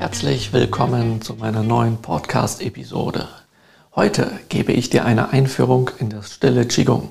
Herzlich 0.00 0.54
willkommen 0.54 1.20
zu 1.20 1.34
meiner 1.34 1.62
neuen 1.62 1.98
Podcast-Episode. 1.98 3.28
Heute 3.94 4.30
gebe 4.48 4.72
ich 4.72 4.88
dir 4.88 5.04
eine 5.04 5.28
Einführung 5.28 5.90
in 5.98 6.08
das 6.08 6.32
stille 6.32 6.64
Qigong. 6.64 7.10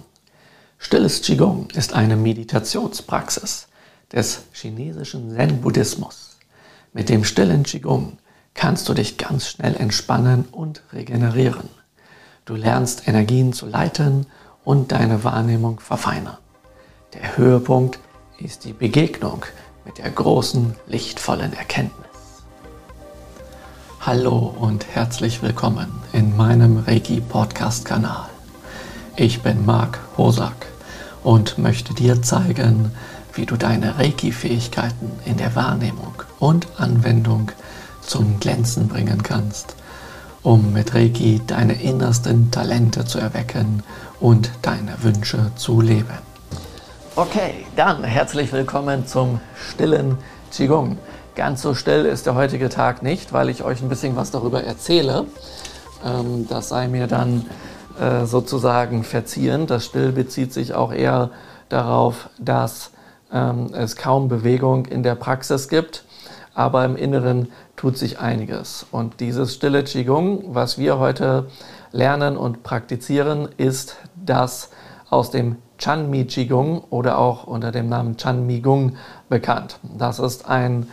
Stilles 0.80 1.22
Qigong 1.22 1.68
ist 1.76 1.94
eine 1.94 2.16
Meditationspraxis 2.16 3.68
des 4.12 4.42
chinesischen 4.54 5.36
Zen-Buddhismus. 5.36 6.40
Mit 6.92 7.10
dem 7.10 7.26
stillen 7.26 7.62
Qigong 7.62 8.18
kannst 8.56 8.90
du 8.90 8.96
dich 8.96 9.20
ganz 9.20 9.48
schnell 9.48 9.76
entspannen 9.76 10.46
und 10.52 10.82
regenerieren. 10.92 11.70
Du 12.46 12.56
lernst 12.56 13.08
Energien 13.08 13.54
zu 13.54 13.68
leiten 13.68 14.26
und 14.64 14.92
deine 14.92 15.24
Wahrnehmung 15.24 15.80
verfeinern. 15.80 16.40
Der 17.14 17.38
Höhepunkt 17.38 18.00
ist 18.40 18.66
die 18.66 18.74
Begegnung 18.74 19.46
mit 19.86 20.00
der 20.00 20.10
großen, 20.10 20.74
lichtvollen 20.88 21.54
Erkenntnis. 21.54 22.09
Hallo 24.02 24.56
und 24.58 24.88
herzlich 24.96 25.42
willkommen 25.42 25.92
in 26.14 26.38
meinem 26.38 26.78
Reiki-Podcast-Kanal. 26.78 28.30
Ich 29.18 29.42
bin 29.42 29.66
Marc 29.66 30.00
Hosak 30.18 30.68
und 31.22 31.58
möchte 31.58 31.94
dir 31.94 32.22
zeigen, 32.22 32.94
wie 33.34 33.46
du 33.46 33.58
deine 33.58 34.00
Reiki-Fähigkeiten 34.00 35.12
in 35.26 35.36
der 35.36 35.54
Wahrnehmung 35.54 36.14
und 36.40 36.68
Anwendung 36.78 37.52
zum 38.02 38.40
Glänzen 38.40 38.88
bringen 38.88 39.22
kannst, 39.22 39.76
um 40.44 40.72
mit 40.72 40.96
Reiki 40.96 41.42
deine 41.46 41.74
innersten 41.74 42.52
Talente 42.52 43.04
zu 43.04 43.20
erwecken 43.20 43.84
und 44.22 44.50
deine 44.62 45.04
Wünsche 45.04 45.52
zu 45.58 45.82
leben. 45.82 46.20
Okay, 47.18 47.66
dann 47.76 48.06
herzlich 48.06 48.54
willkommen 48.54 49.06
zum 49.06 49.42
stillen 49.54 50.18
Qigong. 50.52 50.98
Ganz 51.40 51.62
so 51.62 51.74
still 51.74 52.04
ist 52.06 52.26
der 52.26 52.36
heutige 52.36 52.68
Tag 52.68 53.02
nicht, 53.02 53.32
weil 53.32 53.48
ich 53.48 53.64
euch 53.64 53.82
ein 53.82 53.88
bisschen 53.88 54.18
was 54.18 54.30
darüber 54.30 54.62
erzähle. 54.62 55.26
Ähm, 56.06 56.48
das 56.50 56.68
sei 56.68 56.90
mir 56.90 57.08
dann 57.08 57.46
äh, 57.98 58.26
sozusagen 58.26 59.06
verziehen. 59.06 59.66
Das 59.66 59.86
Still 59.86 60.12
bezieht 60.12 60.52
sich 60.52 60.74
auch 60.74 60.92
eher 60.92 61.30
darauf, 61.70 62.30
dass 62.40 62.92
ähm, 63.32 63.70
es 63.74 63.96
kaum 63.96 64.28
Bewegung 64.28 64.86
in 64.88 65.02
der 65.02 65.16
Praxis 65.16 65.70
gibt, 65.70 66.04
aber 66.56 66.84
im 66.84 66.98
Inneren 66.98 67.48
tut 67.78 67.98
sich 67.98 68.20
einiges. 68.20 68.86
Und 68.92 69.22
dieses 69.22 69.54
stille 69.54 69.86
Qigong, 69.86 70.44
was 70.54 70.78
wir 70.78 71.00
heute 71.00 71.46
lernen 71.94 72.36
und 72.36 72.64
praktizieren, 72.64 73.48
ist 73.56 73.96
das 74.14 74.72
aus 75.10 75.32
dem 75.32 75.56
Chanmi 75.78 76.26
Qigong 76.26 76.84
oder 76.90 77.18
auch 77.18 77.46
unter 77.46 77.72
dem 77.72 77.88
Namen 77.88 78.18
Chanmi 78.18 78.60
Gung 78.60 78.98
bekannt. 79.30 79.80
Das 79.98 80.20
ist 80.20 80.46
ein 80.50 80.86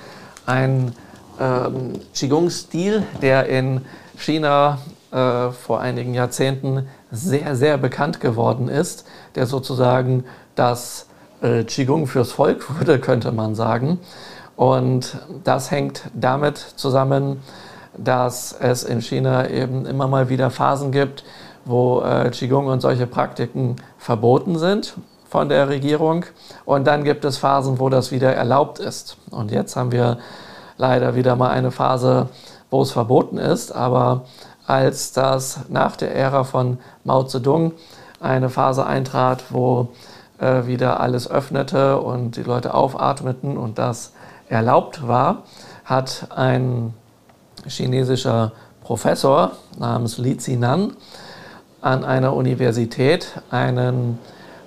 ein 0.46 0.92
ähm, 1.40 1.92
Qigong-Stil, 2.14 3.02
der 3.20 3.46
in 3.46 3.84
China 4.16 4.78
äh, 5.12 5.50
vor 5.50 5.80
einigen 5.80 6.14
Jahrzehnten 6.14 6.88
sehr, 7.10 7.56
sehr 7.56 7.78
bekannt 7.78 8.20
geworden 8.20 8.68
ist, 8.68 9.06
der 9.34 9.46
sozusagen 9.46 10.24
das 10.54 11.06
äh, 11.42 11.64
Qigong 11.64 12.06
fürs 12.06 12.32
Volk 12.32 12.78
wurde, 12.78 12.98
könnte 12.98 13.32
man 13.32 13.54
sagen. 13.54 13.98
Und 14.56 15.18
das 15.44 15.70
hängt 15.70 16.04
damit 16.14 16.56
zusammen, 16.58 17.42
dass 17.98 18.52
es 18.58 18.84
in 18.84 19.02
China 19.02 19.48
eben 19.48 19.86
immer 19.86 20.08
mal 20.08 20.28
wieder 20.28 20.50
Phasen 20.50 20.92
gibt, 20.92 21.24
wo 21.64 22.00
äh, 22.02 22.30
Qigong 22.30 22.66
und 22.66 22.80
solche 22.80 23.06
Praktiken 23.06 23.76
verboten 23.98 24.58
sind 24.58 24.94
von 25.28 25.48
der 25.48 25.68
Regierung. 25.68 26.24
Und 26.64 26.86
dann 26.86 27.04
gibt 27.04 27.24
es 27.24 27.38
Phasen, 27.38 27.78
wo 27.78 27.88
das 27.88 28.12
wieder 28.12 28.34
erlaubt 28.34 28.78
ist. 28.78 29.16
Und 29.30 29.50
jetzt 29.50 29.76
haben 29.76 29.92
wir 29.92 30.18
leider 30.76 31.14
wieder 31.14 31.36
mal 31.36 31.50
eine 31.50 31.70
Phase, 31.70 32.28
wo 32.70 32.82
es 32.82 32.92
verboten 32.92 33.38
ist. 33.38 33.72
Aber 33.72 34.22
als 34.66 35.12
das 35.12 35.60
nach 35.68 35.96
der 35.96 36.14
Ära 36.14 36.44
von 36.44 36.78
Mao 37.04 37.24
Zedong 37.24 37.72
eine 38.20 38.50
Phase 38.50 38.86
eintrat, 38.86 39.44
wo 39.50 39.88
äh, 40.38 40.66
wieder 40.66 41.00
alles 41.00 41.30
öffnete 41.30 41.98
und 42.00 42.36
die 42.36 42.42
Leute 42.42 42.74
aufatmeten 42.74 43.56
und 43.56 43.78
das 43.78 44.12
erlaubt 44.48 45.06
war, 45.06 45.42
hat 45.84 46.28
ein 46.34 46.94
chinesischer 47.66 48.52
Professor 48.82 49.52
namens 49.78 50.18
Li 50.18 50.36
Zinan 50.36 50.92
an 51.80 52.04
einer 52.04 52.34
Universität 52.34 53.40
einen 53.50 54.18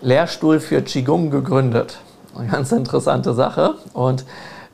Lehrstuhl 0.01 0.59
für 0.59 0.81
Qigong 0.81 1.29
gegründet. 1.29 1.99
Eine 2.37 2.47
ganz 2.47 2.71
interessante 2.71 3.33
Sache. 3.33 3.75
Und 3.93 4.25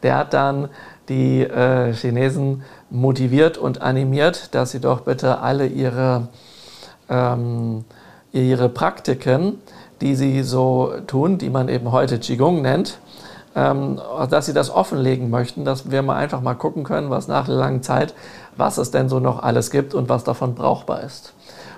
der 0.04 0.18
hat 0.18 0.34
dann 0.34 0.70
die 1.10 1.42
äh, 1.42 1.94
Chinesen 1.94 2.64
motiviert 2.90 3.58
und 3.58 3.82
animiert, 3.82 4.54
dass 4.56 4.72
sie 4.72 4.80
doch 4.80 5.02
bitte 5.02 5.40
alle 5.40 5.68
ihre, 5.68 6.28
ähm, 7.10 7.86
ihre 8.32 8.70
Praktiken, 8.70 9.62
die 10.02 10.16
sie 10.16 10.44
so 10.44 10.94
tun, 11.08 11.38
die 11.38 11.50
man 11.50 11.70
eben 11.70 11.92
heute 11.92 12.20
Qigong 12.20 12.62
nennt, 12.62 13.00
ähm, 13.56 14.00
dass 14.30 14.48
sie 14.48 14.54
das 14.54 14.70
offenlegen 14.70 15.30
möchten, 15.30 15.64
dass 15.64 15.90
wir 15.90 16.02
mal 16.02 16.18
einfach 16.18 16.42
mal 16.42 16.56
gucken 16.56 16.84
können, 16.84 17.10
was 17.10 17.28
nach 17.28 17.48
langen 17.48 17.84
Zeit, 17.84 18.14
was 18.58 18.78
es 18.78 18.92
denn 18.92 19.10
so 19.10 19.20
noch 19.20 19.42
alles 19.42 19.72
gibt 19.72 19.94
und 19.94 20.10
was 20.10 20.24
davon 20.24 20.56
brauchbar 20.56 21.02
ist. 21.02 21.34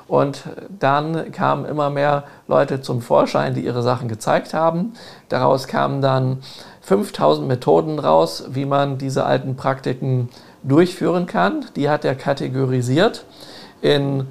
Und 0.08 0.44
dann 0.80 1.32
kamen 1.32 1.66
immer 1.66 1.90
mehr 1.90 2.24
Leute 2.48 2.82
zum 2.82 3.02
Vorschein, 3.02 3.54
die 3.54 3.66
ihre 3.66 3.84
Sachen 3.84 4.08
gezeigt 4.08 4.54
haben. 4.54 4.94
Daraus 5.28 5.68
kamen 5.68 6.02
dann 6.02 6.38
5000 6.82 7.48
Methoden 7.48 8.00
raus, 8.00 8.46
wie 8.50 8.66
man 8.66 8.98
diese 8.98 9.26
alten 9.26 9.56
Praktiken 9.58 10.30
durchführen 10.64 11.26
kann. 11.26 11.66
Die 11.76 11.90
hat 11.90 12.06
er 12.06 12.16
kategorisiert 12.16 13.26
in 13.82 14.28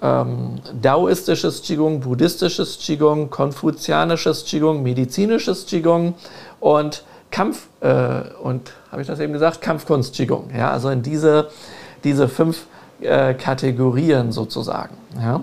ähm, 0.00 0.60
daoistisches 0.80 1.62
Qigong, 1.62 2.00
buddhistisches 2.00 2.78
Qigong, 2.78 3.30
konfuzianisches 3.30 4.44
Qigong, 4.44 4.82
medizinisches 4.82 5.66
Qigong 5.66 6.14
und 6.60 7.02
Kampf 7.30 7.68
äh, 7.80 8.22
und 8.42 8.72
habe 8.90 9.02
ich 9.02 9.08
das 9.08 9.20
eben 9.20 9.32
gesagt, 9.32 9.60
Kampfkunst 9.60 10.14
Qigong. 10.14 10.50
Ja, 10.56 10.70
also 10.70 10.88
in 10.88 11.02
diese, 11.02 11.48
diese 12.04 12.28
fünf 12.28 12.66
äh, 13.00 13.34
Kategorien 13.34 14.32
sozusagen. 14.32 14.94
Ja. 15.20 15.42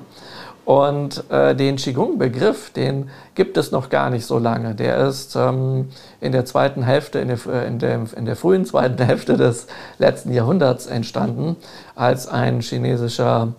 Und 0.65 1.29
äh, 1.29 1.55
den 1.55 1.75
Qigong-Begriff, 1.75 2.71
den 2.71 3.09
gibt 3.35 3.55
es 3.55 3.71
noch 3.71 3.89
gar 3.89 4.09
nicht 4.09 4.25
so 4.25 4.39
lange. 4.39 4.73
Der 4.73 4.97
ist 5.07 5.35
ähm, 5.35 5.89
in 6.19 6.31
der 6.31 6.45
zweiten 6.45 6.81
Hälfte, 6.81 7.19
in 7.19 7.27
der, 7.27 7.37
äh, 7.45 7.67
in, 7.67 7.77
der, 7.77 8.05
in 8.15 8.25
der 8.25 8.35
frühen 8.35 8.65
zweiten 8.65 9.01
Hälfte 9.05 9.37
des 9.37 9.67
letzten 9.99 10.33
Jahrhunderts 10.33 10.87
entstanden, 10.87 11.55
als 11.95 12.27
ein 12.27 12.61
chinesischer 12.61 13.53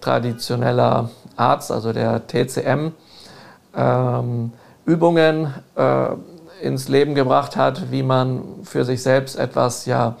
traditioneller 0.00 1.10
Arzt, 1.36 1.70
also 1.70 1.92
der 1.92 2.26
TCM, 2.26 2.92
ähm, 3.76 4.52
Übungen 4.84 5.54
äh, 5.76 6.08
ins 6.60 6.88
Leben 6.88 7.14
gebracht 7.14 7.56
hat, 7.56 7.92
wie 7.92 8.02
man 8.02 8.42
für 8.64 8.84
sich 8.84 9.02
selbst 9.02 9.38
etwas 9.38 9.86
ja 9.86 10.16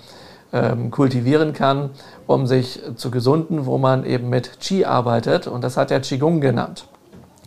ähm, 0.52 0.90
kultivieren 0.90 1.52
kann, 1.52 1.90
um 2.26 2.46
sich 2.46 2.80
zu 2.96 3.10
gesunden, 3.10 3.66
wo 3.66 3.78
man 3.78 4.04
eben 4.04 4.28
mit 4.28 4.60
Qi 4.60 4.84
arbeitet. 4.84 5.46
Und 5.46 5.62
das 5.62 5.76
hat 5.76 5.90
er 5.90 6.00
Qigong 6.00 6.40
genannt. 6.40 6.86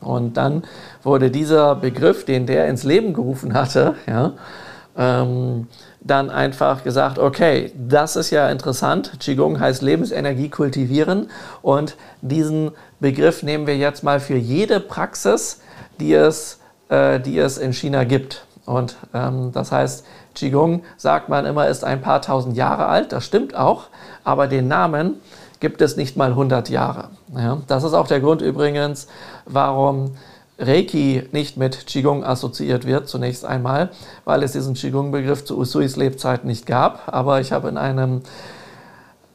Und 0.02 0.38
dann 0.38 0.64
wurde 1.04 1.30
dieser 1.30 1.76
Begriff, 1.76 2.26
den 2.26 2.46
der 2.46 2.68
ins 2.68 2.84
Leben 2.84 3.14
gerufen 3.14 3.54
hatte, 3.54 3.96
ja, 4.08 4.34
ähm, 4.98 5.68
dann 6.02 6.30
einfach 6.32 6.84
gesagt, 6.84 7.20
okay, 7.20 7.72
das 7.78 8.16
ist 8.16 8.32
ja 8.32 8.50
interessant. 8.50 9.20
Qigong 9.20 9.60
heißt 9.60 9.84
Lebensenergie 9.84 10.50
kultivieren. 10.50 11.30
Und 11.62 11.96
diesen 12.22 12.72
Begriff 13.00 13.44
nehmen 13.44 13.68
wir 13.68 13.78
jetzt 13.78 14.04
mal 14.04 14.20
für 14.20 14.36
jede 14.36 14.80
Praxis, 14.80 15.62
die 16.00 16.14
es, 16.14 16.60
äh, 16.90 17.20
die 17.20 17.38
es 17.38 17.58
in 17.58 17.72
China 17.72 18.04
gibt. 18.04 18.46
Und 18.66 18.96
ähm, 19.14 19.52
das 19.54 19.72
heißt, 19.72 20.06
Qigong, 20.36 20.84
sagt 20.98 21.30
man 21.30 21.46
immer, 21.46 21.68
ist 21.68 21.84
ein 21.84 22.02
paar 22.02 22.22
tausend 22.22 22.56
Jahre 22.56 22.86
alt. 22.88 23.12
Das 23.12 23.26
stimmt 23.26 23.56
auch. 23.56 23.86
Aber 24.24 24.48
den 24.48 24.68
Namen 24.68 25.16
gibt 25.60 25.82
es 25.82 25.98
nicht 25.98 26.18
mal 26.18 26.32
100 26.32 26.70
Jahre. 26.70 27.10
Ja, 27.36 27.58
das 27.68 27.84
ist 27.84 27.94
auch 27.94 28.08
der 28.08 28.20
Grund 28.20 28.42
übrigens, 28.42 29.08
warum 29.46 30.16
Reiki 30.58 31.28
nicht 31.32 31.58
mit 31.58 31.88
Qigong 31.88 32.24
assoziiert 32.24 32.86
wird, 32.86 33.08
zunächst 33.08 33.46
einmal, 33.46 33.90
weil 34.26 34.44
es 34.44 34.52
diesen 34.52 34.76
Qigong-Begriff 34.76 35.44
zu 35.44 35.58
Usuis 35.58 35.96
Lebzeit 35.96 36.46
nicht 36.46 36.66
gab. 36.66 37.04
Aber 37.08 37.42
ich 37.42 37.52
habe 37.52 37.70
in 37.70 37.78
einem 37.78 38.22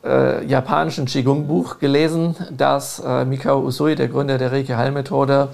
äh, 0.05 0.45
japanischen 0.47 1.07
Qigong-Buch 1.07 1.79
gelesen, 1.79 2.37
dass 2.57 3.01
äh, 3.01 3.25
Mikao 3.25 3.61
Usui, 3.61 3.97
der 3.97 4.09
Gründer 4.09 4.39
der 4.39 4.53
Reiki-Heilmethode, 4.53 5.49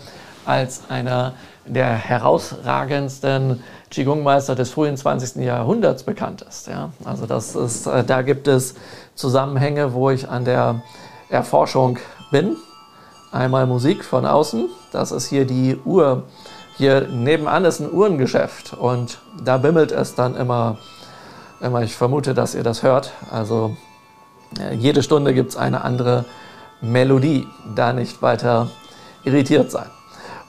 als 0.44 0.82
einer 0.90 1.34
der 1.66 1.94
herausragendsten 1.94 3.62
Qigong-Meister 3.90 4.54
des 4.54 4.70
frühen 4.70 4.96
20. 4.96 5.36
Jahrhunderts 5.44 6.02
bekannt 6.02 6.42
ist. 6.42 6.66
Ja? 6.66 6.90
Also 7.04 7.26
das 7.26 7.54
ist, 7.54 7.86
äh, 7.86 8.04
da 8.04 8.22
gibt 8.22 8.48
es 8.48 8.74
Zusammenhänge, 9.14 9.92
wo 9.94 10.10
ich 10.10 10.28
an 10.28 10.44
der 10.44 10.82
Erforschung 11.28 11.98
bin. 12.30 12.56
Einmal 13.30 13.66
Musik 13.66 14.04
von 14.04 14.26
außen, 14.26 14.68
das 14.92 15.12
ist 15.12 15.28
hier 15.28 15.46
die 15.46 15.78
Uhr. 15.84 16.24
Hier 16.76 17.08
nebenan 17.08 17.64
ist 17.64 17.80
ein 17.80 17.92
Uhrengeschäft 17.92 18.74
und 18.74 19.18
da 19.42 19.58
bimmelt 19.58 19.92
es 19.92 20.14
dann 20.14 20.34
immer 20.36 20.78
Ich 21.82 21.94
vermute, 21.94 22.34
dass 22.34 22.54
ihr 22.54 22.62
das 22.62 22.82
hört. 22.82 23.12
Also 23.30 23.76
äh, 24.58 24.74
jede 24.74 25.02
Stunde 25.02 25.32
gibt 25.32 25.50
es 25.50 25.56
eine 25.56 25.84
andere 25.84 26.24
Melodie. 26.80 27.46
Da 27.74 27.92
nicht 27.92 28.20
weiter 28.20 28.68
irritiert 29.24 29.70
sein. 29.70 29.86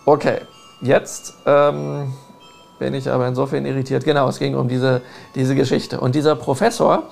Okay, 0.05 0.41
jetzt 0.83 1.33
ähm, 1.45 2.13
bin 2.79 2.93
ich 2.93 3.09
aber 3.09 3.27
insofern 3.27 3.65
irritiert. 3.65 4.03
Genau, 4.03 4.27
es 4.27 4.39
ging 4.39 4.55
um 4.55 4.67
diese, 4.67 5.01
diese 5.35 5.55
Geschichte. 5.55 5.99
Und 5.99 6.15
dieser 6.15 6.35
Professor, 6.35 7.03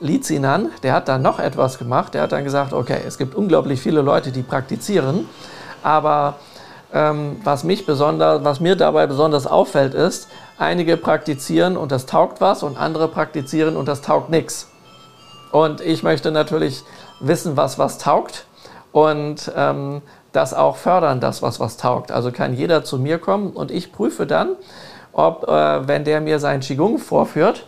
Lizinan, 0.00 0.70
der 0.82 0.92
hat 0.92 1.08
dann 1.08 1.22
noch 1.22 1.38
etwas 1.38 1.78
gemacht. 1.78 2.14
Der 2.14 2.22
hat 2.22 2.32
dann 2.32 2.44
gesagt, 2.44 2.72
okay, 2.72 2.98
es 3.06 3.18
gibt 3.18 3.34
unglaublich 3.34 3.80
viele 3.80 4.02
Leute, 4.02 4.32
die 4.32 4.42
praktizieren, 4.42 5.28
aber 5.82 6.36
ähm, 6.92 7.40
was, 7.42 7.64
mich 7.64 7.86
besonders, 7.86 8.44
was 8.44 8.60
mir 8.60 8.76
dabei 8.76 9.06
besonders 9.06 9.46
auffällt, 9.46 9.94
ist, 9.94 10.28
einige 10.58 10.96
praktizieren 10.96 11.76
und 11.76 11.90
das 11.90 12.06
taugt 12.06 12.40
was 12.40 12.62
und 12.62 12.76
andere 12.76 13.08
praktizieren 13.08 13.76
und 13.76 13.88
das 13.88 14.02
taugt 14.02 14.30
nichts. 14.30 14.68
Und 15.50 15.80
ich 15.80 16.02
möchte 16.02 16.30
natürlich 16.30 16.82
wissen, 17.20 17.56
was 17.56 17.78
was 17.78 17.98
taugt 17.98 18.46
und 18.92 19.50
ähm, 19.56 20.02
das 20.34 20.52
auch 20.52 20.76
fördern, 20.76 21.20
das 21.20 21.42
was 21.42 21.60
was 21.60 21.76
taugt. 21.76 22.12
Also 22.12 22.30
kann 22.32 22.54
jeder 22.54 22.84
zu 22.84 22.98
mir 22.98 23.18
kommen 23.18 23.50
und 23.50 23.70
ich 23.70 23.92
prüfe 23.92 24.26
dann, 24.26 24.50
ob, 25.12 25.48
äh, 25.48 25.88
wenn 25.88 26.04
der 26.04 26.20
mir 26.20 26.38
sein 26.38 26.60
Qigong 26.60 26.98
vorführt, 26.98 27.66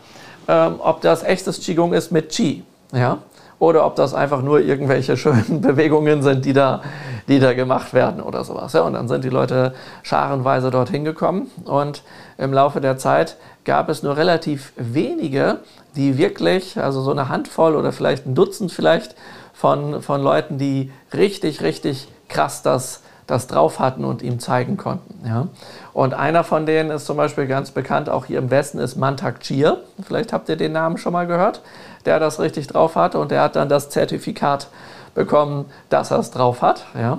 ähm, 0.48 0.76
ob 0.78 1.00
das 1.00 1.22
echtes 1.22 1.60
Qigong 1.60 1.92
ist 1.92 2.10
mit 2.10 2.30
Qi. 2.30 2.64
Ja? 2.92 3.18
Oder 3.58 3.86
ob 3.86 3.94
das 3.94 4.14
einfach 4.14 4.42
nur 4.42 4.60
irgendwelche 4.60 5.16
schönen 5.16 5.60
Bewegungen 5.60 6.22
sind, 6.22 6.44
die 6.44 6.52
da, 6.52 6.82
die 7.28 7.38
da 7.38 7.54
gemacht 7.54 7.94
werden 7.94 8.20
oder 8.20 8.44
sowas. 8.44 8.72
Ja? 8.72 8.82
Und 8.82 8.94
dann 8.94 9.06
sind 9.06 9.24
die 9.24 9.30
Leute 9.30 9.72
scharenweise 10.02 10.70
dorthin 10.70 11.04
gekommen. 11.04 11.50
Und 11.64 12.02
im 12.36 12.52
Laufe 12.52 12.80
der 12.80 12.98
Zeit 12.98 13.36
gab 13.64 13.88
es 13.88 14.02
nur 14.02 14.16
relativ 14.16 14.72
wenige, 14.76 15.58
die 15.94 16.18
wirklich, 16.18 16.78
also 16.78 17.00
so 17.00 17.12
eine 17.12 17.28
Handvoll 17.28 17.76
oder 17.76 17.92
vielleicht 17.92 18.26
ein 18.26 18.34
Dutzend 18.34 18.72
vielleicht 18.72 19.14
von, 19.52 20.02
von 20.02 20.20
Leuten, 20.20 20.58
die 20.58 20.92
richtig, 21.14 21.62
richtig 21.62 22.08
krass 22.28 22.62
das 22.62 23.00
das 23.26 23.48
drauf 23.48 23.80
hatten 23.80 24.04
und 24.04 24.22
ihm 24.22 24.38
zeigen 24.38 24.76
konnten. 24.76 25.26
Ja. 25.26 25.48
Und 25.92 26.14
einer 26.14 26.44
von 26.44 26.66
denen 26.66 26.90
ist 26.90 27.06
zum 27.06 27.16
Beispiel 27.16 27.46
ganz 27.46 27.70
bekannt, 27.70 28.08
auch 28.08 28.26
hier 28.26 28.38
im 28.38 28.50
Westen, 28.50 28.78
ist 28.78 28.96
Mantak 28.96 29.40
Chir. 29.40 29.78
Vielleicht 30.06 30.32
habt 30.32 30.48
ihr 30.48 30.56
den 30.56 30.72
Namen 30.72 30.96
schon 30.96 31.12
mal 31.12 31.26
gehört, 31.26 31.60
der 32.04 32.20
das 32.20 32.38
richtig 32.38 32.68
drauf 32.68 32.94
hatte 32.94 33.18
und 33.18 33.30
der 33.30 33.42
hat 33.42 33.56
dann 33.56 33.68
das 33.68 33.90
Zertifikat 33.90 34.68
bekommen, 35.14 35.64
dass 35.88 36.10
er 36.10 36.20
es 36.20 36.30
drauf 36.30 36.62
hat. 36.62 36.84
Ja. 36.98 37.18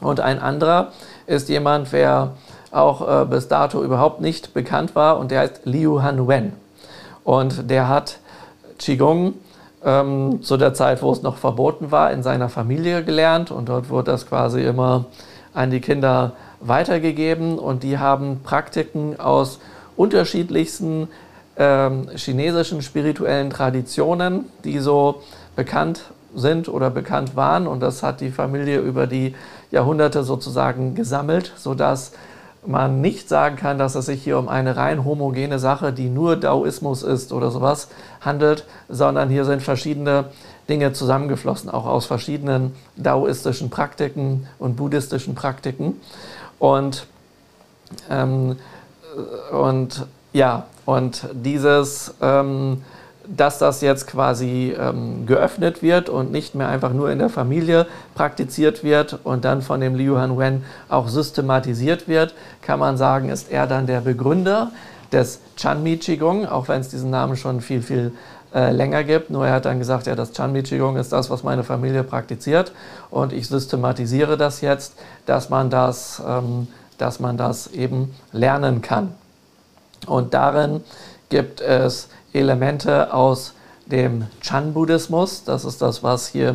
Und 0.00 0.20
ein 0.20 0.38
anderer 0.38 0.88
ist 1.26 1.48
jemand, 1.48 1.92
wer 1.92 2.32
auch 2.70 3.22
äh, 3.22 3.24
bis 3.24 3.48
dato 3.48 3.82
überhaupt 3.82 4.20
nicht 4.20 4.52
bekannt 4.54 4.94
war 4.94 5.18
und 5.18 5.30
der 5.30 5.40
heißt 5.40 5.62
Liu 5.64 6.02
Han 6.02 6.28
Wen. 6.28 6.52
Und 7.24 7.70
der 7.70 7.88
hat 7.88 8.18
Qigong 8.78 9.34
ähm, 9.84 10.42
zu 10.42 10.56
der 10.56 10.74
Zeit, 10.74 11.02
wo 11.02 11.12
es 11.12 11.22
noch 11.22 11.36
verboten 11.36 11.90
war, 11.90 12.12
in 12.12 12.22
seiner 12.22 12.48
Familie 12.48 13.04
gelernt. 13.04 13.50
Und 13.50 13.68
dort 13.68 13.88
wurde 13.90 14.12
das 14.12 14.26
quasi 14.26 14.62
immer 14.62 15.06
an 15.54 15.70
die 15.70 15.80
Kinder 15.80 16.32
weitergegeben. 16.60 17.58
Und 17.58 17.82
die 17.82 17.98
haben 17.98 18.40
Praktiken 18.42 19.18
aus 19.18 19.60
unterschiedlichsten 19.96 21.08
ähm, 21.56 22.08
chinesischen 22.14 22.82
spirituellen 22.82 23.50
Traditionen, 23.50 24.46
die 24.64 24.78
so 24.78 25.22
bekannt 25.56 26.04
sind 26.34 26.68
oder 26.68 26.90
bekannt 26.90 27.36
waren. 27.36 27.66
Und 27.66 27.80
das 27.80 28.02
hat 28.02 28.20
die 28.20 28.30
Familie 28.30 28.80
über 28.80 29.06
die 29.06 29.34
Jahrhunderte 29.70 30.22
sozusagen 30.22 30.94
gesammelt, 30.94 31.52
sodass 31.56 32.12
man 32.66 33.00
nicht 33.00 33.28
sagen 33.28 33.56
kann, 33.56 33.78
dass 33.78 33.94
es 33.94 34.06
sich 34.06 34.22
hier 34.22 34.38
um 34.38 34.48
eine 34.48 34.76
rein 34.76 35.04
homogene 35.04 35.58
Sache, 35.58 35.92
die 35.92 36.08
nur 36.08 36.36
Daoismus 36.36 37.02
ist 37.02 37.32
oder 37.32 37.50
sowas, 37.50 37.88
handelt, 38.20 38.64
sondern 38.88 39.30
hier 39.30 39.44
sind 39.44 39.62
verschiedene 39.62 40.26
Dinge 40.68 40.92
zusammengeflossen, 40.92 41.70
auch 41.70 41.86
aus 41.86 42.06
verschiedenen 42.06 42.74
daoistischen 42.96 43.70
Praktiken 43.70 44.46
und 44.58 44.76
buddhistischen 44.76 45.34
Praktiken. 45.34 46.00
Und, 46.58 47.06
ähm, 48.10 48.56
und 49.52 50.06
ja, 50.32 50.66
und 50.84 51.28
dieses 51.32 52.14
ähm, 52.20 52.82
dass 53.36 53.58
das 53.58 53.80
jetzt 53.80 54.06
quasi 54.06 54.74
ähm, 54.78 55.26
geöffnet 55.26 55.82
wird 55.82 56.08
und 56.08 56.32
nicht 56.32 56.54
mehr 56.54 56.68
einfach 56.68 56.92
nur 56.92 57.10
in 57.10 57.18
der 57.18 57.28
Familie 57.28 57.86
praktiziert 58.14 58.82
wird 58.82 59.20
und 59.22 59.44
dann 59.44 59.62
von 59.62 59.80
dem 59.80 59.94
Liu 59.94 60.18
Han 60.18 60.38
Wen 60.38 60.64
auch 60.88 61.08
systematisiert 61.08 62.08
wird, 62.08 62.34
kann 62.62 62.80
man 62.80 62.96
sagen, 62.96 63.28
ist 63.28 63.50
er 63.50 63.66
dann 63.66 63.86
der 63.86 64.00
Begründer 64.00 64.72
des 65.12 65.40
Chanmi 65.56 65.96
Qigong, 65.98 66.46
auch 66.46 66.68
wenn 66.68 66.80
es 66.80 66.88
diesen 66.88 67.10
Namen 67.10 67.36
schon 67.36 67.60
viel, 67.60 67.82
viel 67.82 68.12
äh, 68.52 68.72
länger 68.72 69.04
gibt. 69.04 69.30
Nur 69.30 69.46
er 69.46 69.54
hat 69.54 69.64
dann 69.64 69.78
gesagt, 69.78 70.06
ja, 70.06 70.16
das 70.16 70.32
Chanmi 70.32 70.62
Qigong 70.62 70.96
ist 70.96 71.12
das, 71.12 71.30
was 71.30 71.44
meine 71.44 71.62
Familie 71.62 72.02
praktiziert 72.02 72.72
und 73.10 73.32
ich 73.32 73.46
systematisiere 73.46 74.36
das 74.36 74.60
jetzt, 74.60 74.94
dass 75.26 75.50
man 75.50 75.70
das, 75.70 76.20
ähm, 76.26 76.66
dass 76.98 77.20
man 77.20 77.36
das 77.36 77.68
eben 77.68 78.12
lernen 78.32 78.82
kann. 78.82 79.14
Und 80.06 80.34
darin 80.34 80.80
gibt 81.28 81.60
es 81.60 82.08
Elemente 82.32 83.12
aus 83.12 83.54
dem 83.86 84.26
Chan-Buddhismus. 84.40 85.44
Das 85.44 85.64
ist 85.64 85.82
das, 85.82 86.02
was 86.02 86.28
hier 86.28 86.54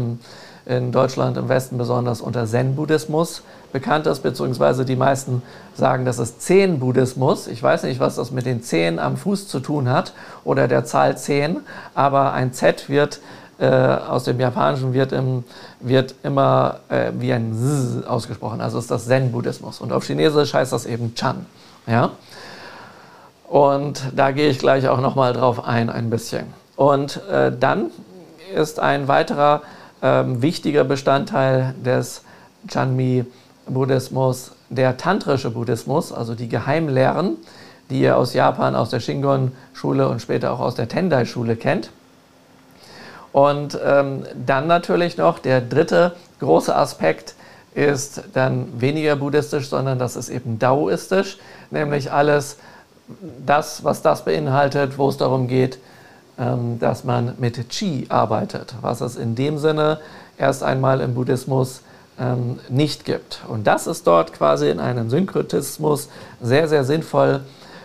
in 0.65 0.91
Deutschland 0.91 1.37
im 1.37 1.47
Westen 1.47 1.77
besonders 1.77 2.21
unter 2.21 2.45
Zen-Buddhismus 2.45 3.43
bekannt 3.71 4.07
ist, 4.07 4.23
beziehungsweise 4.23 4.85
die 4.85 4.95
meisten 4.95 5.43
sagen, 5.75 6.05
das 6.05 6.17
ist 6.17 6.41
Zehn-Buddhismus. 6.41 7.47
Ich 7.47 7.61
weiß 7.61 7.83
nicht, 7.83 7.99
was 7.99 8.15
das 8.15 8.31
mit 8.31 8.45
den 8.45 8.63
Zehen 8.63 8.97
am 8.97 9.17
Fuß 9.17 9.47
zu 9.47 9.59
tun 9.59 9.89
hat 9.89 10.13
oder 10.43 10.67
der 10.67 10.85
Zahl 10.85 11.17
10, 11.17 11.57
aber 11.93 12.33
ein 12.33 12.53
Z 12.53 12.89
wird 12.89 13.19
äh, 13.59 13.67
aus 13.67 14.23
dem 14.23 14.39
Japanischen 14.39 14.93
wird, 14.93 15.11
im, 15.11 15.43
wird 15.79 16.15
immer 16.23 16.79
äh, 16.89 17.11
wie 17.19 17.31
ein 17.31 17.53
Z 17.53 18.07
ausgesprochen, 18.07 18.59
also 18.59 18.79
ist 18.79 18.89
das 18.89 19.05
Zen-Buddhismus. 19.05 19.81
Und 19.81 19.93
auf 19.93 20.05
Chinesisch 20.05 20.53
heißt 20.53 20.73
das 20.73 20.85
eben 20.85 21.13
Chan. 21.15 21.45
Ja? 21.87 22.11
Und 23.55 24.11
da 24.13 24.31
gehe 24.31 24.49
ich 24.49 24.59
gleich 24.59 24.89
auch 24.89 24.99
nochmal 24.99 25.31
drauf 25.31 25.65
ein, 25.65 25.89
ein 25.89 26.09
bisschen. 26.09 26.43
Und 26.75 27.21
äh, 27.31 27.53
dann 27.57 27.89
ist 28.53 28.81
ein 28.81 29.07
weiterer 29.07 29.61
äh, 30.01 30.23
wichtiger 30.25 30.83
Bestandteil 30.83 31.73
des 31.81 32.23
Chanmi-Buddhismus 32.67 34.51
der 34.67 34.97
tantrische 34.97 35.51
Buddhismus, 35.51 36.11
also 36.11 36.35
die 36.35 36.49
Geheimlehren, 36.49 37.37
die 37.89 38.01
ihr 38.01 38.17
aus 38.17 38.33
Japan, 38.33 38.75
aus 38.75 38.89
der 38.89 38.99
Shingon-Schule 38.99 40.09
und 40.09 40.21
später 40.21 40.51
auch 40.51 40.59
aus 40.59 40.75
der 40.75 40.89
Tendai-Schule 40.89 41.55
kennt. 41.55 41.91
Und 43.31 43.79
ähm, 43.85 44.25
dann 44.45 44.67
natürlich 44.67 45.15
noch 45.15 45.39
der 45.39 45.61
dritte 45.61 46.17
große 46.41 46.75
Aspekt 46.75 47.35
ist 47.73 48.21
dann 48.33 48.81
weniger 48.81 49.15
buddhistisch, 49.15 49.69
sondern 49.69 49.97
das 49.97 50.17
ist 50.17 50.27
eben 50.27 50.59
daoistisch, 50.59 51.37
nämlich 51.71 52.11
alles, 52.11 52.57
das, 53.45 53.83
was 53.83 54.01
das 54.01 54.25
beinhaltet, 54.25 54.97
wo 54.97 55.09
es 55.09 55.17
darum 55.17 55.47
geht, 55.47 55.79
ähm, 56.37 56.79
dass 56.79 57.03
man 57.03 57.33
mit 57.37 57.69
Qi 57.69 58.05
arbeitet, 58.09 58.75
was 58.81 59.01
es 59.01 59.15
in 59.15 59.35
dem 59.35 59.57
Sinne 59.57 59.99
erst 60.37 60.63
einmal 60.63 61.01
im 61.01 61.13
Buddhismus 61.13 61.81
ähm, 62.19 62.59
nicht 62.69 63.05
gibt. 63.05 63.41
Und 63.47 63.67
das 63.67 63.87
ist 63.87 64.07
dort 64.07 64.33
quasi 64.33 64.69
in 64.69 64.79
einem 64.79 65.09
Synkretismus 65.09 66.09
sehr, 66.41 66.67
sehr 66.67 66.83
sinnvoll 66.83 67.41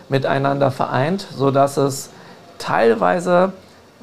miteinander 0.09 0.71
vereint, 0.71 1.25
sodass 1.35 1.77
es 1.77 2.09
teilweise 2.57 3.53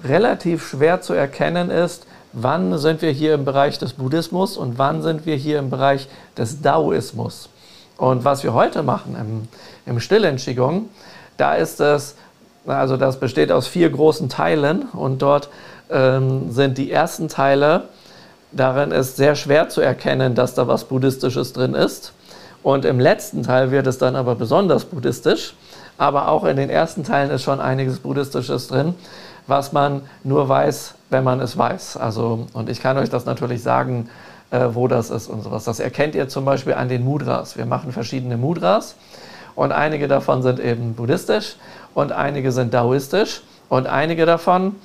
relativ 0.05 0.67
schwer 0.67 1.01
zu 1.01 1.13
erkennen 1.13 1.71
ist, 1.71 2.07
wann 2.33 2.79
sind 2.79 3.03
wir 3.03 3.11
hier 3.11 3.35
im 3.35 3.45
Bereich 3.45 3.79
des 3.79 3.95
Buddhismus 3.95 4.57
und 4.57 4.79
wann 4.79 5.03
sind 5.03 5.27
wir 5.27 5.37
hier 5.37 5.59
im 5.59 5.71
Bereich 5.71 6.09
des 6.37 6.63
Daoismus. 6.63 7.49
Und 7.99 8.25
was 8.25 8.43
wir 8.45 8.55
heute 8.55 8.83
machen 8.83 9.17
im, 9.21 9.49
im 9.93 10.01
stillen 10.01 10.37
Qigong, 10.37 10.89
da 11.37 11.55
ist 11.55 11.81
es, 11.81 12.15
also 12.67 12.97
das 12.97 13.21
besteht 13.21 13.53
aus 13.53 13.67
vier 13.67 13.91
großen 13.91 14.31
Teilen 14.31 14.83
und 14.93 15.21
dort 15.21 15.51
ähm, 15.91 16.51
sind 16.51 16.79
die 16.79 16.91
ersten 16.91 17.29
Teile, 17.29 17.89
darin 18.53 18.93
ist 18.93 19.17
sehr 19.17 19.35
schwer 19.35 19.69
zu 19.69 19.81
erkennen, 19.81 20.35
dass 20.35 20.55
da 20.55 20.69
was 20.69 20.85
Buddhistisches 20.85 21.53
drin 21.53 21.75
ist. 21.75 22.13
Und 22.63 22.85
im 22.85 23.01
letzten 23.01 23.43
Teil 23.43 23.71
wird 23.71 23.87
es 23.87 23.99
dann 23.99 24.17
aber 24.17 24.35
besonders 24.35 24.85
buddhistisch. 24.85 25.55
Aber 25.97 26.29
auch 26.29 26.45
in 26.45 26.57
den 26.57 26.71
ersten 26.71 27.03
Teilen 27.03 27.31
ist 27.31 27.43
schon 27.43 27.61
einiges 27.61 27.99
Buddhistisches 27.99 28.69
drin, 28.69 28.95
was 29.49 29.73
man 29.73 30.03
nur 30.23 30.49
weiß, 30.49 30.95
wenn 31.11 31.25
man 31.25 31.41
es 31.41 31.59
weiß. 31.59 31.97
Also, 31.97 32.47
und 32.53 32.69
ich 32.69 32.81
kann 32.81 32.97
euch 32.99 33.11
das 33.11 33.25
natürlich 33.25 33.63
sagen, 33.63 34.09
äh, 34.51 34.69
wo 34.73 34.89
das 34.89 35.11
ist 35.11 35.29
und 35.29 35.43
sowas. 35.43 35.65
Das 35.65 35.81
erkennt 35.81 36.15
ihr 36.15 36.29
zum 36.29 36.45
Beispiel 36.45 36.75
an 36.75 36.89
den 36.89 37.05
Mudras. 37.05 37.57
Wir 37.57 37.67
machen 37.67 37.93
verschiedene 37.93 38.37
Mudras 38.37 38.97
und 39.55 39.73
einige 39.73 40.09
davon 40.09 40.43
sind 40.43 40.61
eben 40.61 40.95
buddhistisch 40.95 41.57
und 41.95 42.13
einige 42.13 42.53
sind 42.53 42.75
daoistisch 42.75 43.43
und 43.69 43.87
einige 43.87 44.27
davon 44.27 44.77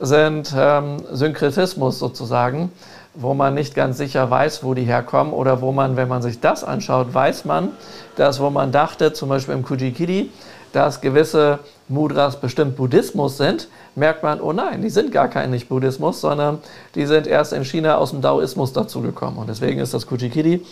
sind 0.00 0.52
ähm, 0.56 0.96
Synkretismus 1.12 1.98
sozusagen, 1.98 2.72
wo 3.14 3.34
man 3.34 3.54
nicht 3.54 3.74
ganz 3.74 3.98
sicher 3.98 4.30
weiß, 4.30 4.64
wo 4.64 4.74
die 4.74 4.84
herkommen 4.84 5.32
oder 5.32 5.60
wo 5.60 5.70
man, 5.70 5.96
wenn 5.96 6.08
man 6.08 6.22
sich 6.22 6.40
das 6.40 6.64
anschaut, 6.64 7.14
weiß 7.14 7.44
man, 7.44 7.68
dass 8.16 8.40
wo 8.40 8.50
man 8.50 8.72
dachte, 8.72 9.12
zum 9.12 9.28
Beispiel 9.28 9.54
im 9.54 9.62
Kujikiri, 9.62 10.30
dass 10.72 11.00
gewisse 11.00 11.58
Mudras 11.88 12.40
bestimmt 12.40 12.76
Buddhismus 12.76 13.36
sind, 13.36 13.68
merkt 13.94 14.22
man, 14.22 14.40
oh 14.40 14.52
nein, 14.52 14.82
die 14.82 14.90
sind 14.90 15.12
gar 15.12 15.28
kein 15.28 15.50
Nicht-Buddhismus, 15.50 16.20
sondern 16.20 16.58
die 16.94 17.06
sind 17.06 17.26
erst 17.26 17.52
in 17.52 17.64
China 17.64 17.96
aus 17.96 18.10
dem 18.10 18.20
Daoismus 18.20 18.72
dazugekommen. 18.72 19.38
Und 19.38 19.48
deswegen 19.48 19.80
ist 19.80 19.94
das 19.94 20.06
Kuchikiri, 20.06 20.64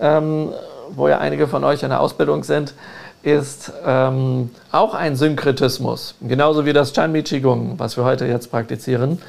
ähm, 0.00 0.50
wo 0.90 1.08
ja 1.08 1.18
einige 1.18 1.48
von 1.48 1.64
euch 1.64 1.82
in 1.82 1.90
der 1.90 2.00
Ausbildung 2.00 2.44
sind, 2.44 2.74
ist 3.22 3.72
ähm, 3.84 4.50
auch 4.70 4.94
ein 4.94 5.16
Synkretismus. 5.16 6.14
Genauso 6.20 6.64
wie 6.64 6.72
das 6.72 6.92
Chanmi 6.94 7.22
Qigong, 7.22 7.74
was 7.78 7.96
wir 7.96 8.04
heute 8.04 8.26
jetzt 8.26 8.50
praktizieren, 8.50 9.20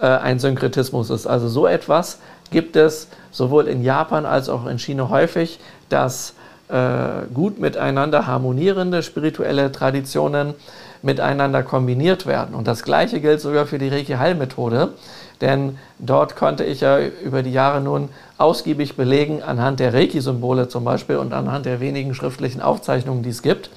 äh, 0.00 0.06
ein 0.06 0.38
Synkretismus 0.38 1.10
ist. 1.10 1.26
Also 1.26 1.48
so 1.48 1.66
etwas 1.66 2.18
gibt 2.50 2.76
es 2.76 3.08
sowohl 3.30 3.66
in 3.66 3.82
Japan 3.82 4.26
als 4.26 4.48
auch 4.48 4.66
in 4.66 4.78
China 4.78 5.08
häufig, 5.08 5.58
dass 5.88 6.34
äh, 6.68 7.26
gut 7.34 7.58
miteinander 7.58 8.26
harmonierende 8.26 9.02
spirituelle 9.02 9.72
Traditionen 9.72 10.54
miteinander 11.02 11.62
kombiniert 11.62 12.26
werden. 12.26 12.54
Und 12.54 12.68
das 12.68 12.82
Gleiche 12.82 13.20
gilt 13.20 13.40
sogar 13.40 13.66
für 13.66 13.78
die 13.78 13.88
Reiki-Heilmethode, 13.88 14.94
denn 15.40 15.78
dort 15.98 16.36
konnte 16.36 16.64
ich 16.64 16.80
ja 16.80 16.98
über 17.00 17.42
die 17.42 17.52
Jahre 17.52 17.80
nun 17.80 18.08
ausgiebig 18.38 18.96
belegen, 18.96 19.42
anhand 19.42 19.80
der 19.80 19.92
Reiki-Symbole 19.92 20.68
zum 20.68 20.84
Beispiel 20.84 21.16
und 21.16 21.32
anhand 21.32 21.66
der 21.66 21.80
wenigen 21.80 22.14
schriftlichen 22.14 22.62
Aufzeichnungen, 22.62 23.22
die 23.22 23.30
es 23.30 23.42
gibt, 23.42 23.70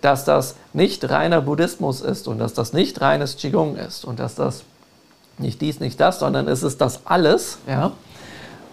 dass 0.00 0.24
das 0.24 0.56
nicht 0.72 1.08
reiner 1.08 1.40
Buddhismus 1.40 2.00
ist 2.00 2.26
und 2.28 2.38
dass 2.38 2.54
das 2.54 2.72
nicht 2.72 3.00
reines 3.00 3.36
Qigong 3.36 3.76
ist 3.76 4.04
und 4.04 4.18
dass 4.18 4.34
das 4.34 4.64
nicht 5.38 5.60
dies, 5.60 5.80
nicht 5.80 6.00
das, 6.00 6.18
sondern 6.18 6.48
es 6.48 6.62
ist 6.62 6.80
das 6.80 7.06
alles 7.06 7.58
ja, 7.66 7.92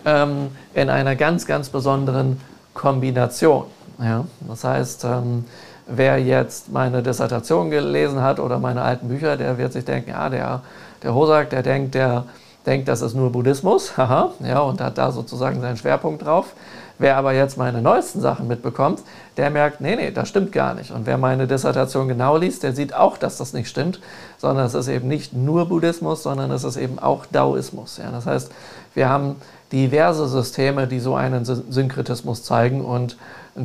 ähm, 0.05 0.49
in 0.73 0.89
einer 0.89 1.15
ganz, 1.15 1.45
ganz 1.45 1.69
besonderen 1.69 2.39
Kombination. 2.73 3.65
Ja? 4.01 4.25
Das 4.47 4.63
heißt, 4.63 5.03
ähm, 5.05 5.45
wer 5.89 6.17
jetzt 6.17 6.71
meine 6.71 7.03
Dissertation 7.03 7.69
gelesen 7.69 8.21
hat 8.21 8.39
oder 8.39 8.59
meine 8.59 8.81
alten 8.81 9.07
Bücher, 9.07 9.37
der 9.37 9.57
wird 9.57 9.73
sich 9.73 9.85
denken, 9.85 10.11
ja, 10.11 10.29
der, 10.29 10.61
der 11.03 11.13
Hosak, 11.13 11.49
der 11.49 11.63
denkt, 11.63 11.95
der 11.95 12.25
denkt, 12.65 12.87
das 12.87 13.01
ist 13.01 13.15
nur 13.15 13.31
Buddhismus, 13.31 13.97
haha, 13.97 14.31
ja, 14.43 14.59
und 14.59 14.81
hat 14.81 14.97
da 14.97 15.11
sozusagen 15.11 15.61
seinen 15.61 15.77
Schwerpunkt 15.77 16.25
drauf. 16.25 16.53
Wer 17.01 17.15
aber 17.15 17.31
jetzt 17.31 17.57
meine 17.57 17.81
neuesten 17.81 18.19
Sachen 18.19 18.49
mitbekommt, 18.49 19.01
der 19.37 19.49
merkt, 19.49 19.79
nee, 19.79 19.95
nee, 19.95 20.11
das 20.11 20.27
stimmt 20.27 20.51
gar 20.51 20.73
nicht. 20.73 20.91
Und 20.91 21.05
wer 21.05 21.17
meine 21.17 21.47
Dissertation 21.47 22.09
genau 22.09 22.35
liest, 22.35 22.61
der 22.63 22.73
sieht 22.73 22.93
auch, 22.93 23.17
dass 23.17 23.37
das 23.37 23.53
nicht 23.53 23.69
stimmt, 23.69 24.01
sondern 24.37 24.65
es 24.65 24.73
ist 24.73 24.89
eben 24.89 25.07
nicht 25.07 25.31
nur 25.33 25.69
Buddhismus, 25.69 26.23
sondern 26.23 26.51
es 26.51 26.65
ist 26.65 26.75
eben 26.75 26.99
auch 26.99 27.25
Daoismus. 27.25 27.97
Ja. 28.03 28.11
Das 28.11 28.25
heißt, 28.25 28.51
wir 28.95 29.07
haben 29.07 29.37
diverse 29.71 30.27
Systeme, 30.27 30.87
die 30.87 30.99
so 30.99 31.15
einen 31.15 31.45
Synkretismus 31.45 32.43
zeigen 32.43 32.83
und 32.83 33.15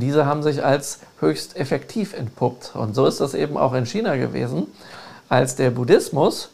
diese 0.00 0.26
haben 0.26 0.42
sich 0.42 0.64
als 0.64 1.00
höchst 1.20 1.56
effektiv 1.56 2.14
entpuppt. 2.14 2.72
Und 2.74 2.94
so 2.94 3.06
ist 3.06 3.20
das 3.20 3.34
eben 3.34 3.56
auch 3.56 3.74
in 3.74 3.86
China 3.86 4.16
gewesen. 4.16 4.66
Als 5.28 5.56
der 5.56 5.70
Buddhismus 5.70 6.50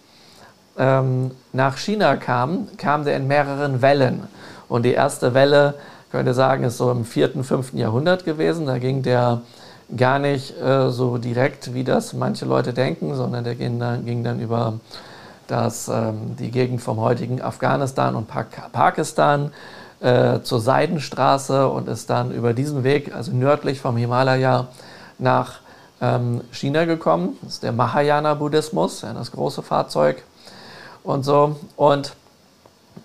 ähm, 0.78 1.32
nach 1.52 1.76
China 1.76 2.16
kam, 2.16 2.68
kam 2.76 3.04
der 3.04 3.16
in 3.16 3.26
mehreren 3.26 3.82
Wellen. 3.82 4.24
Und 4.68 4.84
die 4.84 4.92
erste 4.92 5.34
Welle, 5.34 5.74
könnte 6.10 6.34
sagen, 6.34 6.64
ist 6.64 6.76
so 6.76 6.90
im 6.90 7.04
4., 7.04 7.42
5. 7.42 7.74
Jahrhundert 7.74 8.24
gewesen. 8.24 8.66
Da 8.66 8.78
ging 8.78 9.02
der 9.02 9.42
gar 9.96 10.18
nicht 10.18 10.56
äh, 10.60 10.90
so 10.90 11.18
direkt, 11.18 11.74
wie 11.74 11.84
das 11.84 12.12
manche 12.12 12.44
Leute 12.44 12.72
denken, 12.72 13.14
sondern 13.14 13.44
der 13.44 13.54
ging 13.54 13.78
dann, 13.78 14.04
ging 14.04 14.22
dann 14.22 14.40
über 14.40 14.74
das, 15.46 15.88
ähm, 15.88 16.36
die 16.38 16.50
Gegend 16.50 16.80
vom 16.80 17.00
heutigen 17.00 17.42
Afghanistan 17.42 18.14
und 18.14 18.28
Pak 18.28 18.72
Pakistan 18.72 19.52
äh, 20.00 20.40
zur 20.42 20.60
Seidenstraße 20.60 21.68
und 21.68 21.88
ist 21.88 22.10
dann 22.10 22.32
über 22.32 22.54
diesen 22.54 22.84
Weg, 22.84 23.14
also 23.14 23.32
nördlich 23.32 23.80
vom 23.80 23.96
Himalaya, 23.96 24.68
nach 25.18 25.60
ähm, 26.00 26.40
China 26.52 26.84
gekommen. 26.86 27.36
Das 27.42 27.54
ist 27.54 27.62
der 27.62 27.72
Mahayana-Buddhismus, 27.72 29.02
ja, 29.02 29.12
das 29.12 29.32
große 29.32 29.62
Fahrzeug 29.62 30.22
und 31.02 31.24
so. 31.24 31.56
Und 31.76 32.14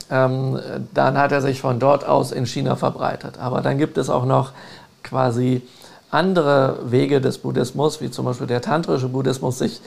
ähm, 0.10 0.60
dann 0.94 1.18
hat 1.18 1.32
er 1.32 1.42
sich 1.42 1.62
von 1.62 1.80
dort 1.80 2.06
aus 2.06 2.32
in 2.32 2.46
China 2.46 2.76
verbreitet. 2.76 3.40
Aber 3.40 3.62
dann 3.62 3.78
gibt 3.78 3.98
es 3.98 4.10
auch 4.10 4.26
noch 4.26 4.52
quasi 5.04 5.62
andere 6.12 6.80
Wege 6.86 7.20
des 7.20 7.40
Buddhismus, 7.40 8.02
wie 8.02 8.10
zum 8.10 8.26
Beispiel 8.26 8.48
der 8.48 8.62
tantrische 8.62 9.10
Buddhismus 9.10 9.60
sich 9.60 9.82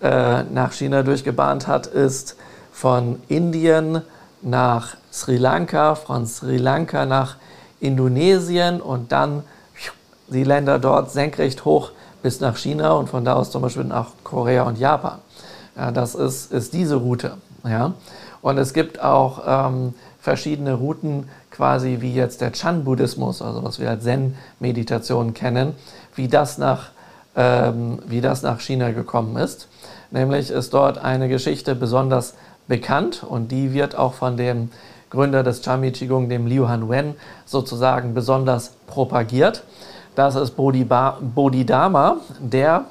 äh, 0.00 0.42
nach 0.44 0.72
China 0.72 1.02
durchgebahnt 1.02 1.66
hat, 1.66 1.86
ist 1.86 2.36
von 2.72 3.20
Indien 3.28 4.02
nach 4.44 4.96
Sri 5.12 5.36
Lanka, 5.36 5.94
von 5.94 6.26
Sri 6.26 6.58
Lanka 6.58 7.06
nach 7.06 7.36
Indonesien 7.80 8.80
und 8.80 9.12
dann 9.12 9.42
die 10.28 10.44
Länder 10.44 10.78
dort 10.78 11.10
senkrecht 11.10 11.64
hoch 11.64 11.90
bis 12.22 12.40
nach 12.40 12.56
China 12.56 12.92
und 12.92 13.08
von 13.08 13.24
da 13.24 13.34
aus 13.34 13.50
zum 13.50 13.62
Beispiel 13.62 13.84
nach 13.84 14.08
Korea 14.22 14.62
und 14.62 14.78
Japan. 14.78 15.18
Ja, 15.76 15.90
das 15.90 16.14
ist, 16.14 16.52
ist 16.52 16.72
diese 16.72 16.96
Route. 16.96 17.36
Ja? 17.64 17.94
Und 18.40 18.58
es 18.58 18.72
gibt 18.72 19.02
auch 19.02 19.42
ähm, 19.46 19.94
verschiedene 20.20 20.74
Routen, 20.74 21.28
quasi 21.50 21.98
wie 22.00 22.14
jetzt 22.14 22.40
der 22.40 22.52
Chan-Buddhismus, 22.52 23.40
also 23.42 23.62
was 23.62 23.78
wir 23.78 23.90
als 23.90 24.04
Zen-Meditation 24.04 25.34
kennen, 25.34 25.74
wie 26.16 26.28
das, 26.28 26.58
nach, 26.58 26.90
ähm, 27.36 28.00
wie 28.06 28.20
das 28.20 28.42
nach 28.42 28.60
China 28.60 28.90
gekommen 28.90 29.36
ist. 29.36 29.68
Nämlich 30.10 30.50
ist 30.50 30.74
dort 30.74 30.98
eine 30.98 31.28
Geschichte 31.28 31.74
besonders 31.74 32.34
bekannt 32.68 33.22
und 33.22 33.48
die 33.48 33.72
wird 33.72 33.96
auch 33.96 34.14
von 34.14 34.36
dem 34.36 34.70
Gründer 35.10 35.42
des 35.42 35.62
Chami 35.62 35.92
Qigong, 35.92 36.28
dem 36.28 36.46
Liu 36.46 36.68
Han 36.68 36.88
Wen, 36.90 37.14
sozusagen 37.44 38.14
besonders 38.14 38.72
propagiert. 38.86 39.62
Das 40.14 40.34
ist 40.34 40.56
Bodhidharma, 40.56 42.16
der 42.40 42.84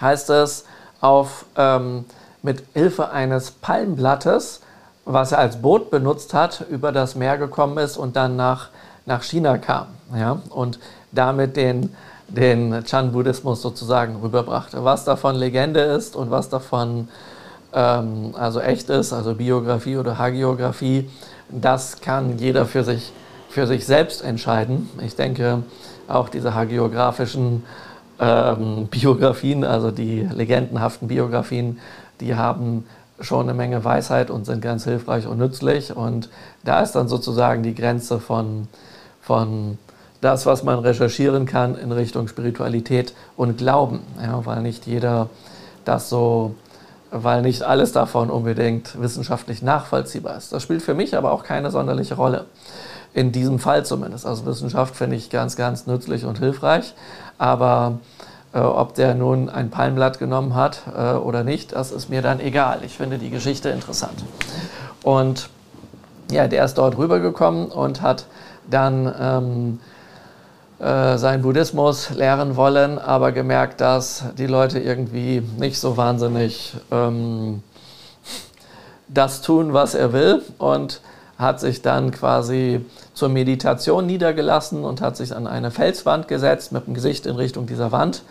heißt 0.00 0.30
es 0.30 0.64
auf 1.00 1.46
ähm, 1.56 2.04
mit 2.42 2.62
Hilfe 2.74 3.10
eines 3.10 3.50
Palmblattes, 3.50 4.60
was 5.04 5.32
er 5.32 5.38
als 5.38 5.60
Boot 5.60 5.90
benutzt 5.90 6.34
hat, 6.34 6.64
über 6.70 6.92
das 6.92 7.14
Meer 7.14 7.38
gekommen 7.38 7.78
ist 7.78 7.96
und 7.96 8.16
dann 8.16 8.36
nach, 8.36 8.68
nach 9.06 9.22
China 9.22 9.58
kam. 9.58 9.86
Ja? 10.14 10.40
Und 10.50 10.78
damit 11.12 11.56
den, 11.56 11.94
den 12.28 12.84
Chan-Buddhismus 12.84 13.62
sozusagen 13.62 14.16
rüberbrachte. 14.16 14.84
Was 14.84 15.04
davon 15.04 15.36
Legende 15.36 15.80
ist 15.80 16.16
und 16.16 16.30
was 16.30 16.48
davon 16.48 17.08
ähm, 17.72 18.34
also 18.34 18.60
echt 18.60 18.90
ist, 18.90 19.12
also 19.12 19.34
Biografie 19.34 19.96
oder 19.96 20.18
Hagiografie, 20.18 21.08
das 21.48 22.00
kann 22.00 22.38
jeder 22.38 22.66
für 22.66 22.84
sich, 22.84 23.12
für 23.48 23.66
sich 23.66 23.86
selbst 23.86 24.22
entscheiden. 24.22 24.88
Ich 25.04 25.16
denke, 25.16 25.62
auch 26.06 26.28
diese 26.28 26.54
hagiografischen 26.54 27.64
ähm, 28.18 28.88
Biografien, 28.90 29.64
also 29.64 29.90
die 29.90 30.28
legendenhaften 30.32 31.08
Biografien, 31.08 31.78
die 32.20 32.34
haben 32.34 32.84
schon 33.20 33.42
eine 33.42 33.54
Menge 33.54 33.84
Weisheit 33.84 34.30
und 34.30 34.46
sind 34.46 34.62
ganz 34.62 34.84
hilfreich 34.84 35.26
und 35.26 35.38
nützlich. 35.38 35.94
Und 35.96 36.30
da 36.64 36.80
ist 36.80 36.92
dann 36.92 37.08
sozusagen 37.08 37.62
die 37.62 37.74
Grenze 37.74 38.20
von, 38.20 38.68
von 39.20 39.78
das, 40.20 40.46
was 40.46 40.62
man 40.62 40.78
recherchieren 40.78 41.46
kann 41.46 41.76
in 41.76 41.92
Richtung 41.92 42.28
Spiritualität 42.28 43.14
und 43.36 43.58
Glauben. 43.58 44.00
Ja, 44.22 44.44
weil 44.46 44.62
nicht 44.62 44.86
jeder 44.86 45.28
das 45.84 46.08
so, 46.08 46.54
weil 47.10 47.42
nicht 47.42 47.62
alles 47.62 47.92
davon 47.92 48.30
unbedingt 48.30 49.00
wissenschaftlich 49.00 49.62
nachvollziehbar 49.62 50.36
ist. 50.36 50.52
Das 50.52 50.62
spielt 50.62 50.82
für 50.82 50.94
mich 50.94 51.16
aber 51.16 51.32
auch 51.32 51.42
keine 51.42 51.70
sonderliche 51.70 52.14
Rolle. 52.14 52.46
In 53.14 53.32
diesem 53.32 53.58
Fall 53.58 53.84
zumindest. 53.86 54.26
Also 54.26 54.44
Wissenschaft 54.46 54.94
finde 54.94 55.16
ich 55.16 55.30
ganz, 55.30 55.56
ganz 55.56 55.86
nützlich 55.86 56.24
und 56.24 56.38
hilfreich. 56.38 56.94
Aber 57.38 57.98
äh, 58.52 58.60
ob 58.60 58.94
der 58.94 59.14
nun 59.14 59.48
ein 59.48 59.70
Palmblatt 59.70 60.18
genommen 60.18 60.54
hat 60.54 60.82
äh, 60.96 61.14
oder 61.14 61.44
nicht, 61.44 61.72
das 61.72 61.90
ist 61.90 62.10
mir 62.10 62.22
dann 62.22 62.40
egal. 62.40 62.80
Ich 62.84 62.96
finde 62.96 63.18
die 63.18 63.30
Geschichte 63.30 63.70
interessant. 63.70 64.24
Und 65.02 65.48
ja, 66.30 66.46
der 66.46 66.64
ist 66.64 66.74
dort 66.74 66.98
rübergekommen 66.98 67.66
und 67.66 68.02
hat 68.02 68.26
dann 68.70 69.14
ähm, 69.18 69.80
äh, 69.80 69.97
seinen 70.78 71.42
Buddhismus 71.42 72.10
lehren 72.10 72.54
wollen, 72.54 72.98
aber 72.98 73.32
gemerkt, 73.32 73.80
dass 73.80 74.24
die 74.38 74.46
Leute 74.46 74.78
irgendwie 74.78 75.42
nicht 75.58 75.80
so 75.80 75.96
wahnsinnig 75.96 76.76
ähm, 76.92 77.62
das 79.08 79.42
tun, 79.42 79.72
was 79.72 79.94
er 79.94 80.12
will 80.12 80.42
und 80.58 81.00
hat 81.38 81.60
sich 81.60 81.82
dann 81.82 82.10
quasi 82.10 82.84
zur 83.14 83.28
Meditation 83.28 84.06
niedergelassen 84.06 84.84
und 84.84 85.00
hat 85.00 85.16
sich 85.16 85.34
an 85.34 85.46
eine 85.46 85.70
Felswand 85.70 86.28
gesetzt 86.28 86.72
mit 86.72 86.86
dem 86.86 86.94
Gesicht 86.94 87.26
in 87.26 87.36
Richtung 87.36 87.66
dieser 87.66 87.92
Wand, 87.92 88.22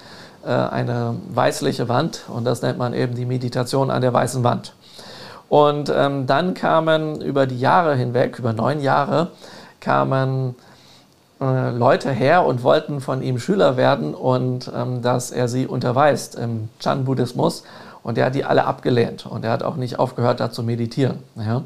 äh, 0.45 0.49
eine 0.49 1.15
weißliche 1.29 1.89
Wand 1.89 2.23
und 2.27 2.45
das 2.45 2.61
nennt 2.61 2.77
man 2.77 2.93
eben 2.93 3.15
die 3.15 3.25
Meditation 3.25 3.89
an 3.89 4.01
der 4.01 4.13
weißen 4.13 4.43
Wand. 4.43 4.73
Und 5.49 5.91
ähm, 5.95 6.27
dann 6.27 6.53
kamen 6.53 7.21
über 7.21 7.47
die 7.47 7.59
Jahre 7.59 7.95
hinweg, 7.95 8.37
über 8.39 8.51
neun 8.51 8.81
Jahre, 8.81 9.31
kamen 9.79 10.55
äh, 11.41 11.71
Leute 11.71 12.11
her 12.11 12.45
und 12.45 12.63
wollten 12.63 13.01
von 13.01 13.21
ihm 13.21 13.39
Schüler 13.39 13.77
werden 13.77 14.13
und 14.13 14.71
ähm, 14.75 15.01
dass 15.01 15.31
er 15.31 15.47
sie 15.47 15.67
unterweist 15.67 16.35
im 16.35 16.69
Chan-Buddhismus. 16.79 17.63
Und 18.03 18.17
er 18.17 18.27
hat 18.27 18.35
die 18.35 18.45
alle 18.45 18.65
abgelehnt 18.65 19.25
und 19.25 19.43
er 19.43 19.51
hat 19.51 19.63
auch 19.63 19.75
nicht 19.75 19.99
aufgehört, 19.99 20.39
da 20.39 20.49
zu 20.49 20.63
meditieren. 20.63 21.19
Ja? 21.35 21.63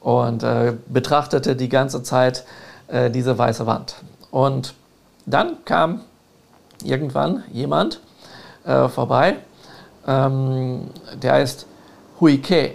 und 0.00 0.42
äh, 0.42 0.74
betrachtete 0.86 1.56
die 1.56 1.68
ganze 1.68 2.02
Zeit 2.02 2.44
äh, 2.88 3.10
diese 3.10 3.36
weiße 3.36 3.66
Wand. 3.66 3.96
Und 4.30 4.74
dann 5.26 5.64
kam 5.64 6.00
irgendwann 6.82 7.44
jemand 7.52 8.00
äh, 8.64 8.88
vorbei. 8.88 9.36
Ähm, 10.06 10.88
der 11.22 11.34
heißt 11.34 11.66
Hui 12.20 12.38
Ke. 12.38 12.72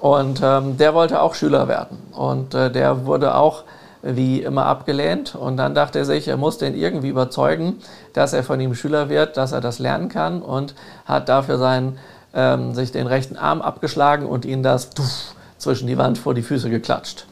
Und 0.00 0.40
ähm, 0.42 0.76
der 0.76 0.94
wollte 0.94 1.20
auch 1.20 1.34
Schüler 1.34 1.68
werden. 1.68 1.98
Und 2.12 2.54
äh, 2.54 2.70
der 2.70 3.06
wurde 3.06 3.34
auch 3.34 3.64
wie 4.02 4.42
immer 4.42 4.66
abgelehnt. 4.66 5.34
Und 5.34 5.56
dann 5.56 5.74
dachte 5.74 6.00
er 6.00 6.04
sich, 6.04 6.28
er 6.28 6.36
muss 6.36 6.58
den 6.58 6.74
irgendwie 6.74 7.08
überzeugen, 7.08 7.78
dass 8.12 8.32
er 8.32 8.42
von 8.42 8.60
ihm 8.60 8.74
Schüler 8.74 9.08
wird, 9.08 9.36
dass 9.36 9.52
er 9.52 9.60
das 9.60 9.78
lernen 9.78 10.08
kann 10.08 10.42
und 10.42 10.74
hat 11.04 11.28
dafür 11.28 11.58
seinen, 11.58 11.98
ähm, 12.34 12.74
sich 12.74 12.92
den 12.92 13.06
rechten 13.06 13.36
Arm 13.36 13.62
abgeschlagen 13.62 14.26
und 14.26 14.44
ihn 14.44 14.62
das 14.62 14.90
tuff, 14.90 15.34
zwischen 15.58 15.86
die 15.86 15.98
Wand 15.98 16.18
vor 16.18 16.34
die 16.34 16.42
Füße 16.42 16.68
geklatscht. 16.68 17.26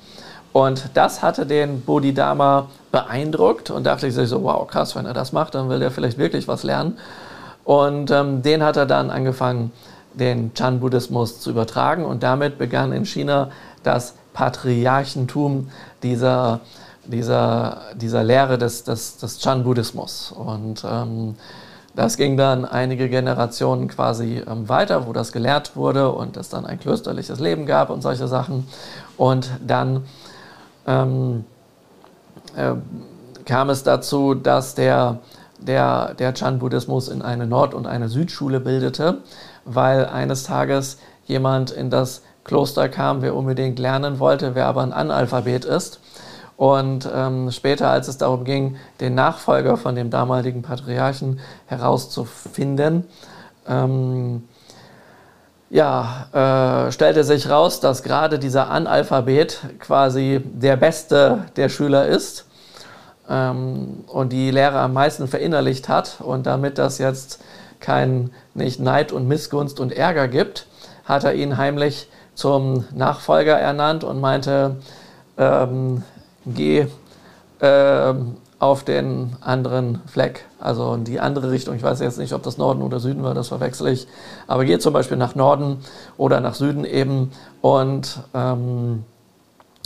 Und 0.52 0.90
das 0.94 1.22
hatte 1.22 1.46
den 1.46 1.82
Bodhidharma 1.82 2.68
beeindruckt 2.90 3.70
und 3.70 3.84
dachte 3.84 4.10
sich 4.10 4.28
so, 4.28 4.42
wow, 4.42 4.66
krass, 4.66 4.96
wenn 4.96 5.06
er 5.06 5.14
das 5.14 5.32
macht, 5.32 5.54
dann 5.54 5.68
will 5.68 5.80
er 5.82 5.90
vielleicht 5.90 6.18
wirklich 6.18 6.48
was 6.48 6.62
lernen. 6.62 6.98
Und 7.64 8.10
ähm, 8.10 8.42
den 8.42 8.62
hat 8.62 8.76
er 8.76 8.86
dann 8.86 9.10
angefangen, 9.10 9.72
den 10.14 10.52
Chan-Buddhismus 10.54 11.40
zu 11.40 11.50
übertragen 11.50 12.04
und 12.04 12.22
damit 12.22 12.58
begann 12.58 12.92
in 12.92 13.04
China 13.04 13.50
das 13.84 14.14
Patriarchentum 14.40 15.68
dieser, 16.02 16.60
dieser, 17.04 17.82
dieser 17.94 18.24
Lehre 18.24 18.56
des, 18.56 18.84
des, 18.84 19.18
des 19.18 19.38
Chan-Buddhismus. 19.38 20.32
Und 20.32 20.82
ähm, 20.90 21.34
das 21.94 22.16
ging 22.16 22.38
dann 22.38 22.64
einige 22.64 23.10
Generationen 23.10 23.86
quasi 23.88 24.42
ähm, 24.50 24.66
weiter, 24.66 25.06
wo 25.06 25.12
das 25.12 25.32
gelehrt 25.32 25.76
wurde 25.76 26.10
und 26.10 26.38
es 26.38 26.48
dann 26.48 26.64
ein 26.64 26.80
klösterliches 26.80 27.38
Leben 27.38 27.66
gab 27.66 27.90
und 27.90 28.00
solche 28.00 28.28
Sachen. 28.28 28.66
Und 29.18 29.50
dann 29.66 30.06
ähm, 30.86 31.44
äh, 32.56 32.76
kam 33.44 33.68
es 33.68 33.82
dazu, 33.82 34.32
dass 34.34 34.74
der, 34.74 35.18
der, 35.58 36.14
der 36.14 36.32
Chan-Buddhismus 36.32 37.08
in 37.08 37.20
eine 37.20 37.46
Nord- 37.46 37.74
und 37.74 37.86
eine 37.86 38.08
Südschule 38.08 38.58
bildete, 38.58 39.18
weil 39.66 40.06
eines 40.06 40.44
Tages 40.44 40.96
jemand 41.26 41.72
in 41.72 41.90
das 41.90 42.22
Kloster 42.50 42.88
kam, 42.88 43.22
wer 43.22 43.36
unbedingt 43.36 43.78
lernen 43.78 44.18
wollte, 44.18 44.56
wer 44.56 44.66
aber 44.66 44.82
ein 44.82 44.92
Analphabet 44.92 45.64
ist. 45.64 46.00
Und 46.56 47.08
ähm, 47.14 47.52
später, 47.52 47.88
als 47.88 48.08
es 48.08 48.18
darum 48.18 48.42
ging, 48.42 48.74
den 48.98 49.14
Nachfolger 49.14 49.76
von 49.76 49.94
dem 49.94 50.10
damaligen 50.10 50.62
Patriarchen 50.62 51.38
herauszufinden, 51.66 53.06
ähm, 53.68 54.48
ja, 55.70 56.86
äh, 56.88 56.90
stellte 56.90 57.22
sich 57.22 57.48
raus, 57.48 57.78
dass 57.78 58.02
gerade 58.02 58.40
dieser 58.40 58.68
Analphabet 58.68 59.60
quasi 59.78 60.42
der 60.44 60.74
beste 60.74 61.44
der 61.54 61.68
Schüler 61.68 62.08
ist 62.08 62.46
ähm, 63.28 64.02
und 64.08 64.32
die 64.32 64.50
Lehre 64.50 64.80
am 64.80 64.92
meisten 64.92 65.28
verinnerlicht 65.28 65.88
hat. 65.88 66.16
Und 66.18 66.46
damit 66.46 66.78
das 66.78 66.98
jetzt 66.98 67.40
kein 67.78 68.32
nicht 68.54 68.80
Neid 68.80 69.12
und 69.12 69.28
Missgunst 69.28 69.78
und 69.78 69.92
Ärger 69.92 70.26
gibt, 70.26 70.66
hat 71.04 71.22
er 71.22 71.34
ihn 71.34 71.56
heimlich 71.56 72.08
zum 72.40 72.86
Nachfolger 72.94 73.58
ernannt 73.58 74.02
und 74.02 74.18
meinte, 74.18 74.76
ähm, 75.36 76.02
geh 76.46 76.86
ähm, 77.60 78.36
auf 78.58 78.82
den 78.82 79.36
anderen 79.42 80.00
Fleck, 80.06 80.46
also 80.58 80.94
in 80.94 81.04
die 81.04 81.20
andere 81.20 81.50
Richtung. 81.50 81.76
Ich 81.76 81.82
weiß 81.82 82.00
jetzt 82.00 82.18
nicht, 82.18 82.32
ob 82.32 82.42
das 82.42 82.56
Norden 82.56 82.80
oder 82.80 82.98
Süden 82.98 83.22
war, 83.22 83.34
das 83.34 83.48
verwechsel 83.48 83.88
ich. 83.88 84.08
Aber 84.46 84.64
geh 84.64 84.78
zum 84.78 84.94
Beispiel 84.94 85.18
nach 85.18 85.34
Norden 85.34 85.84
oder 86.16 86.40
nach 86.40 86.54
Süden 86.54 86.86
eben 86.86 87.30
und 87.60 88.20
ähm, 88.32 89.04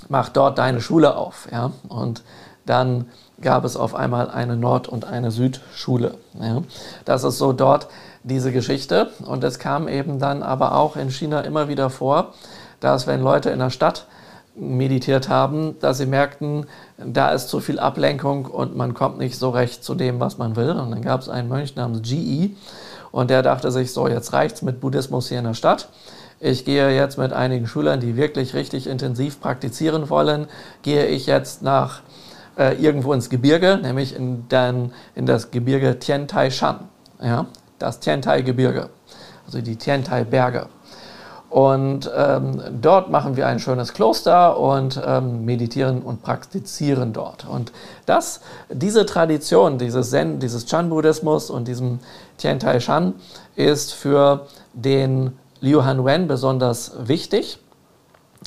mach 0.08 0.28
dort 0.28 0.58
deine 0.58 0.80
Schule 0.80 1.16
auf. 1.16 1.48
Ja? 1.50 1.72
Und 1.88 2.22
dann 2.66 3.06
gab 3.40 3.64
es 3.64 3.76
auf 3.76 3.96
einmal 3.96 4.30
eine 4.30 4.56
Nord- 4.56 4.88
und 4.88 5.04
eine 5.04 5.32
Südschule. 5.32 6.14
Ja? 6.40 6.62
Das 7.04 7.24
ist 7.24 7.38
so 7.38 7.52
dort 7.52 7.88
diese 8.24 8.50
Geschichte. 8.50 9.10
Und 9.24 9.44
es 9.44 9.58
kam 9.58 9.86
eben 9.86 10.18
dann 10.18 10.42
aber 10.42 10.74
auch 10.74 10.96
in 10.96 11.10
China 11.10 11.42
immer 11.42 11.68
wieder 11.68 11.90
vor, 11.90 12.34
dass 12.80 13.06
wenn 13.06 13.22
Leute 13.22 13.50
in 13.50 13.60
der 13.60 13.70
Stadt 13.70 14.06
meditiert 14.56 15.28
haben, 15.28 15.76
dass 15.80 15.98
sie 15.98 16.06
merkten, 16.06 16.66
da 16.96 17.30
ist 17.30 17.48
zu 17.48 17.60
viel 17.60 17.78
Ablenkung 17.78 18.46
und 18.46 18.76
man 18.76 18.94
kommt 18.94 19.18
nicht 19.18 19.36
so 19.36 19.50
recht 19.50 19.82
zu 19.82 19.94
dem, 19.94 20.20
was 20.20 20.38
man 20.38 20.56
will. 20.56 20.70
Und 20.70 20.90
dann 20.90 21.02
gab 21.02 21.20
es 21.20 21.28
einen 21.28 21.48
Mönch 21.48 21.74
namens 21.76 22.02
GE 22.02 22.50
und 23.10 23.30
der 23.30 23.42
dachte 23.42 23.70
sich, 23.70 23.92
so 23.92 24.08
jetzt 24.08 24.32
reicht's 24.32 24.62
mit 24.62 24.80
Buddhismus 24.80 25.28
hier 25.28 25.38
in 25.38 25.44
der 25.44 25.54
Stadt. 25.54 25.88
Ich 26.40 26.64
gehe 26.64 26.94
jetzt 26.94 27.16
mit 27.16 27.32
einigen 27.32 27.66
Schülern, 27.66 28.00
die 28.00 28.16
wirklich 28.16 28.54
richtig 28.54 28.86
intensiv 28.86 29.40
praktizieren 29.40 30.10
wollen, 30.10 30.46
gehe 30.82 31.06
ich 31.06 31.26
jetzt 31.26 31.62
nach 31.62 32.00
äh, 32.58 32.74
irgendwo 32.74 33.12
ins 33.12 33.30
Gebirge, 33.30 33.78
nämlich 33.82 34.14
in, 34.14 34.48
den, 34.48 34.92
in 35.14 35.26
das 35.26 35.50
Gebirge 35.50 35.98
Tiantai 35.98 36.50
Shan, 36.50 36.88
ja, 37.22 37.46
das 37.78 38.00
Tiantai-Gebirge, 38.00 38.88
also 39.46 39.60
die 39.60 39.76
Tiantai-Berge. 39.76 40.68
Und 41.54 42.10
ähm, 42.16 42.60
dort 42.80 43.10
machen 43.10 43.36
wir 43.36 43.46
ein 43.46 43.60
schönes 43.60 43.92
Kloster 43.92 44.58
und 44.58 45.00
ähm, 45.06 45.44
meditieren 45.44 46.02
und 46.02 46.20
praktizieren 46.20 47.12
dort. 47.12 47.46
Und 47.46 47.70
das, 48.06 48.40
diese 48.70 49.06
Tradition, 49.06 49.78
dieses 49.78 50.10
Zen, 50.10 50.40
dieses 50.40 50.66
Chan-Buddhismus 50.66 51.50
und 51.50 51.68
diesem 51.68 52.00
Tiantai 52.38 52.80
Shan 52.80 53.14
ist 53.54 53.94
für 53.94 54.48
den 54.72 55.38
Liu 55.60 55.84
Han 55.84 56.04
Wen 56.04 56.26
besonders 56.26 56.90
wichtig. 56.98 57.60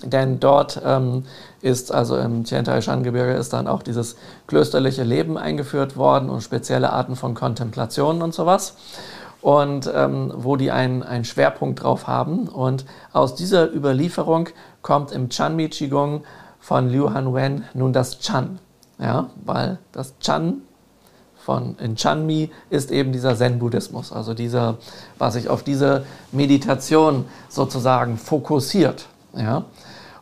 Denn 0.03 0.41
dort 0.41 0.81
ähm, 0.85 1.23
ist, 1.61 1.93
also 1.93 2.17
im 2.17 2.43
Tiantai 2.43 2.81
Shan 2.81 3.03
Gebirge 3.03 3.35
ist 3.35 3.53
dann 3.53 3.69
auch 3.69 3.83
dieses 3.83 4.17
klösterliche 4.47 5.03
Leben 5.03 5.37
eingeführt 5.37 5.95
worden 5.95 6.29
und 6.29 6.41
spezielle 6.41 6.91
Arten 6.91 7.15
von 7.15 7.35
Kontemplationen 7.35 8.21
und 8.21 8.33
sowas 8.33 8.75
und 9.47 9.89
ähm, 9.95 10.33
wo 10.35 10.57
die 10.57 10.71
einen, 10.71 11.03
einen 11.03 11.23
Schwerpunkt 11.23 11.81
drauf 11.81 12.05
haben. 12.05 12.49
Und 12.49 12.83
aus 13.13 13.33
dieser 13.33 13.73
Überlieferung 13.73 14.49
kommt 14.81 15.13
im 15.13 15.29
Chanmi 15.29 15.69
Qigong 15.69 16.25
von 16.59 16.89
Liu 16.89 17.13
Han 17.13 17.33
Wen 17.33 17.63
nun 17.73 17.93
das 17.93 18.19
Chan. 18.19 18.59
Ja, 18.99 19.29
weil 19.45 19.77
das 19.93 20.15
Chan 20.19 20.63
von 21.37 21.77
in 21.79 21.95
Chanmi 21.95 22.51
ist 22.69 22.91
eben 22.91 23.13
dieser 23.13 23.37
Zen-Buddhismus, 23.37 24.11
also 24.11 24.33
dieser, 24.33 24.79
was 25.17 25.35
sich 25.35 25.47
auf 25.47 25.63
diese 25.63 26.03
Meditation 26.33 27.23
sozusagen 27.47 28.17
fokussiert. 28.17 29.07
Ja? 29.33 29.63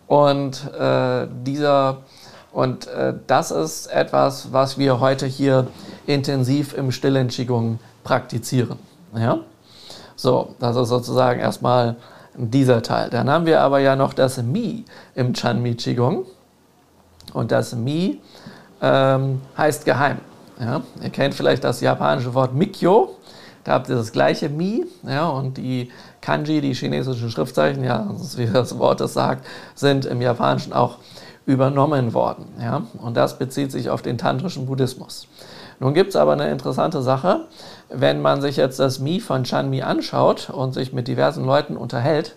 Und 0.05 0.71
äh, 0.71 1.27
dieser 1.43 2.03
und 2.51 2.85
äh, 2.85 3.15
das 3.25 3.49
ist 3.49 3.87
etwas, 3.87 4.53
was 4.53 4.77
wir 4.77 4.99
heute 4.99 5.25
hier 5.25 5.65
intensiv 6.05 6.77
im 6.77 6.91
stillen 6.91 7.29
Qigong 7.29 7.79
praktizieren. 8.03 8.77
Ja? 9.17 9.39
So, 10.15 10.55
ist 10.59 10.89
sozusagen 10.89 11.39
erstmal 11.39 11.95
dieser 12.37 12.81
Teil. 12.81 13.09
Dann 13.09 13.29
haben 13.29 13.45
wir 13.45 13.61
aber 13.61 13.79
ja 13.79 13.95
noch 13.95 14.13
das 14.13 14.41
Mi 14.41 14.85
im 15.13 15.33
Chanmi 15.33 15.75
Qigong. 15.75 16.25
Und 17.33 17.51
das 17.51 17.75
Mi 17.75 18.21
ähm, 18.81 19.41
heißt 19.57 19.85
geheim. 19.85 20.19
Ja? 20.59 20.81
Ihr 21.01 21.09
kennt 21.09 21.33
vielleicht 21.33 21.63
das 21.63 21.81
japanische 21.81 22.33
Wort 22.33 22.53
Mikyo. 22.53 23.15
Da 23.63 23.73
habt 23.73 23.89
ihr 23.89 23.95
das 23.95 24.11
gleiche 24.11 24.49
Mi. 24.49 24.85
Ja? 25.03 25.27
Und 25.29 25.57
die 25.57 25.91
Kanji, 26.21 26.61
die 26.61 26.73
chinesischen 26.73 27.29
Schriftzeichen, 27.29 27.83
ja, 27.83 28.07
wie 28.35 28.45
das 28.45 28.77
Wort 28.79 29.01
es 29.01 29.13
sagt, 29.13 29.45
sind 29.75 30.05
im 30.05 30.21
Japanischen 30.21 30.73
auch 30.73 30.97
übernommen 31.45 32.13
worden. 32.13 32.47
Ja? 32.59 32.83
Und 33.01 33.17
das 33.17 33.37
bezieht 33.37 33.71
sich 33.71 33.89
auf 33.89 34.01
den 34.01 34.17
tantrischen 34.17 34.65
Buddhismus. 34.65 35.27
Nun 35.79 35.93
gibt 35.93 36.09
es 36.11 36.15
aber 36.15 36.33
eine 36.33 36.49
interessante 36.49 37.01
Sache. 37.01 37.47
Wenn 37.89 38.21
man 38.21 38.41
sich 38.41 38.57
jetzt 38.57 38.79
das 38.79 38.99
Mi 38.99 39.19
von 39.19 39.45
Chanmi 39.45 39.81
anschaut 39.81 40.49
und 40.49 40.73
sich 40.73 40.93
mit 40.93 41.07
diversen 41.07 41.45
Leuten 41.45 41.77
unterhält, 41.77 42.35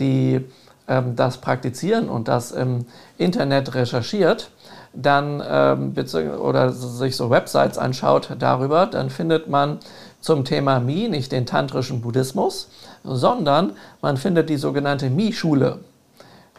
die 0.00 0.44
ähm, 0.88 1.16
das 1.16 1.38
praktizieren 1.38 2.08
und 2.08 2.28
das 2.28 2.50
im 2.50 2.86
Internet 3.18 3.74
recherchiert, 3.74 4.50
dann 4.94 5.42
ähm, 5.46 5.94
oder 6.40 6.72
sich 6.72 7.16
so 7.16 7.30
Websites 7.30 7.78
anschaut 7.78 8.30
darüber, 8.38 8.86
dann 8.86 9.10
findet 9.10 9.48
man 9.48 9.78
zum 10.20 10.44
Thema 10.44 10.80
Mi 10.80 11.08
nicht 11.08 11.30
den 11.30 11.46
tantrischen 11.46 12.00
Buddhismus, 12.00 12.70
sondern 13.04 13.72
man 14.00 14.16
findet 14.16 14.48
die 14.48 14.56
sogenannte 14.56 15.10
Mi-Schule, 15.10 15.80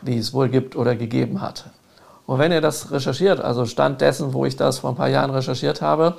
die 0.01 0.17
es 0.17 0.33
wohl 0.33 0.49
gibt 0.49 0.75
oder 0.75 0.95
gegeben 0.95 1.41
hat. 1.41 1.65
Und 2.25 2.37
wenn 2.37 2.51
ihr 2.51 2.61
das 2.61 2.91
recherchiert, 2.91 3.41
also 3.41 3.65
Stand 3.65 4.01
dessen, 4.01 4.33
wo 4.33 4.45
ich 4.45 4.55
das 4.55 4.79
vor 4.79 4.91
ein 4.91 4.95
paar 4.95 5.09
Jahren 5.09 5.31
recherchiert 5.31 5.81
habe, 5.81 6.15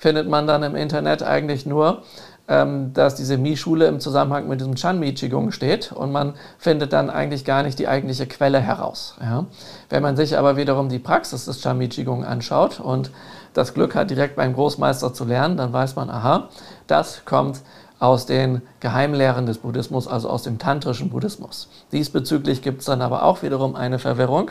findet 0.00 0.28
man 0.28 0.46
dann 0.46 0.64
im 0.64 0.74
Internet 0.74 1.22
eigentlich 1.22 1.66
nur, 1.66 2.02
ähm, 2.48 2.92
dass 2.94 3.14
diese 3.14 3.36
Mi-Schule 3.36 3.86
im 3.86 4.00
Zusammenhang 4.00 4.48
mit 4.48 4.60
diesem 4.60 4.74
Chan-Mi-Qigong 4.74 5.52
steht 5.52 5.92
und 5.92 6.10
man 6.10 6.34
findet 6.58 6.92
dann 6.92 7.10
eigentlich 7.10 7.44
gar 7.44 7.62
nicht 7.62 7.78
die 7.78 7.86
eigentliche 7.86 8.26
Quelle 8.26 8.58
heraus. 8.58 9.14
Ja. 9.20 9.44
Wenn 9.90 10.02
man 10.02 10.16
sich 10.16 10.36
aber 10.36 10.56
wiederum 10.56 10.88
die 10.88 10.98
Praxis 10.98 11.44
des 11.44 11.60
Chan-Mi-Qigong 11.60 12.24
anschaut 12.24 12.80
und 12.80 13.12
das 13.52 13.74
Glück 13.74 13.94
hat, 13.94 14.10
direkt 14.10 14.36
beim 14.36 14.54
Großmeister 14.54 15.12
zu 15.12 15.24
lernen, 15.24 15.56
dann 15.56 15.72
weiß 15.72 15.96
man, 15.96 16.08
aha, 16.08 16.48
das 16.86 17.24
kommt 17.26 17.60
aus 17.98 18.24
den 18.24 18.62
Geheimlehren 18.80 19.44
des 19.44 19.58
Buddhismus, 19.58 20.08
also 20.08 20.30
aus 20.30 20.42
dem 20.42 20.58
tantrischen 20.58 21.10
Buddhismus. 21.10 21.68
Diesbezüglich 21.92 22.62
gibt 22.62 22.80
es 22.80 22.86
dann 22.86 23.02
aber 23.02 23.24
auch 23.24 23.42
wiederum 23.42 23.76
eine 23.76 23.98
Verwirrung 23.98 24.50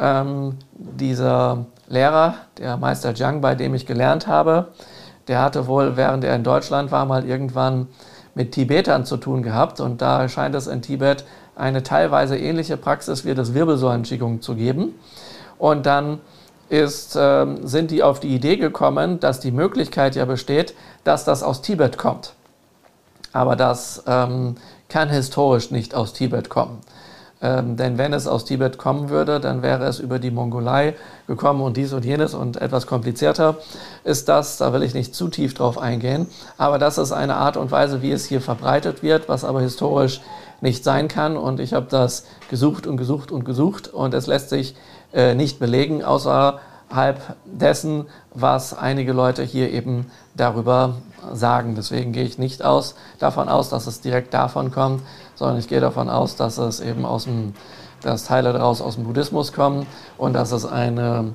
ähm, 0.00 0.56
dieser 0.72 1.66
Lehrer, 1.86 2.34
der 2.58 2.76
Meister 2.76 3.12
Jiang, 3.12 3.40
bei 3.40 3.54
dem 3.54 3.74
ich 3.74 3.86
gelernt 3.86 4.26
habe, 4.26 4.68
der 5.28 5.40
hatte 5.40 5.66
wohl, 5.66 5.96
während 5.96 6.24
er 6.24 6.34
in 6.34 6.42
Deutschland 6.42 6.90
war, 6.90 7.04
mal 7.04 7.24
irgendwann 7.24 7.88
mit 8.34 8.52
Tibetern 8.52 9.04
zu 9.04 9.16
tun 9.16 9.42
gehabt. 9.42 9.80
Und 9.80 10.00
da 10.00 10.28
scheint 10.28 10.54
es 10.54 10.66
in 10.66 10.82
Tibet 10.82 11.24
eine 11.54 11.82
teilweise 11.82 12.38
ähnliche 12.38 12.76
Praxis 12.76 13.24
wie 13.24 13.34
das 13.34 13.54
Wirbelsäulen-Qigong 13.54 14.40
zu 14.40 14.54
geben. 14.54 14.94
Und 15.58 15.86
dann 15.86 16.20
ist, 16.68 17.16
äh, 17.16 17.46
sind 17.62 17.90
die 17.90 18.02
auf 18.02 18.20
die 18.20 18.34
Idee 18.34 18.56
gekommen, 18.56 19.20
dass 19.20 19.40
die 19.40 19.50
Möglichkeit 19.50 20.16
ja 20.16 20.24
besteht, 20.24 20.74
dass 21.04 21.24
das 21.24 21.42
aus 21.42 21.60
Tibet 21.62 21.98
kommt. 21.98 22.32
Aber 23.32 23.56
das 23.56 24.02
ähm, 24.06 24.54
kann 24.88 25.08
historisch 25.10 25.70
nicht 25.70 25.94
aus 25.94 26.12
Tibet 26.12 26.48
kommen. 26.48 26.80
Ähm, 27.42 27.76
denn 27.76 27.96
wenn 27.96 28.12
es 28.12 28.26
aus 28.26 28.44
Tibet 28.44 28.76
kommen 28.76 29.08
würde, 29.08 29.40
dann 29.40 29.62
wäre 29.62 29.84
es 29.86 29.98
über 29.98 30.18
die 30.18 30.30
Mongolei 30.30 30.94
gekommen 31.26 31.62
und 31.62 31.76
dies 31.76 31.92
und 31.94 32.04
jenes 32.04 32.34
und 32.34 32.60
etwas 32.60 32.86
komplizierter 32.86 33.56
ist 34.04 34.28
das. 34.28 34.58
Da 34.58 34.72
will 34.74 34.82
ich 34.82 34.92
nicht 34.92 35.14
zu 35.14 35.28
tief 35.28 35.54
drauf 35.54 35.78
eingehen. 35.78 36.26
Aber 36.58 36.78
das 36.78 36.98
ist 36.98 37.12
eine 37.12 37.36
Art 37.36 37.56
und 37.56 37.70
Weise, 37.70 38.02
wie 38.02 38.12
es 38.12 38.26
hier 38.26 38.42
verbreitet 38.42 39.02
wird, 39.02 39.28
was 39.28 39.44
aber 39.44 39.62
historisch 39.62 40.20
nicht 40.60 40.84
sein 40.84 41.08
kann. 41.08 41.38
Und 41.38 41.60
ich 41.60 41.72
habe 41.72 41.86
das 41.88 42.26
gesucht 42.50 42.86
und 42.86 42.98
gesucht 42.98 43.32
und 43.32 43.44
gesucht 43.44 43.88
und 43.88 44.12
es 44.12 44.26
lässt 44.26 44.50
sich 44.50 44.74
äh, 45.14 45.34
nicht 45.34 45.58
belegen, 45.58 46.04
außerhalb 46.04 47.20
dessen, 47.46 48.06
was 48.34 48.76
einige 48.76 49.12
Leute 49.12 49.42
hier 49.42 49.72
eben 49.72 50.10
darüber 50.34 50.96
sagen. 51.32 51.74
Deswegen 51.74 52.12
gehe 52.12 52.24
ich 52.24 52.38
nicht 52.38 52.62
aus, 52.62 52.94
davon 53.18 53.48
aus, 53.48 53.70
dass 53.70 53.86
es 53.86 54.00
direkt 54.00 54.34
davon 54.34 54.70
kommt, 54.70 55.02
sondern 55.40 55.58
ich 55.58 55.68
gehe 55.68 55.80
davon 55.80 56.10
aus, 56.10 56.36
dass 56.36 56.58
es 56.58 56.80
eben 56.80 57.06
aus 57.06 57.24
dem, 57.24 57.54
dass 58.02 58.24
Teile 58.24 58.52
daraus 58.52 58.82
aus 58.82 58.96
dem 58.96 59.04
Buddhismus 59.04 59.54
kommen 59.54 59.86
und 60.18 60.34
dass 60.34 60.52
es 60.52 60.66
eine 60.66 61.32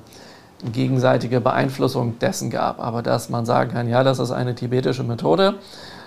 gegenseitige 0.72 1.40
Beeinflussung 1.40 2.16
dessen 2.20 2.48
gab. 2.48 2.78
Aber 2.78 3.02
dass 3.02 3.30
man 3.30 3.44
sagen 3.46 3.72
kann, 3.72 3.88
ja, 3.88 4.04
das 4.04 4.20
ist 4.20 4.30
eine 4.30 4.54
tibetische 4.54 5.02
Methode, 5.02 5.56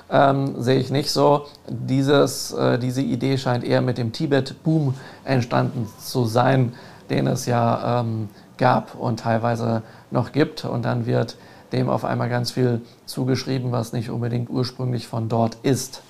ähm, 0.10 0.62
sehe 0.62 0.80
ich 0.80 0.92
nicht 0.92 1.12
so. 1.12 1.48
Dieses, 1.68 2.54
äh, 2.54 2.80
diese 2.80 3.02
Idee 3.02 3.38
scheint 3.38 3.66
eher 3.66 3.82
mit 3.82 3.98
dem 3.98 4.14
Tibet-Boom 4.14 4.94
entstanden 5.26 5.90
zu 6.02 6.24
sein, 6.24 6.72
den 7.10 7.28
es 7.28 7.48
ja 7.48 8.00
ähm, 8.00 8.30
gab 8.58 8.96
und 8.96 9.20
teilweise 9.20 9.82
noch 10.10 10.32
gibt. 10.32 10.64
Und 10.64 10.86
dann 10.86 11.06
wird 11.06 11.36
dem 11.74 11.90
auf 11.90 12.06
einmal 12.06 12.30
ganz 12.30 12.52
viel 12.52 12.80
zugeschrieben, 13.06 13.74
was 13.74 13.92
nicht 13.92 14.10
unbedingt 14.10 14.50
ursprünglich 14.50 15.06
von 15.06 15.28
dort 15.28 15.58
ist. 15.64 16.02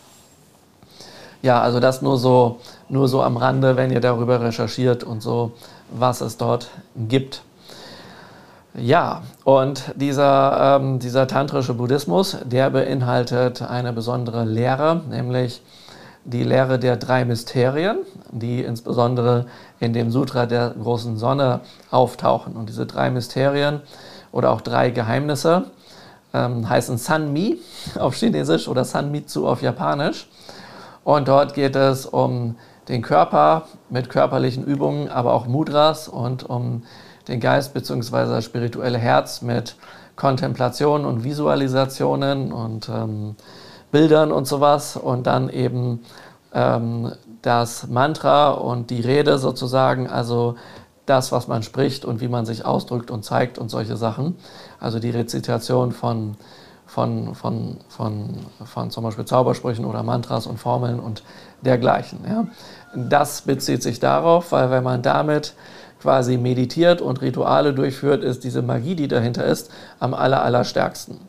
Ja, 1.41 1.61
also 1.61 1.79
das 1.79 2.01
nur 2.01 2.17
so, 2.17 2.59
nur 2.89 3.07
so 3.07 3.21
am 3.21 3.37
Rande, 3.37 3.77
wenn 3.77 3.91
ihr 3.91 4.01
darüber 4.01 4.41
recherchiert 4.41 5.03
und 5.03 5.21
so, 5.21 5.53
was 5.91 6.21
es 6.21 6.37
dort 6.37 6.69
gibt. 6.95 7.43
Ja, 8.75 9.23
und 9.45 9.83
dieser, 9.95 10.77
ähm, 10.79 10.99
dieser 10.99 11.27
tantrische 11.27 11.73
Buddhismus, 11.73 12.37
der 12.43 12.69
beinhaltet 12.69 13.61
eine 13.61 13.93
besondere 13.93 14.43
Lehre, 14.45 15.01
nämlich 15.09 15.61
die 16.25 16.43
Lehre 16.43 16.77
der 16.77 16.97
drei 16.97 17.25
Mysterien, 17.25 17.99
die 18.31 18.61
insbesondere 18.61 19.45
in 19.79 19.93
dem 19.93 20.11
Sutra 20.11 20.45
der 20.45 20.75
großen 20.81 21.17
Sonne 21.17 21.61
auftauchen. 21.89 22.55
Und 22.55 22.69
diese 22.69 22.85
drei 22.85 23.09
Mysterien 23.09 23.81
oder 24.31 24.51
auch 24.51 24.61
drei 24.61 24.91
Geheimnisse 24.91 25.65
ähm, 26.33 26.69
heißen 26.69 26.97
Sanmi 26.97 27.57
auf 27.97 28.15
Chinesisch 28.15 28.67
oder 28.67 28.85
Sanmitsu 28.85 29.47
auf 29.47 29.61
Japanisch. 29.61 30.27
Und 31.03 31.27
dort 31.27 31.53
geht 31.53 31.75
es 31.75 32.05
um 32.05 32.55
den 32.87 33.01
Körper 33.01 33.63
mit 33.89 34.09
körperlichen 34.09 34.65
Übungen, 34.65 35.09
aber 35.09 35.33
auch 35.33 35.45
Mudras 35.45 36.07
und 36.07 36.49
um 36.49 36.83
den 37.27 37.39
Geist 37.39 37.73
bzw. 37.73 38.25
das 38.25 38.45
spirituelle 38.45 38.97
Herz 38.97 39.41
mit 39.41 39.75
Kontemplationen 40.15 41.05
und 41.05 41.23
Visualisationen 41.23 42.51
und 42.51 42.89
ähm, 42.89 43.35
Bildern 43.91 44.31
und 44.31 44.45
sowas. 44.45 44.97
Und 44.97 45.27
dann 45.27 45.49
eben 45.49 46.01
ähm, 46.53 47.11
das 47.41 47.87
Mantra 47.87 48.51
und 48.51 48.89
die 48.89 49.01
Rede 49.01 49.37
sozusagen, 49.37 50.07
also 50.07 50.55
das, 51.05 51.31
was 51.31 51.47
man 51.47 51.63
spricht 51.63 52.05
und 52.05 52.21
wie 52.21 52.27
man 52.27 52.45
sich 52.45 52.65
ausdrückt 52.65 53.11
und 53.11 53.23
zeigt 53.23 53.57
und 53.57 53.69
solche 53.69 53.97
Sachen. 53.97 54.35
Also 54.79 54.99
die 54.99 55.09
Rezitation 55.09 55.91
von 55.91 56.35
von, 56.89 57.35
von, 57.35 57.77
von, 57.87 58.29
von 58.65 58.89
zum 58.89 59.03
Beispiel 59.03 59.25
Zaubersprüchen 59.25 59.85
oder 59.85 60.01
Mantras 60.01 60.47
und 60.47 60.57
Formeln 60.57 60.99
und 60.99 61.23
dergleichen. 61.61 62.19
Ja. 62.27 62.47
Das 62.95 63.41
bezieht 63.41 63.83
sich 63.83 63.99
darauf, 63.99 64.51
weil 64.51 64.71
wenn 64.71 64.83
man 64.83 65.03
damit 65.03 65.53
quasi 66.01 66.37
meditiert 66.37 67.01
und 67.01 67.21
Rituale 67.21 67.73
durchführt, 67.73 68.23
ist 68.23 68.43
diese 68.43 68.63
Magie, 68.63 68.95
die 68.95 69.07
dahinter 69.07 69.45
ist, 69.45 69.69
am 69.99 70.15
aller, 70.15 70.43
allerstärksten. 70.43 71.19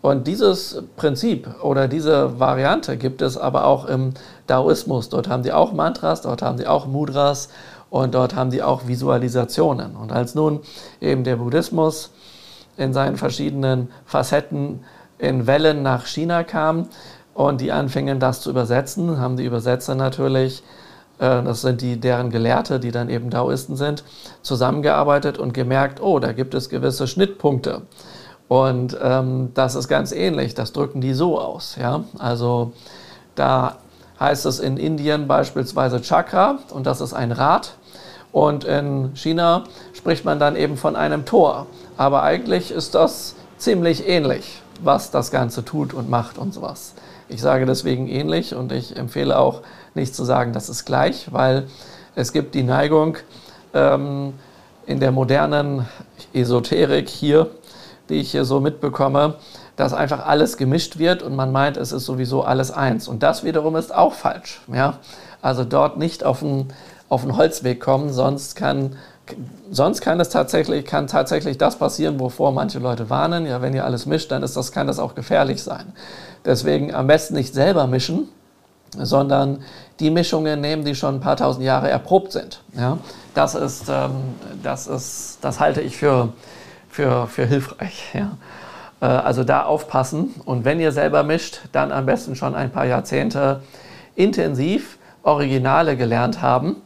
Und 0.00 0.26
dieses 0.26 0.82
Prinzip 0.96 1.62
oder 1.62 1.86
diese 1.86 2.40
Variante 2.40 2.96
gibt 2.96 3.20
es 3.20 3.36
aber 3.36 3.66
auch 3.66 3.84
im 3.84 4.14
Daoismus. 4.46 5.10
Dort 5.10 5.28
haben 5.28 5.42
die 5.42 5.52
auch 5.52 5.72
Mantras, 5.72 6.22
dort 6.22 6.40
haben 6.40 6.56
die 6.56 6.66
auch 6.66 6.86
Mudras 6.86 7.50
und 7.90 8.14
dort 8.14 8.34
haben 8.34 8.50
die 8.50 8.62
auch 8.62 8.86
Visualisationen. 8.86 9.96
Und 9.96 10.12
als 10.12 10.34
nun 10.34 10.60
eben 11.02 11.24
der 11.24 11.36
Buddhismus 11.36 12.10
in 12.78 12.94
seinen 12.94 13.18
verschiedenen 13.18 13.90
Facetten 14.06 14.80
in 15.20 15.46
Wellen 15.46 15.82
nach 15.82 16.06
China 16.06 16.44
kam 16.44 16.88
und 17.34 17.60
die 17.60 17.72
anfingen, 17.72 18.20
das 18.20 18.40
zu 18.40 18.50
übersetzen, 18.50 19.18
haben 19.20 19.36
die 19.36 19.44
Übersetzer 19.44 19.94
natürlich, 19.94 20.62
äh, 21.18 21.42
das 21.42 21.62
sind 21.62 21.80
die 21.80 21.98
deren 21.98 22.30
Gelehrte, 22.30 22.80
die 22.80 22.90
dann 22.90 23.08
eben 23.08 23.30
Daoisten 23.30 23.76
sind, 23.76 24.04
zusammengearbeitet 24.42 25.38
und 25.38 25.54
gemerkt, 25.54 26.02
oh, 26.02 26.18
da 26.18 26.32
gibt 26.32 26.54
es 26.54 26.68
gewisse 26.68 27.06
Schnittpunkte. 27.06 27.82
Und 28.48 28.98
ähm, 29.00 29.50
das 29.54 29.76
ist 29.76 29.86
ganz 29.86 30.10
ähnlich, 30.10 30.54
das 30.54 30.72
drücken 30.72 31.00
die 31.00 31.14
so 31.14 31.40
aus. 31.40 31.76
Ja? 31.80 32.04
Also 32.18 32.72
da 33.36 33.76
heißt 34.18 34.44
es 34.44 34.58
in 34.58 34.76
Indien 34.76 35.28
beispielsweise 35.28 36.00
Chakra 36.02 36.58
und 36.74 36.84
das 36.86 37.00
ist 37.00 37.12
ein 37.12 37.30
Rad. 37.30 37.74
Und 38.32 38.64
in 38.64 39.12
China 39.14 39.64
spricht 39.92 40.24
man 40.24 40.38
dann 40.38 40.56
eben 40.56 40.76
von 40.76 40.94
einem 40.94 41.24
Tor. 41.24 41.66
Aber 41.96 42.22
eigentlich 42.22 42.70
ist 42.70 42.94
das 42.94 43.34
ziemlich 43.56 44.08
ähnlich 44.08 44.62
was 44.82 45.10
das 45.10 45.30
Ganze 45.30 45.64
tut 45.64 45.94
und 45.94 46.08
macht 46.10 46.38
und 46.38 46.54
sowas. 46.54 46.94
Ich 47.28 47.40
sage 47.40 47.66
deswegen 47.66 48.08
ähnlich 48.08 48.54
und 48.54 48.72
ich 48.72 48.96
empfehle 48.96 49.38
auch 49.38 49.62
nicht 49.94 50.14
zu 50.14 50.24
sagen, 50.24 50.52
das 50.52 50.68
ist 50.68 50.84
gleich, 50.84 51.32
weil 51.32 51.66
es 52.14 52.32
gibt 52.32 52.54
die 52.54 52.62
Neigung 52.62 53.16
ähm, 53.72 54.34
in 54.86 55.00
der 55.00 55.12
modernen 55.12 55.86
Esoterik 56.32 57.08
hier, 57.08 57.50
die 58.08 58.16
ich 58.16 58.32
hier 58.32 58.44
so 58.44 58.60
mitbekomme, 58.60 59.34
dass 59.76 59.94
einfach 59.94 60.26
alles 60.26 60.56
gemischt 60.56 60.98
wird 60.98 61.22
und 61.22 61.36
man 61.36 61.52
meint, 61.52 61.76
es 61.76 61.92
ist 61.92 62.04
sowieso 62.04 62.42
alles 62.42 62.70
eins. 62.70 63.08
Und 63.08 63.22
das 63.22 63.44
wiederum 63.44 63.76
ist 63.76 63.94
auch 63.94 64.12
falsch. 64.12 64.60
Ja? 64.72 64.98
Also 65.40 65.64
dort 65.64 65.96
nicht 65.96 66.24
auf 66.24 66.40
den, 66.40 66.72
auf 67.08 67.22
den 67.22 67.36
Holzweg 67.36 67.80
kommen, 67.80 68.12
sonst 68.12 68.56
kann 68.56 68.96
sonst 69.70 70.00
kann 70.00 70.20
es 70.20 70.28
tatsächlich, 70.28 70.84
kann 70.84 71.06
tatsächlich 71.06 71.58
das 71.58 71.76
passieren, 71.76 72.18
wovor 72.20 72.52
manche 72.52 72.78
Leute 72.78 73.10
warnen. 73.10 73.46
Ja, 73.46 73.62
wenn 73.62 73.74
ihr 73.74 73.84
alles 73.84 74.06
mischt, 74.06 74.30
dann 74.30 74.42
ist 74.42 74.56
das, 74.56 74.72
kann 74.72 74.86
das 74.86 74.98
auch 74.98 75.14
gefährlich 75.14 75.62
sein. 75.62 75.92
Deswegen 76.44 76.94
am 76.94 77.06
besten 77.06 77.34
nicht 77.34 77.54
selber 77.54 77.86
mischen, 77.86 78.28
sondern 78.96 79.62
die 80.00 80.10
Mischungen 80.10 80.60
nehmen, 80.60 80.84
die 80.84 80.94
schon 80.94 81.16
ein 81.16 81.20
paar 81.20 81.36
tausend 81.36 81.64
Jahre 81.64 81.90
erprobt 81.90 82.32
sind. 82.32 82.62
Ja, 82.76 82.98
das 83.34 83.54
ist, 83.54 83.88
ähm, 83.88 84.10
das 84.62 84.86
ist, 84.86 85.38
das 85.42 85.60
halte 85.60 85.80
ich 85.80 85.96
für, 85.96 86.32
für, 86.88 87.26
für 87.26 87.46
hilfreich. 87.46 88.04
Ja. 88.14 88.36
Äh, 89.00 89.06
also 89.06 89.44
da 89.44 89.64
aufpassen 89.64 90.34
und 90.44 90.64
wenn 90.64 90.80
ihr 90.80 90.92
selber 90.92 91.22
mischt, 91.22 91.60
dann 91.72 91.92
am 91.92 92.06
besten 92.06 92.36
schon 92.36 92.54
ein 92.54 92.70
paar 92.70 92.86
Jahrzehnte 92.86 93.60
intensiv 94.14 94.98
Originale 95.22 95.96
gelernt 95.96 96.40
haben 96.40 96.76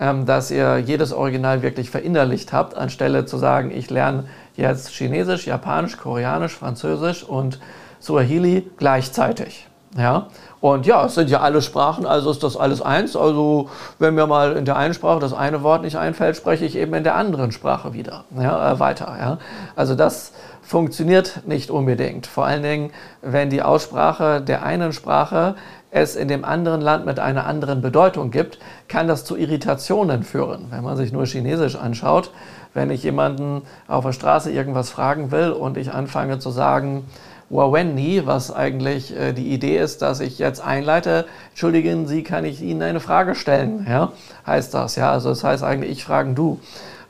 ähm, 0.00 0.26
dass 0.26 0.50
ihr 0.50 0.78
jedes 0.78 1.12
Original 1.12 1.62
wirklich 1.62 1.90
verinnerlicht 1.90 2.52
habt, 2.52 2.76
anstelle 2.76 3.26
zu 3.26 3.38
sagen, 3.38 3.70
ich 3.70 3.90
lerne 3.90 4.24
jetzt 4.56 4.90
Chinesisch, 4.90 5.46
Japanisch, 5.46 5.96
Koreanisch, 5.96 6.54
Französisch 6.54 7.22
und 7.24 7.60
Swahili 8.00 8.70
gleichzeitig. 8.76 9.68
Ja? 9.96 10.28
Und 10.60 10.86
ja, 10.86 11.04
es 11.04 11.14
sind 11.14 11.30
ja 11.30 11.40
alle 11.40 11.62
Sprachen, 11.62 12.06
also 12.06 12.30
ist 12.30 12.42
das 12.42 12.56
alles 12.56 12.80
eins. 12.82 13.16
Also 13.16 13.68
wenn 13.98 14.14
mir 14.14 14.26
mal 14.26 14.56
in 14.56 14.64
der 14.64 14.76
einen 14.76 14.94
Sprache 14.94 15.20
das 15.20 15.32
eine 15.32 15.62
Wort 15.62 15.82
nicht 15.82 15.96
einfällt, 15.96 16.36
spreche 16.36 16.64
ich 16.64 16.76
eben 16.76 16.94
in 16.94 17.04
der 17.04 17.14
anderen 17.14 17.52
Sprache 17.52 17.92
wieder 17.92 18.24
ja, 18.38 18.72
äh, 18.72 18.80
weiter. 18.80 19.14
Ja? 19.18 19.38
Also 19.76 19.94
das 19.94 20.32
funktioniert 20.62 21.42
nicht 21.46 21.70
unbedingt. 21.70 22.26
Vor 22.26 22.46
allen 22.46 22.62
Dingen, 22.62 22.90
wenn 23.20 23.50
die 23.50 23.62
Aussprache 23.62 24.40
der 24.40 24.62
einen 24.64 24.92
Sprache 24.92 25.54
es 25.94 26.16
in 26.16 26.26
dem 26.26 26.44
anderen 26.44 26.80
Land 26.80 27.06
mit 27.06 27.20
einer 27.20 27.46
anderen 27.46 27.80
Bedeutung 27.80 28.32
gibt, 28.32 28.58
kann 28.88 29.06
das 29.06 29.24
zu 29.24 29.36
Irritationen 29.36 30.24
führen. 30.24 30.66
Wenn 30.70 30.82
man 30.82 30.96
sich 30.96 31.12
nur 31.12 31.24
Chinesisch 31.24 31.76
anschaut, 31.76 32.32
wenn 32.74 32.90
ich 32.90 33.04
jemanden 33.04 33.62
auf 33.86 34.04
der 34.04 34.12
Straße 34.12 34.50
irgendwas 34.50 34.90
fragen 34.90 35.30
will 35.30 35.50
und 35.50 35.76
ich 35.76 35.92
anfange 35.92 36.40
zu 36.40 36.50
sagen, 36.50 37.04
Wawenni, 37.48 38.26
was 38.26 38.52
eigentlich 38.52 39.16
äh, 39.16 39.32
die 39.32 39.52
Idee 39.52 39.78
ist, 39.78 40.02
dass 40.02 40.18
ich 40.18 40.40
jetzt 40.40 40.60
einleite, 40.60 41.26
entschuldigen 41.50 42.08
Sie, 42.08 42.24
kann 42.24 42.44
ich 42.44 42.60
Ihnen 42.60 42.82
eine 42.82 42.98
Frage 42.98 43.36
stellen? 43.36 43.86
Ja, 43.88 44.10
heißt 44.46 44.74
das, 44.74 44.96
ja, 44.96 45.12
also 45.12 45.28
das 45.28 45.44
heißt 45.44 45.62
eigentlich, 45.62 45.92
ich 45.92 46.04
fragen 46.04 46.34
du. 46.34 46.58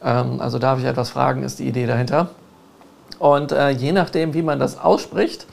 Ähm, 0.05 0.43
also 0.43 0.59
darf 0.59 0.79
ich 0.79 0.85
etwas 0.85 1.09
fragen, 1.09 1.43
ist 1.43 1.59
die 1.59 1.69
Idee 1.69 1.87
dahinter. 1.87 2.29
Und 3.19 3.53
äh, 3.53 3.71
je 3.71 3.93
nachdem, 3.93 4.35
wie 4.35 4.43
man 4.43 4.59
das 4.59 4.79
ausspricht, 4.79 5.47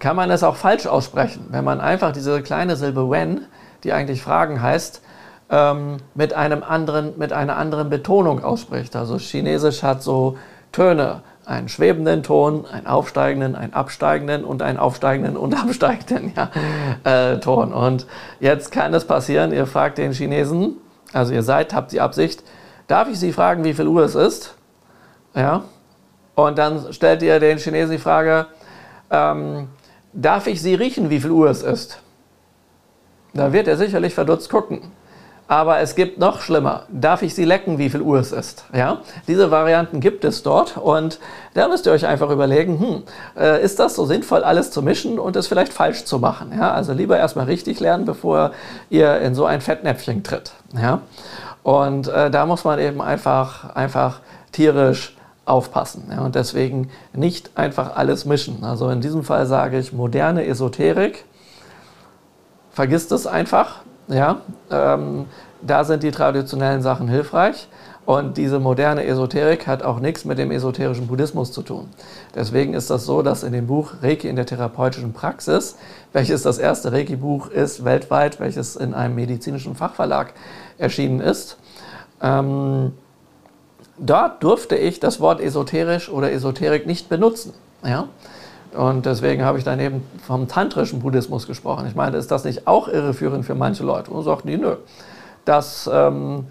kann 0.00 0.16
man 0.16 0.30
es 0.30 0.42
auch 0.42 0.56
falsch 0.56 0.86
aussprechen. 0.86 1.46
Wenn 1.50 1.64
man 1.64 1.80
einfach 1.80 2.12
diese 2.12 2.42
kleine 2.42 2.74
Silbe 2.74 3.08
when, 3.08 3.42
die 3.84 3.92
eigentlich 3.92 4.22
Fragen 4.22 4.60
heißt, 4.60 5.02
ähm, 5.50 5.98
mit, 6.14 6.32
einem 6.32 6.62
anderen, 6.62 7.18
mit 7.18 7.32
einer 7.32 7.56
anderen 7.56 7.90
Betonung 7.90 8.42
ausspricht. 8.42 8.96
Also 8.96 9.18
Chinesisch 9.18 9.82
hat 9.82 10.02
so 10.02 10.36
Töne, 10.72 11.22
einen 11.44 11.68
schwebenden 11.68 12.22
Ton, 12.22 12.64
einen 12.66 12.86
aufsteigenden, 12.86 13.56
einen 13.56 13.74
absteigenden 13.74 14.44
und 14.44 14.62
einen 14.62 14.78
aufsteigenden 14.78 15.36
und 15.36 15.54
absteigenden 15.60 16.32
ja, 16.36 17.32
äh, 17.32 17.40
Ton. 17.40 17.72
Und 17.72 18.06
jetzt 18.38 18.72
kann 18.72 18.94
es 18.94 19.04
passieren, 19.04 19.52
ihr 19.52 19.66
fragt 19.66 19.98
den 19.98 20.12
Chinesen, 20.12 20.76
also 21.12 21.34
ihr 21.34 21.42
seid, 21.42 21.74
habt 21.74 21.92
die 21.92 22.00
Absicht, 22.00 22.44
darf 22.86 23.08
ich 23.08 23.18
Sie 23.18 23.32
fragen, 23.32 23.64
wie 23.64 23.74
viel 23.74 23.88
Uhr 23.88 24.04
es 24.04 24.14
ist? 24.14 24.54
Ja. 25.34 25.64
Und 26.36 26.56
dann 26.58 26.92
stellt 26.92 27.22
ihr 27.22 27.40
den 27.40 27.58
Chinesen 27.58 27.92
die 27.92 27.98
Frage, 27.98 28.46
ähm, 29.10 29.68
darf 30.12 30.46
ich 30.46 30.62
Sie 30.62 30.74
riechen, 30.74 31.10
wie 31.10 31.20
viel 31.20 31.30
Uhr 31.30 31.48
es 31.48 31.62
ist? 31.62 32.00
Da 33.34 33.52
wird 33.52 33.68
er 33.68 33.76
sicherlich 33.76 34.14
verdutzt 34.14 34.50
gucken. 34.50 34.92
Aber 35.50 35.80
es 35.80 35.96
gibt 35.96 36.18
noch 36.18 36.42
schlimmer. 36.42 36.84
Darf 36.90 37.22
ich 37.22 37.34
Sie 37.34 37.44
lecken, 37.44 37.76
wie 37.76 37.90
viel 37.90 38.02
Uhr 38.02 38.20
es 38.20 38.30
ist? 38.30 38.66
Ja? 38.72 38.98
Diese 39.26 39.50
Varianten 39.50 39.98
gibt 39.98 40.24
es 40.24 40.44
dort 40.44 40.76
und 40.76 41.18
da 41.54 41.66
müsst 41.66 41.86
ihr 41.86 41.92
euch 41.92 42.06
einfach 42.06 42.30
überlegen, 42.30 42.78
hm, 42.78 43.02
äh, 43.36 43.60
ist 43.60 43.80
das 43.80 43.96
so 43.96 44.06
sinnvoll, 44.06 44.44
alles 44.44 44.70
zu 44.70 44.80
mischen 44.80 45.18
und 45.18 45.34
es 45.34 45.48
vielleicht 45.48 45.72
falsch 45.72 46.04
zu 46.04 46.20
machen? 46.20 46.52
Ja? 46.56 46.70
Also 46.72 46.92
lieber 46.92 47.18
erstmal 47.18 47.46
richtig 47.46 47.80
lernen, 47.80 48.04
bevor 48.04 48.52
ihr 48.90 49.18
in 49.18 49.34
so 49.34 49.44
ein 49.44 49.60
Fettnäpfchen 49.60 50.22
tritt. 50.22 50.52
Ja? 50.80 51.00
Und 51.64 52.06
äh, 52.06 52.30
da 52.30 52.46
muss 52.46 52.62
man 52.62 52.78
eben 52.78 53.00
einfach, 53.02 53.74
einfach 53.74 54.20
tierisch 54.52 55.16
aufpassen. 55.50 56.04
Ja? 56.10 56.20
Und 56.20 56.34
deswegen 56.34 56.88
nicht 57.12 57.50
einfach 57.56 57.96
alles 57.96 58.24
mischen. 58.24 58.64
Also 58.64 58.88
in 58.88 59.00
diesem 59.00 59.24
Fall 59.24 59.46
sage 59.46 59.78
ich 59.78 59.92
moderne 59.92 60.46
Esoterik. 60.46 61.24
Vergisst 62.70 63.12
es 63.12 63.26
einfach. 63.26 63.82
Ja? 64.08 64.40
Ähm, 64.70 65.26
da 65.60 65.84
sind 65.84 66.02
die 66.02 66.12
traditionellen 66.12 66.82
Sachen 66.82 67.08
hilfreich. 67.08 67.68
Und 68.06 68.38
diese 68.38 68.58
moderne 68.58 69.04
Esoterik 69.04 69.66
hat 69.66 69.82
auch 69.82 70.00
nichts 70.00 70.24
mit 70.24 70.38
dem 70.38 70.50
esoterischen 70.50 71.06
Buddhismus 71.06 71.52
zu 71.52 71.62
tun. 71.62 71.88
Deswegen 72.34 72.74
ist 72.74 72.90
das 72.90 73.04
so, 73.04 73.22
dass 73.22 73.42
in 73.42 73.52
dem 73.52 73.66
Buch 73.66 73.92
Reiki 74.02 74.28
in 74.28 74.36
der 74.36 74.46
therapeutischen 74.46 75.12
Praxis, 75.12 75.76
welches 76.12 76.42
das 76.42 76.58
erste 76.58 76.92
Reiki-Buch 76.92 77.50
ist 77.50 77.84
weltweit, 77.84 78.40
welches 78.40 78.74
in 78.74 78.94
einem 78.94 79.14
medizinischen 79.14 79.76
Fachverlag 79.76 80.32
erschienen 80.78 81.20
ist, 81.20 81.58
ähm, 82.20 82.92
dort 84.00 84.42
durfte 84.42 84.76
ich 84.76 84.98
das 84.98 85.20
Wort 85.20 85.40
esoterisch 85.40 86.08
oder 86.08 86.32
Esoterik 86.32 86.86
nicht 86.86 87.08
benutzen. 87.08 87.54
Ja? 87.84 88.08
Und 88.76 89.06
deswegen 89.06 89.44
habe 89.44 89.58
ich 89.58 89.64
dann 89.64 89.80
eben 89.80 90.06
vom 90.26 90.48
tantrischen 90.48 91.00
Buddhismus 91.00 91.46
gesprochen. 91.46 91.86
Ich 91.86 91.94
meine, 91.94 92.16
ist 92.16 92.30
das 92.30 92.44
nicht 92.44 92.66
auch 92.66 92.88
irreführend 92.88 93.44
für 93.44 93.54
manche 93.54 93.84
Leute? 93.84 94.10
Und 94.10 94.22
sagten 94.22 94.48
die, 94.48 94.56
nö, 94.56 94.76
das, 95.44 95.88
ähm, 95.92 96.46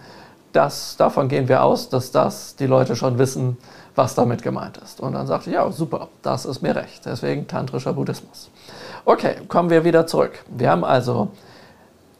das, 0.51 0.97
davon 0.97 1.27
gehen 1.29 1.47
wir 1.47 1.63
aus, 1.63 1.89
dass 1.89 2.11
das 2.11 2.55
die 2.55 2.67
Leute 2.67 2.95
schon 2.95 3.17
wissen, 3.17 3.57
was 3.95 4.15
damit 4.15 4.43
gemeint 4.43 4.77
ist. 4.77 4.99
Und 4.99 5.13
dann 5.13 5.27
sagte 5.27 5.49
ich, 5.49 5.55
ja, 5.55 5.69
super, 5.71 6.09
das 6.21 6.45
ist 6.45 6.61
mir 6.61 6.75
recht. 6.75 7.05
Deswegen 7.05 7.47
tantrischer 7.47 7.93
Buddhismus. 7.93 8.49
Okay, 9.05 9.35
kommen 9.47 9.69
wir 9.69 9.83
wieder 9.83 10.05
zurück. 10.05 10.43
Wir 10.49 10.71
haben 10.71 10.83
also 10.83 11.29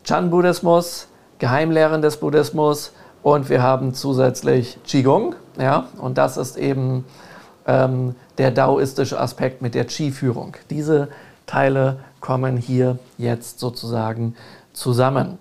Chan-Buddhismus, 0.06 1.08
Geheimlehren 1.40 2.02
des 2.02 2.18
Buddhismus 2.18 2.94
und 3.24 3.50
wir 3.50 3.62
haben 3.62 3.94
zusätzlich 3.94 4.78
Qigong. 4.86 5.36
Ja, 5.60 5.88
und 5.98 6.18
das 6.18 6.38
ist 6.38 6.58
eben 6.58 7.06
ähm, 7.68 8.16
der 8.38 8.52
daoistische 8.52 9.20
Aspekt 9.20 9.62
mit 9.62 9.76
der 9.76 9.86
Qi-Führung. 9.86 10.56
Diese 10.70 11.10
Teile 11.46 12.00
kommen 12.22 12.58
hier 12.58 12.98
jetzt 13.18 13.60
sozusagen 13.60 14.36
zusammen. 14.74 15.38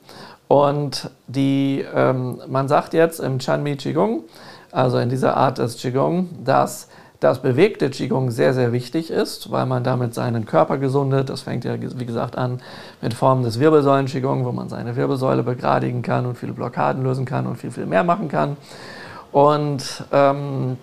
Und 0.49 1.11
die, 1.27 1.85
ähm, 1.95 2.41
man 2.49 2.69
sagt 2.69 2.95
jetzt 2.95 3.21
im 3.21 3.39
Chanmi 3.39 3.77
Qigong, 3.77 4.25
also 4.73 4.99
in 4.99 5.11
dieser 5.11 5.37
Art 5.37 5.59
des 5.59 5.77
Qigong, 5.77 6.29
dass 6.45 6.89
das 7.21 7.43
bewegte 7.43 7.91
Qigong 7.91 8.31
sehr, 8.31 8.55
sehr 8.55 8.73
wichtig 8.73 9.11
ist, 9.11 9.51
weil 9.51 9.67
man 9.67 9.83
damit 9.83 10.15
seinen 10.15 10.47
Körper 10.47 10.79
gesundet. 10.79 11.29
Das 11.31 11.43
fängt 11.43 11.65
ja, 11.65 11.75
wie 11.81 12.07
gesagt, 12.07 12.39
an 12.39 12.61
mit 13.03 13.13
Formen 13.13 13.43
des 13.43 13.59
Wirbelsäulen-Qigong, 13.59 14.45
wo 14.45 14.53
man 14.53 14.69
seine 14.69 14.95
Wirbelsäule 14.95 15.43
begradigen 15.43 16.03
kann 16.03 16.27
und 16.27 16.39
viele 16.39 16.53
Blockaden 16.53 17.03
lösen 17.03 17.25
kann 17.25 17.47
und 17.47 17.57
viel, 17.57 17.73
viel 17.73 17.87
mehr 17.87 18.05
machen 18.05 18.29
kann. 18.29 18.57
Und 19.33 20.05
ähm, 20.13 20.79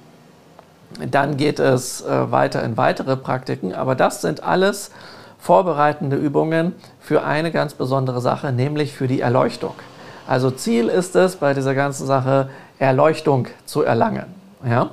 dann 1.10 1.38
geht 1.38 1.60
es 1.60 2.02
äh, 2.02 2.32
weiter 2.32 2.64
in 2.64 2.76
weitere 2.76 3.16
Praktiken, 3.16 3.74
aber 3.74 3.96
das 3.96 4.22
sind 4.22 4.44
alles 4.44 4.92
vorbereitende 5.40 6.18
Übungen 6.18 6.74
für 7.00 7.24
eine 7.24 7.52
ganz 7.52 7.76
besondere 7.76 8.20
Sache, 8.20 8.52
nämlich 8.52 8.94
für 8.94 9.08
die 9.08 9.22
Erleuchtung. 9.22 9.76
Also 10.28 10.52
Ziel 10.52 10.90
ist 10.90 11.16
es 11.16 11.38
bei 11.38 11.54
dieser 11.54 11.76
ganzen 11.76 12.08
Sache, 12.08 12.50
Erleuchtung 12.80 13.48
zu 13.66 13.84
erlangen. 13.84 14.26
Ja? 14.68 14.90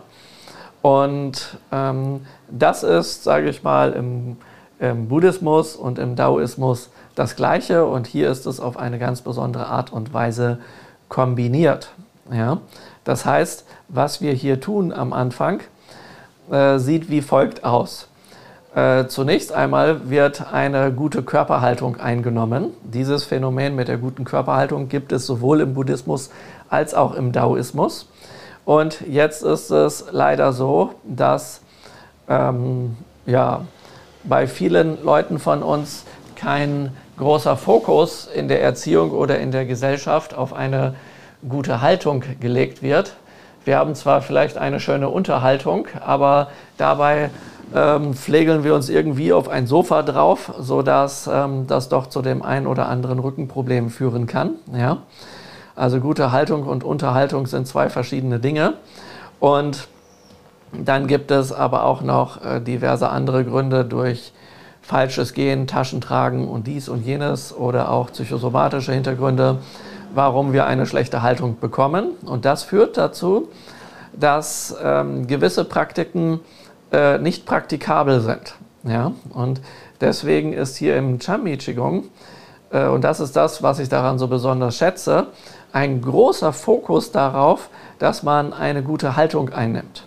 Und 0.83 1.59
ähm, 1.71 2.27
das 2.51 2.83
ist, 2.83 3.23
sage 3.23 3.49
ich 3.49 3.63
mal, 3.63 3.93
im, 3.93 4.37
im 4.81 5.09
Buddhismus 5.09 5.77
und 5.77 5.99
im 5.99 6.17
Daoismus 6.17 6.91
das 7.15 7.37
Gleiche 7.37 7.87
und 7.87 8.07
hier 8.07 8.31
ist 8.31 8.47
es 8.47 8.59
auf 8.59 8.77
eine 8.77 8.99
ganz 8.99 9.23
besondere 9.23 9.67
Art 9.67 9.93
und 9.93 10.13
Weise 10.13 10.59
kombiniert. 11.09 11.91
Ja? 12.33 12.59
Das 13.05 13.25
heißt, 13.25 13.65
was 13.89 14.21
wir 14.21 14.33
hier 14.33 14.61
tun 14.61 14.93
am 14.93 15.13
Anfang, 15.13 15.61
äh, 16.51 16.79
sieht 16.79 17.11
wie 17.11 17.23
folgt 17.23 17.65
aus. 17.65 18.09
Äh, 18.75 19.07
zunächst 19.07 19.53
einmal 19.53 20.09
wird 20.09 20.53
eine 20.53 20.93
gute 20.93 21.23
Körperhaltung 21.23 22.01
eingenommen. 22.01 22.71
Dieses 22.83 23.25
Phänomen 23.25 23.75
mit 23.75 23.89
der 23.89 23.99
guten 23.99 24.25
Körperhaltung 24.25 24.89
gibt 24.89 25.13
es 25.13 25.27
sowohl 25.27 25.61
im 25.61 25.75
Buddhismus 25.75 26.31
als 26.71 26.95
auch 26.95 27.15
im 27.15 27.33
Daoismus. 27.33 28.09
Und 28.65 29.01
jetzt 29.09 29.43
ist 29.43 29.71
es 29.71 30.07
leider 30.11 30.53
so, 30.53 30.95
dass 31.05 31.61
ähm, 32.29 32.97
ja, 33.27 33.63
bei 34.25 34.47
vielen 34.47 35.03
Leuten 35.03 35.39
von 35.39 35.63
uns 35.63 36.05
kein 36.37 36.97
großer 37.19 37.57
Fokus 37.57 38.29
in 38.33 38.49
der 38.49 38.63
Erziehung 38.63 39.11
oder 39.11 39.39
in 39.39 39.51
der 39.51 39.65
Gesellschaft 39.65 40.35
auf 40.35 40.53
eine 40.53 40.95
gute 41.49 41.81
Haltung 41.81 42.25
gelegt 42.41 42.83
wird. 42.83 43.15
Wir 43.65 43.79
haben 43.79 43.95
zwar 43.95 44.23
vielleicht 44.23 44.59
eine 44.59 44.81
schöne 44.81 45.09
Unterhaltung, 45.09 45.87
aber 46.05 46.49
dabei 46.79 47.31
ähm, 47.75 48.15
pflegeln 48.15 48.65
wir 48.65 48.75
uns 48.75 48.89
irgendwie 48.89 49.33
auf 49.33 49.49
ein 49.49 49.67
Sofa 49.67 50.03
drauf, 50.03 50.53
sodass 50.59 51.29
ähm, 51.33 51.67
das 51.67 51.89
doch 51.89 52.09
zu 52.09 52.23
dem 52.23 52.43
ein 52.43 52.67
oder 52.67 52.89
anderen 52.89 53.19
Rückenproblem 53.19 53.91
führen 53.91 54.27
kann. 54.27 54.55
Ja? 54.73 54.99
Also 55.75 56.01
gute 56.01 56.33
Haltung 56.33 56.65
und 56.65 56.85
Unterhaltung 56.85 57.47
sind 57.47 57.67
zwei 57.67 57.89
verschiedene 57.89 58.39
Dinge. 58.39 58.75
Und 59.41 59.89
dann 60.73 61.07
gibt 61.07 61.31
es 61.31 61.53
aber 61.53 61.85
auch 61.85 62.03
noch 62.03 62.45
äh, 62.45 62.61
diverse 62.61 63.09
andere 63.09 63.45
Gründe 63.45 63.85
durch 63.85 64.33
falsches 64.81 65.33
Gehen, 65.33 65.67
Taschentragen 65.67 66.49
und 66.49 66.67
dies 66.67 66.89
und 66.89 67.05
jenes 67.05 67.55
oder 67.55 67.91
auch 67.91 68.11
psychosomatische 68.11 68.93
Hintergründe, 68.93 69.59
warum 70.15 70.53
wir 70.53 70.67
eine 70.67 70.87
schlechte 70.87 71.23
Haltung 71.23 71.59
bekommen. 71.61 72.11
Und 72.27 72.45
das 72.45 72.65
führt 72.65 72.97
dazu, 72.97 73.49
dass 74.13 74.77
ähm, 74.83 75.27
gewisse 75.27 75.65
Praktiken 75.65 76.41
äh, 76.91 77.19
nicht 77.19 77.47
praktikabel 77.47 78.21
sind. 78.21 78.55
Ja? 78.85 79.13
Und 79.31 79.61
deswegen 80.01 80.53
ist 80.53 80.77
hier 80.77 80.97
im 80.97 81.21
Chambi 81.21 81.57
Qigong, 81.57 82.05
äh, 82.71 82.87
und 82.87 83.05
das 83.05 83.21
ist 83.21 83.37
das, 83.37 83.63
was 83.63 83.79
ich 83.79 83.89
daran 83.89 84.19
so 84.19 84.29
besonders 84.29 84.77
schätze, 84.77 85.29
ein 85.73 86.03
großer 86.03 86.53
Fokus 86.53 87.13
darauf, 87.13 87.71
dass 87.99 88.23
man 88.23 88.53
eine 88.53 88.83
gute 88.83 89.17
Haltung 89.17 89.51
einnimmt. 89.51 90.07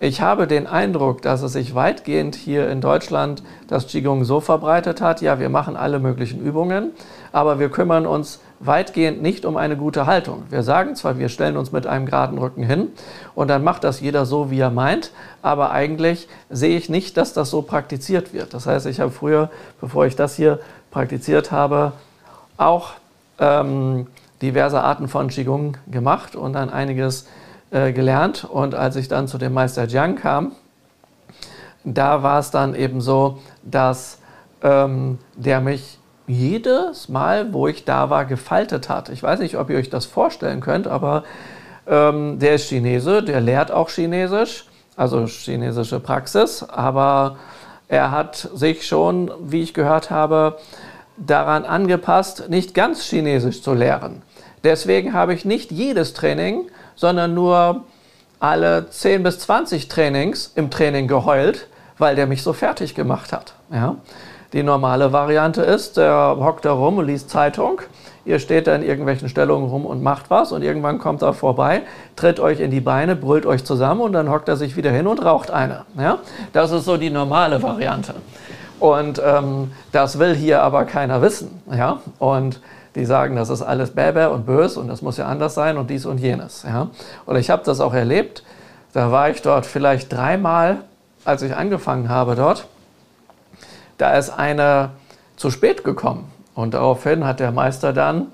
Ich 0.00 0.20
habe 0.20 0.46
den 0.46 0.66
Eindruck, 0.66 1.22
dass 1.22 1.40
es 1.40 1.52
sich 1.54 1.74
weitgehend 1.74 2.34
hier 2.34 2.68
in 2.68 2.80
Deutschland 2.80 3.42
das 3.68 3.86
Qigong 3.86 4.24
so 4.24 4.40
verbreitet 4.40 5.00
hat, 5.00 5.22
ja, 5.22 5.38
wir 5.38 5.48
machen 5.48 5.76
alle 5.76 5.98
möglichen 5.98 6.44
Übungen, 6.44 6.90
aber 7.32 7.58
wir 7.58 7.70
kümmern 7.70 8.04
uns 8.04 8.40
weitgehend 8.60 9.22
nicht 9.22 9.46
um 9.46 9.56
eine 9.56 9.76
gute 9.76 10.04
Haltung. 10.04 10.42
Wir 10.50 10.62
sagen 10.62 10.94
zwar, 10.94 11.18
wir 11.18 11.28
stellen 11.28 11.56
uns 11.56 11.72
mit 11.72 11.86
einem 11.86 12.06
geraden 12.06 12.38
Rücken 12.38 12.64
hin 12.64 12.88
und 13.34 13.48
dann 13.48 13.64
macht 13.64 13.82
das 13.82 14.00
jeder 14.00 14.26
so, 14.26 14.50
wie 14.50 14.58
er 14.58 14.70
meint, 14.70 15.10
aber 15.42 15.70
eigentlich 15.70 16.28
sehe 16.50 16.76
ich 16.76 16.88
nicht, 16.88 17.16
dass 17.16 17.32
das 17.32 17.48
so 17.48 17.62
praktiziert 17.62 18.34
wird. 18.34 18.52
Das 18.52 18.66
heißt, 18.66 18.86
ich 18.86 19.00
habe 19.00 19.10
früher, 19.10 19.48
bevor 19.80 20.06
ich 20.06 20.16
das 20.16 20.34
hier 20.34 20.58
praktiziert 20.90 21.50
habe, 21.50 21.92
auch 22.58 22.90
ähm, 23.38 24.06
diverse 24.44 24.82
Arten 24.82 25.08
von 25.08 25.28
Qigong 25.28 25.76
gemacht 25.86 26.36
und 26.36 26.52
dann 26.52 26.70
einiges 26.70 27.26
äh, 27.70 27.92
gelernt. 27.92 28.44
Und 28.44 28.74
als 28.74 28.96
ich 28.96 29.08
dann 29.08 29.28
zu 29.28 29.38
dem 29.38 29.52
Meister 29.52 29.86
Jiang 29.86 30.16
kam, 30.16 30.52
da 31.84 32.22
war 32.22 32.38
es 32.38 32.50
dann 32.50 32.74
eben 32.74 33.00
so, 33.00 33.38
dass 33.62 34.18
ähm, 34.62 35.18
der 35.36 35.60
mich 35.60 35.98
jedes 36.26 37.08
Mal, 37.08 37.52
wo 37.52 37.68
ich 37.68 37.84
da 37.84 38.08
war, 38.08 38.24
gefaltet 38.24 38.88
hat. 38.88 39.08
Ich 39.10 39.22
weiß 39.22 39.40
nicht, 39.40 39.58
ob 39.58 39.68
ihr 39.68 39.76
euch 39.76 39.90
das 39.90 40.06
vorstellen 40.06 40.60
könnt, 40.60 40.86
aber 40.86 41.24
ähm, 41.86 42.38
der 42.38 42.54
ist 42.54 42.68
Chinese, 42.68 43.22
der 43.22 43.40
lehrt 43.40 43.70
auch 43.70 43.90
Chinesisch 43.90 44.64
also 44.96 45.26
chinesische 45.26 46.00
Praxis, 46.00 46.62
aber 46.62 47.36
er 47.88 48.10
hat 48.10 48.48
sich 48.54 48.86
schon, 48.86 49.30
wie 49.40 49.62
ich 49.62 49.74
gehört 49.74 50.10
habe, 50.10 50.58
daran 51.16 51.64
angepasst, 51.64 52.48
nicht 52.48 52.74
ganz 52.74 53.02
Chinesisch 53.02 53.62
zu 53.62 53.74
lehren. 53.74 54.22
Deswegen 54.64 55.12
habe 55.12 55.34
ich 55.34 55.44
nicht 55.44 55.70
jedes 55.70 56.14
Training, 56.14 56.62
sondern 56.96 57.34
nur 57.34 57.84
alle 58.40 58.88
10 58.90 59.22
bis 59.22 59.38
20 59.40 59.88
Trainings 59.88 60.52
im 60.54 60.70
Training 60.70 61.06
geheult, 61.06 61.68
weil 61.98 62.16
der 62.16 62.26
mich 62.26 62.42
so 62.42 62.52
fertig 62.52 62.94
gemacht 62.94 63.32
hat. 63.32 63.54
Ja? 63.70 63.96
Die 64.52 64.62
normale 64.62 65.12
Variante 65.12 65.62
ist, 65.62 65.96
der 65.96 66.36
hockt 66.38 66.64
da 66.64 66.72
rum 66.72 66.98
und 66.98 67.06
liest 67.06 67.28
Zeitung. 67.28 67.82
Ihr 68.24 68.38
steht 68.38 68.66
da 68.66 68.74
in 68.74 68.82
irgendwelchen 68.82 69.28
Stellungen 69.28 69.68
rum 69.68 69.84
und 69.84 70.02
macht 70.02 70.30
was 70.30 70.52
und 70.52 70.62
irgendwann 70.62 70.98
kommt 70.98 71.22
er 71.22 71.34
vorbei, 71.34 71.82
tritt 72.16 72.40
euch 72.40 72.60
in 72.60 72.70
die 72.70 72.80
Beine, 72.80 73.16
brüllt 73.16 73.44
euch 73.44 73.64
zusammen 73.64 74.00
und 74.00 74.12
dann 74.12 74.30
hockt 74.30 74.48
er 74.48 74.56
sich 74.56 74.76
wieder 74.76 74.90
hin 74.90 75.06
und 75.06 75.22
raucht 75.24 75.50
eine. 75.50 75.84
Ja? 75.98 76.18
Das 76.52 76.70
ist 76.70 76.84
so 76.84 76.96
die 76.96 77.10
normale 77.10 77.62
Variante. 77.62 78.14
Und 78.84 79.18
ähm, 79.24 79.72
das 79.92 80.18
will 80.18 80.34
hier 80.34 80.62
aber 80.62 80.84
keiner 80.84 81.22
wissen. 81.22 81.62
Ja? 81.72 82.00
Und 82.18 82.60
die 82.96 83.06
sagen, 83.06 83.34
das 83.34 83.48
ist 83.48 83.62
alles 83.62 83.92
bäbä 83.92 84.26
und 84.26 84.44
bös 84.44 84.76
und 84.76 84.88
das 84.88 85.00
muss 85.00 85.16
ja 85.16 85.24
anders 85.24 85.54
sein 85.54 85.78
und 85.78 85.88
dies 85.88 86.04
und 86.04 86.18
jenes. 86.18 86.64
Ja? 86.64 86.88
Und 87.24 87.36
ich 87.36 87.48
habe 87.48 87.62
das 87.64 87.80
auch 87.80 87.94
erlebt. 87.94 88.44
Da 88.92 89.10
war 89.10 89.30
ich 89.30 89.40
dort 89.40 89.64
vielleicht 89.64 90.12
dreimal, 90.12 90.82
als 91.24 91.40
ich 91.40 91.56
angefangen 91.56 92.10
habe 92.10 92.34
dort. 92.34 92.66
Da 93.96 94.18
ist 94.18 94.28
einer 94.28 94.90
zu 95.36 95.50
spät 95.50 95.82
gekommen. 95.82 96.30
Und 96.54 96.74
daraufhin 96.74 97.24
hat 97.24 97.40
der 97.40 97.52
Meister 97.52 97.94
dann 97.94 98.32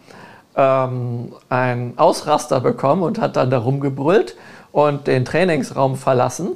ähm, 0.57 1.33
einen 1.49 1.97
Ausraster 1.97 2.59
bekommen 2.59 3.05
und 3.05 3.21
hat 3.21 3.37
dann 3.37 3.51
da 3.51 3.59
rumgebrüllt 3.59 4.35
und 4.73 5.07
den 5.07 5.25
Trainingsraum 5.25 5.95
verlassen. 5.95 6.55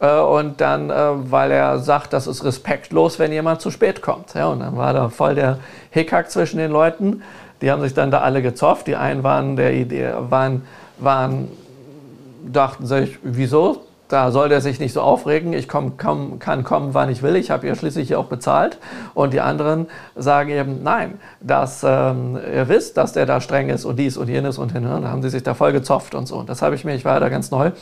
Äh, 0.00 0.18
und 0.20 0.60
dann, 0.60 0.90
äh, 0.90 0.94
weil 1.30 1.50
er 1.50 1.78
sagt, 1.78 2.12
das 2.12 2.26
ist 2.26 2.44
respektlos, 2.44 3.18
wenn 3.18 3.32
jemand 3.32 3.60
zu 3.60 3.70
spät 3.70 4.02
kommt. 4.02 4.34
Ja, 4.34 4.48
und 4.48 4.60
dann 4.60 4.76
war 4.76 4.92
da 4.92 5.08
voll 5.08 5.34
der 5.34 5.58
Hickhack 5.90 6.30
zwischen 6.30 6.58
den 6.58 6.70
Leuten. 6.70 7.22
Die 7.62 7.70
haben 7.70 7.82
sich 7.82 7.94
dann 7.94 8.10
da 8.10 8.20
alle 8.20 8.42
gezofft. 8.42 8.86
Die 8.86 8.96
einen 8.96 9.22
waren 9.22 9.56
der 9.56 9.72
Idee, 9.74 10.12
waren, 10.28 10.62
waren, 10.98 11.48
dachten 12.44 12.86
sich, 12.86 13.18
wieso 13.22 13.82
da 14.14 14.30
soll 14.30 14.48
der 14.48 14.60
sich 14.60 14.78
nicht 14.78 14.92
so 14.92 15.00
aufregen. 15.00 15.52
Ich 15.52 15.68
komm, 15.68 15.96
komm, 15.96 16.38
kann 16.38 16.62
kommen, 16.62 16.94
wann 16.94 17.10
ich 17.10 17.24
will. 17.24 17.34
Ich 17.34 17.50
habe 17.50 17.66
ja 17.66 17.74
schließlich 17.74 18.14
auch 18.14 18.26
bezahlt. 18.26 18.78
Und 19.12 19.34
die 19.34 19.40
anderen 19.40 19.88
sagen 20.14 20.50
eben, 20.50 20.84
nein, 20.84 21.18
dass 21.40 21.82
ähm, 21.84 22.38
ihr 22.54 22.68
wisst, 22.68 22.96
dass 22.96 23.12
der 23.12 23.26
da 23.26 23.40
streng 23.40 23.70
ist 23.70 23.84
und 23.84 23.96
dies 23.96 24.16
und 24.16 24.28
jenes 24.28 24.56
und 24.56 24.70
hin. 24.70 24.86
Und 24.86 25.02
da 25.02 25.08
haben 25.08 25.20
sie 25.20 25.30
sich 25.30 25.42
da 25.42 25.54
voll 25.54 25.72
gezopft 25.72 26.14
und 26.14 26.28
so. 26.28 26.36
Und 26.36 26.48
das 26.48 26.62
habe 26.62 26.76
ich 26.76 26.84
mir, 26.84 26.94
ich 26.94 27.04
war 27.04 27.18
da 27.18 27.28
ganz 27.28 27.50
neu, 27.50 27.72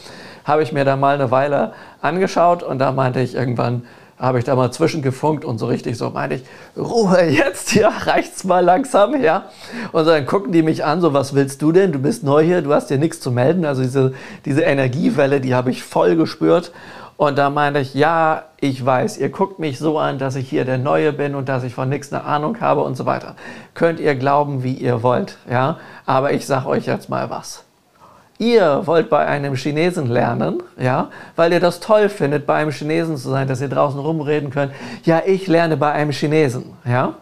habe 0.47 0.63
ich 0.63 0.73
mir 0.73 0.87
da 0.87 0.97
mal 0.97 1.17
eine 1.17 1.31
Weile 1.31 1.75
angeschaut 2.01 2.63
und 2.63 2.79
da 2.79 2.93
meinte 2.93 3.21
ich 3.21 3.35
irgendwann, 3.35 3.83
habe 4.23 4.39
ich 4.39 4.45
da 4.45 4.55
mal 4.55 4.71
zwischengefunkt 4.71 5.45
und 5.45 5.59
so 5.59 5.67
richtig 5.67 5.99
so 5.99 6.11
meinte 6.11 6.37
ich, 6.37 6.45
Ruhe 6.77 7.25
jetzt, 7.25 7.75
ja, 7.75 7.89
reicht's 7.89 8.45
mal 8.45 8.65
langsam, 8.65 9.21
ja. 9.21 9.47
Und 9.91 10.07
dann 10.07 10.25
gucken 10.27 10.53
die 10.53 10.63
mich 10.63 10.85
an, 10.85 11.01
so, 11.01 11.13
was 11.13 11.35
willst 11.35 11.61
du 11.61 11.73
denn? 11.73 11.91
Du 11.91 11.99
bist 11.99 12.23
neu 12.23 12.45
hier, 12.45 12.63
du 12.63 12.73
hast 12.73 12.89
dir 12.89 12.99
nichts 12.99 13.21
zu 13.21 13.33
melden. 13.33 13.65
Also 13.65 13.83
diese, 13.83 14.15
diese 14.45 14.63
Energiewelle, 14.63 15.41
die 15.41 15.55
habe 15.57 15.73
ich 15.73 15.83
voll 15.83 16.15
gespürt. 16.15 16.71
Und 17.17 17.37
da 17.37 17.51
meinte 17.51 17.81
ich, 17.81 17.95
ja, 17.95 18.45
ich 18.61 18.85
weiß, 18.85 19.19
ihr 19.19 19.29
guckt 19.29 19.59
mich 19.59 19.79
so 19.79 19.99
an, 19.99 20.19
dass 20.19 20.37
ich 20.37 20.49
hier 20.49 20.65
der 20.65 20.79
Neue 20.79 21.13
bin 21.13 21.35
und 21.35 21.49
dass 21.49 21.65
ich 21.65 21.75
von 21.75 21.89
nichts 21.89 22.13
eine 22.13 22.25
Ahnung 22.25 22.61
habe 22.61 22.83
und 22.83 22.97
so 22.97 23.07
weiter. 23.07 23.35
Könnt 23.75 23.99
ihr 23.99 24.15
glauben, 24.15 24.63
wie 24.63 24.75
ihr 24.75 25.03
wollt, 25.03 25.37
ja. 25.51 25.79
Aber 26.07 26.33
ich 26.33 26.47
sag 26.47 26.65
euch 26.65 26.87
jetzt 26.87 27.09
mal 27.09 27.29
was. 27.29 27.65
Ihr 28.43 28.89
wollt 28.89 29.09
bei 29.09 29.25
einem 29.25 29.55
Chinesen 29.55 30.09
lernen, 30.09 30.65
ja, 30.77 31.11
weil 31.37 31.53
ihr 31.53 31.61
das 31.61 31.79
toll 31.79 32.09
findet, 32.09 32.45
bei 32.45 32.57
einem 32.57 32.73
Chinesen 32.73 33.17
zu 33.17 33.31
sein, 33.31 33.47
dass 33.47 33.61
ihr 33.61 33.69
draußen 33.69 34.01
rumreden 34.01 34.51
könnt. 34.51 34.73
Ja, 35.05 35.23
ich 35.25 35.47
lerne 35.47 35.77
bei 35.77 35.93
einem 35.93 36.11
Chinesen, 36.11 36.73
ja. 36.85 37.15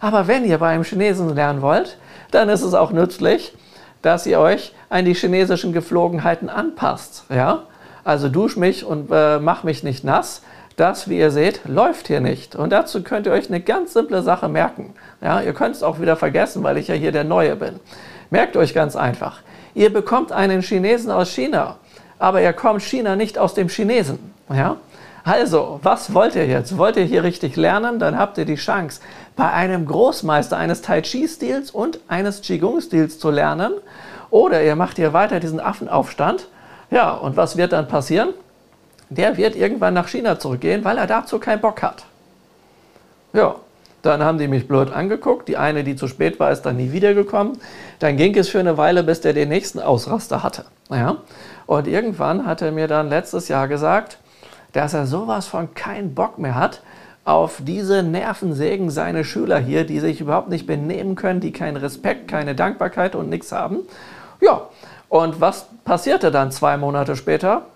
Aber 0.00 0.28
wenn 0.28 0.44
ihr 0.44 0.58
bei 0.58 0.68
einem 0.68 0.84
Chinesen 0.84 1.34
lernen 1.34 1.60
wollt, 1.60 1.98
dann 2.30 2.48
ist 2.48 2.62
es 2.62 2.74
auch 2.74 2.92
nützlich, 2.92 3.52
dass 4.00 4.26
ihr 4.26 4.38
euch 4.38 4.72
an 4.90 5.04
die 5.04 5.14
chinesischen 5.14 5.72
Geflogenheiten 5.72 6.48
anpasst, 6.48 7.24
ja. 7.30 7.64
Also 8.04 8.28
dusch 8.28 8.56
mich 8.56 8.84
und 8.84 9.10
äh, 9.10 9.40
mach 9.40 9.64
mich 9.64 9.82
nicht 9.82 10.04
nass. 10.04 10.42
Das, 10.76 11.08
wie 11.08 11.18
ihr 11.18 11.32
seht, 11.32 11.62
läuft 11.66 12.06
hier 12.06 12.20
nicht. 12.20 12.54
Und 12.54 12.70
dazu 12.70 13.02
könnt 13.02 13.26
ihr 13.26 13.32
euch 13.32 13.48
eine 13.48 13.60
ganz 13.60 13.92
simple 13.92 14.22
Sache 14.22 14.48
merken. 14.48 14.94
Ja, 15.20 15.40
ihr 15.40 15.52
könnt 15.52 15.74
es 15.74 15.82
auch 15.82 16.00
wieder 16.00 16.14
vergessen, 16.14 16.62
weil 16.62 16.78
ich 16.78 16.86
ja 16.86 16.94
hier 16.94 17.10
der 17.10 17.24
Neue 17.24 17.56
bin. 17.56 17.80
Merkt 18.30 18.56
euch 18.56 18.72
ganz 18.72 18.94
einfach. 18.94 19.40
Ihr 19.74 19.92
bekommt 19.92 20.32
einen 20.32 20.62
Chinesen 20.62 21.10
aus 21.10 21.30
China, 21.30 21.76
aber 22.18 22.42
ihr 22.42 22.52
kommt 22.52 22.82
China 22.82 23.16
nicht 23.16 23.38
aus 23.38 23.54
dem 23.54 23.68
Chinesen. 23.68 24.18
Ja? 24.48 24.76
Also, 25.24 25.80
was 25.82 26.14
wollt 26.14 26.34
ihr 26.34 26.46
jetzt? 26.46 26.76
Wollt 26.78 26.96
ihr 26.96 27.04
hier 27.04 27.22
richtig 27.22 27.56
lernen? 27.56 27.98
Dann 27.98 28.18
habt 28.18 28.38
ihr 28.38 28.44
die 28.44 28.56
Chance, 28.56 29.00
bei 29.36 29.50
einem 29.50 29.86
Großmeister 29.86 30.56
eines 30.56 30.82
Tai 30.82 31.02
Chi-Stils 31.02 31.70
und 31.70 32.00
eines 32.08 32.42
Qigong-Stils 32.42 33.18
zu 33.18 33.30
lernen. 33.30 33.72
Oder 34.30 34.62
ihr 34.62 34.76
macht 34.76 34.96
hier 34.96 35.12
weiter 35.12 35.40
diesen 35.40 35.60
Affenaufstand. 35.60 36.48
Ja, 36.90 37.12
und 37.12 37.36
was 37.36 37.56
wird 37.56 37.72
dann 37.72 37.88
passieren? 37.88 38.30
Der 39.08 39.36
wird 39.36 39.56
irgendwann 39.56 39.94
nach 39.94 40.08
China 40.08 40.38
zurückgehen, 40.38 40.84
weil 40.84 40.96
er 40.96 41.06
dazu 41.06 41.38
keinen 41.38 41.60
Bock 41.60 41.82
hat. 41.82 42.04
Ja, 43.32 43.56
dann 44.02 44.24
haben 44.24 44.38
die 44.38 44.48
mich 44.48 44.66
blöd 44.66 44.92
angeguckt. 44.92 45.48
Die 45.48 45.56
eine, 45.56 45.84
die 45.84 45.96
zu 45.96 46.08
spät 46.08 46.40
war, 46.40 46.50
ist 46.50 46.62
dann 46.62 46.76
nie 46.76 46.92
wiedergekommen. 46.92 47.58
Dann 47.98 48.16
ging 48.16 48.36
es 48.36 48.48
für 48.48 48.60
eine 48.60 48.76
Weile, 48.76 49.02
bis 49.02 49.20
der 49.20 49.32
den 49.32 49.48
nächsten 49.48 49.78
Ausraster 49.78 50.42
hatte. 50.42 50.64
Ja? 50.90 51.18
Und 51.66 51.86
irgendwann 51.86 52.46
hat 52.46 52.62
er 52.62 52.72
mir 52.72 52.88
dann 52.88 53.08
letztes 53.08 53.48
Jahr 53.48 53.68
gesagt, 53.68 54.18
dass 54.72 54.94
er 54.94 55.06
sowas 55.06 55.46
von 55.46 55.74
keinen 55.74 56.14
Bock 56.14 56.38
mehr 56.38 56.54
hat 56.54 56.82
auf 57.24 57.60
diese 57.62 58.02
Nervensägen 58.02 58.90
seine 58.90 59.24
Schüler 59.24 59.58
hier, 59.58 59.84
die 59.84 60.00
sich 60.00 60.20
überhaupt 60.20 60.48
nicht 60.48 60.66
benehmen 60.66 61.16
können, 61.16 61.40
die 61.40 61.52
keinen 61.52 61.76
Respekt, 61.76 62.28
keine 62.28 62.54
Dankbarkeit 62.54 63.14
und 63.14 63.28
nichts 63.28 63.52
haben. 63.52 63.80
Ja, 64.40 64.68
und 65.08 65.40
was 65.40 65.66
passierte 65.84 66.30
dann 66.30 66.50
zwei 66.50 66.76
Monate 66.76 67.16
später? 67.16 67.66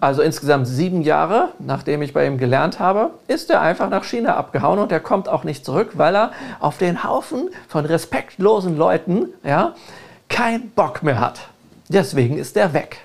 Also 0.00 0.22
insgesamt 0.22 0.66
sieben 0.66 1.02
Jahre, 1.02 1.50
nachdem 1.58 2.00
ich 2.02 2.14
bei 2.14 2.26
ihm 2.26 2.38
gelernt 2.38 2.80
habe, 2.80 3.10
ist 3.28 3.50
er 3.50 3.60
einfach 3.60 3.90
nach 3.90 4.04
China 4.04 4.36
abgehauen 4.36 4.78
und 4.78 4.90
er 4.92 5.00
kommt 5.00 5.28
auch 5.28 5.44
nicht 5.44 5.64
zurück, 5.64 5.92
weil 5.94 6.16
er 6.16 6.32
auf 6.58 6.78
den 6.78 7.04
Haufen 7.04 7.50
von 7.68 7.84
respektlosen 7.84 8.76
Leuten 8.76 9.28
ja, 9.44 9.74
keinen 10.28 10.70
Bock 10.70 11.02
mehr 11.02 11.20
hat. 11.20 11.48
Deswegen 11.88 12.38
ist 12.38 12.56
er 12.56 12.72
weg. 12.72 12.98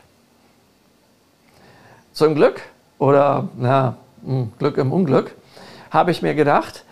Zum 2.14 2.36
Glück 2.36 2.62
oder 2.98 3.50
na, 3.58 3.98
hm, 4.24 4.54
Glück 4.58 4.78
im 4.78 4.94
Unglück 4.94 5.36
habe 5.92 6.12
ich 6.12 6.22
mir 6.22 6.34
gedacht, 6.34 6.86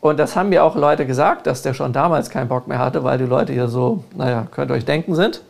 und 0.00 0.18
das 0.18 0.36
haben 0.36 0.50
mir 0.50 0.64
auch 0.64 0.76
Leute 0.76 1.06
gesagt, 1.06 1.46
dass 1.46 1.62
der 1.62 1.72
schon 1.72 1.94
damals 1.94 2.28
keinen 2.28 2.48
Bock 2.48 2.68
mehr 2.68 2.78
hatte, 2.78 3.04
weil 3.04 3.16
die 3.16 3.24
Leute 3.24 3.54
hier 3.54 3.68
so, 3.68 4.04
naja, 4.14 4.46
könnt 4.50 4.70
ihr 4.70 4.74
euch 4.74 4.84
denken 4.84 5.14
sind. 5.14 5.40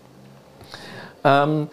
Ähm, 1.25 1.69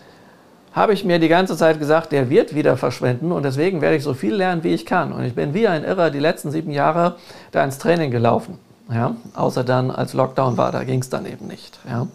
habe 0.74 0.94
ich 0.94 1.04
mir 1.04 1.20
die 1.20 1.28
ganze 1.28 1.58
Zeit 1.58 1.80
gesagt, 1.80 2.12
der 2.12 2.30
wird 2.30 2.56
wieder 2.56 2.78
verschwinden 2.78 3.32
und 3.32 3.44
deswegen 3.44 3.82
werde 3.82 3.98
ich 3.98 4.04
so 4.04 4.14
viel 4.14 4.34
lernen, 4.34 4.64
wie 4.64 4.74
ich 4.74 4.86
kann. 4.86 5.12
Und 5.12 5.24
ich 5.24 5.36
bin 5.36 5.54
wie 5.54 5.68
ein 5.68 5.84
Irrer 5.84 6.10
die 6.10 6.20
letzten 6.20 6.52
sieben 6.52 6.72
Jahre 6.72 7.16
da 7.52 7.64
ins 7.64 7.78
Training 7.78 8.12
gelaufen. 8.12 8.58
Ja? 8.90 9.16
Außer 9.36 9.64
dann, 9.64 9.92
als 9.92 10.14
Lockdown 10.14 10.58
war, 10.58 10.72
da 10.72 10.84
ging 10.84 11.02
es 11.02 11.10
dann 11.10 11.26
eben 11.26 11.48
nicht. 11.48 11.80
Ja? 11.88 12.08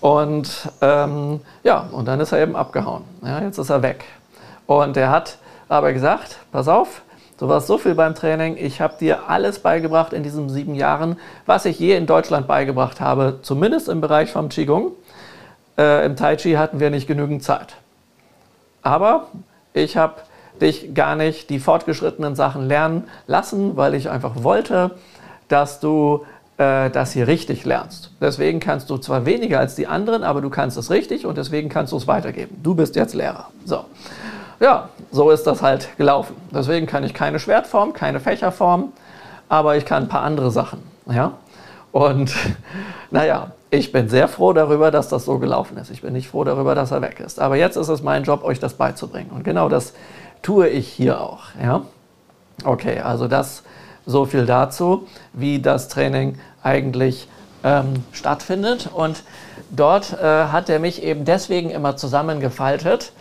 Und 0.00 0.50
ähm, 0.82 1.40
ja, 1.62 1.88
und 1.92 2.06
dann 2.06 2.20
ist 2.20 2.32
er 2.32 2.42
eben 2.42 2.56
abgehauen. 2.56 3.04
Ja? 3.22 3.40
Jetzt 3.42 3.58
ist 3.58 3.70
er 3.70 3.82
weg. 3.82 4.04
Und 4.66 4.96
er 4.96 5.10
hat 5.10 5.38
aber 5.68 5.92
gesagt, 5.92 6.38
pass 6.52 6.68
auf, 6.68 7.02
du 7.38 7.48
warst 7.48 7.66
so 7.66 7.78
viel 7.78 7.94
beim 7.94 8.14
Training, 8.14 8.56
ich 8.58 8.80
habe 8.80 8.94
dir 9.00 9.28
alles 9.28 9.60
beigebracht 9.60 10.12
in 10.12 10.22
diesen 10.22 10.50
sieben 10.50 10.74
Jahren, 10.74 11.16
was 11.46 11.64
ich 11.64 11.78
je 11.78 11.96
in 11.96 12.06
Deutschland 12.06 12.46
beigebracht 12.46 13.00
habe, 13.00 13.38
zumindest 13.42 13.88
im 13.88 14.00
Bereich 14.00 14.30
vom 14.32 14.48
Qigong. 14.48 14.92
Äh, 15.80 16.04
Im 16.04 16.14
Tai 16.14 16.36
Chi 16.36 16.52
hatten 16.52 16.78
wir 16.78 16.90
nicht 16.90 17.06
genügend 17.06 17.42
Zeit. 17.42 17.76
Aber 18.82 19.28
ich 19.72 19.96
habe 19.96 20.16
dich 20.60 20.94
gar 20.94 21.16
nicht 21.16 21.48
die 21.48 21.58
fortgeschrittenen 21.58 22.36
Sachen 22.36 22.68
lernen 22.68 23.08
lassen, 23.26 23.78
weil 23.78 23.94
ich 23.94 24.10
einfach 24.10 24.42
wollte, 24.42 24.90
dass 25.48 25.80
du 25.80 26.26
äh, 26.58 26.90
das 26.90 27.12
hier 27.12 27.26
richtig 27.26 27.64
lernst. 27.64 28.10
Deswegen 28.20 28.60
kannst 28.60 28.90
du 28.90 28.98
zwar 28.98 29.24
weniger 29.24 29.58
als 29.58 29.74
die 29.74 29.86
anderen, 29.86 30.22
aber 30.22 30.42
du 30.42 30.50
kannst 30.50 30.76
es 30.76 30.90
richtig 30.90 31.24
und 31.24 31.38
deswegen 31.38 31.70
kannst 31.70 31.92
du 31.92 31.96
es 31.96 32.06
weitergeben. 32.06 32.60
Du 32.62 32.74
bist 32.74 32.94
jetzt 32.94 33.14
Lehrer. 33.14 33.48
So. 33.64 33.86
Ja, 34.60 34.90
so 35.10 35.30
ist 35.30 35.46
das 35.46 35.62
halt 35.62 35.96
gelaufen. 35.96 36.36
Deswegen 36.52 36.86
kann 36.86 37.04
ich 37.04 37.14
keine 37.14 37.38
Schwertform, 37.38 37.94
keine 37.94 38.20
Fächerform, 38.20 38.92
aber 39.48 39.78
ich 39.78 39.86
kann 39.86 40.02
ein 40.02 40.08
paar 40.10 40.22
andere 40.22 40.50
Sachen. 40.50 40.82
Ja? 41.10 41.32
Und 41.90 42.34
naja, 43.10 43.52
ich 43.70 43.92
bin 43.92 44.08
sehr 44.08 44.28
froh 44.28 44.52
darüber, 44.52 44.90
dass 44.90 45.08
das 45.08 45.24
so 45.24 45.38
gelaufen 45.38 45.76
ist. 45.78 45.90
Ich 45.90 46.02
bin 46.02 46.12
nicht 46.12 46.28
froh 46.28 46.44
darüber, 46.44 46.74
dass 46.74 46.90
er 46.90 47.02
weg 47.02 47.20
ist. 47.20 47.38
Aber 47.38 47.56
jetzt 47.56 47.76
ist 47.76 47.88
es 47.88 48.02
mein 48.02 48.24
Job, 48.24 48.42
euch 48.42 48.58
das 48.58 48.74
beizubringen. 48.74 49.30
Und 49.30 49.44
genau 49.44 49.68
das 49.68 49.92
tue 50.42 50.68
ich 50.68 50.88
hier 50.88 51.20
auch. 51.20 51.40
Ja? 51.62 51.82
Okay, 52.64 52.98
also 53.00 53.28
das 53.28 53.62
so 54.06 54.26
viel 54.26 54.46
dazu, 54.46 55.06
wie 55.32 55.60
das 55.60 55.88
Training 55.88 56.38
eigentlich 56.62 57.28
ähm, 57.62 58.04
stattfindet. 58.12 58.88
Und 58.92 59.22
dort 59.70 60.14
äh, 60.14 60.46
hat 60.46 60.68
er 60.68 60.80
mich 60.80 61.02
eben 61.02 61.24
deswegen 61.24 61.70
immer 61.70 61.96
zusammengefaltet, 61.96 63.12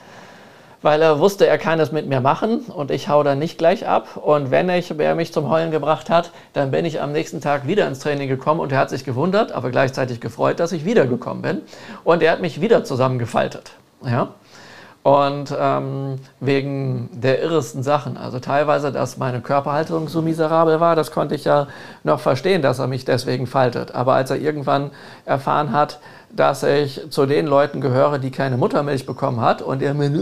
weil 0.82 1.02
er 1.02 1.20
wusste, 1.20 1.46
er 1.46 1.58
kann 1.58 1.80
es 1.80 1.92
mit 1.92 2.08
mir 2.08 2.22
machen 2.22 2.60
und 2.60 2.92
ich 2.92 3.10
hau 3.10 3.24
dann 3.24 3.40
nicht 3.40 3.58
gleich 3.58 3.88
ab. 3.88 4.18
Und 4.18 4.52
wenn 4.52 4.70
ich, 4.70 4.98
er 4.98 5.16
mich 5.16 5.34
zum 5.34 5.50
Heulen 5.50 5.72
gebracht 5.72 6.10
hat, 6.10 6.32
dann 6.54 6.72
bin 6.72 6.86
ich 6.86 7.02
am 7.02 7.12
nächsten 7.12 7.42
Tag 7.42 7.68
wieder 7.68 7.88
ins 7.88 8.00
Training 8.00 8.30
gekommen 8.30 8.60
und 8.60 8.72
er 8.72 8.80
hat 8.80 8.90
sich 8.90 9.04
gewundert, 9.04 9.52
aber 9.52 9.72
gleichzeitig 9.72 10.22
gefreut, 10.22 10.60
dass 10.60 10.72
ich 10.72 10.86
wiedergekommen 10.86 11.42
bin. 11.42 11.62
Und 12.04 12.24
er 12.24 12.32
hat 12.32 12.42
mich 12.42 12.62
wieder 12.62 12.84
zusammengefaltet. 12.84 13.72
Ja? 14.04 14.30
Und 15.02 15.56
ähm, 15.58 16.20
wegen 16.40 17.10
der 17.14 17.42
irresten 17.42 17.84
Sachen. 17.84 18.18
Also 18.18 18.40
teilweise, 18.40 18.92
dass 18.92 19.18
meine 19.18 19.40
Körperhaltung 19.40 20.10
so 20.10 20.22
miserabel 20.22 20.82
war, 20.82 20.96
das 20.96 21.12
konnte 21.12 21.36
ich 21.36 21.46
ja 21.46 21.68
noch 22.04 22.20
verstehen, 22.20 22.62
dass 22.62 22.80
er 22.80 22.88
mich 22.88 23.06
deswegen 23.06 23.48
faltet. 23.48 23.96
Aber 23.96 24.14
als 24.14 24.30
er 24.30 24.38
irgendwann 24.38 24.92
erfahren 25.26 25.72
hat, 25.72 26.00
dass 26.32 26.64
ich 26.64 27.02
zu 27.10 27.26
den 27.26 27.48
Leuten 27.48 27.82
gehöre, 27.82 28.20
die 28.20 28.32
keine 28.32 28.58
Muttermilch 28.58 29.06
bekommen 29.06 29.42
hat 29.42 29.62
und 29.62 29.82
er 29.82 29.94
meinte, 29.94 30.22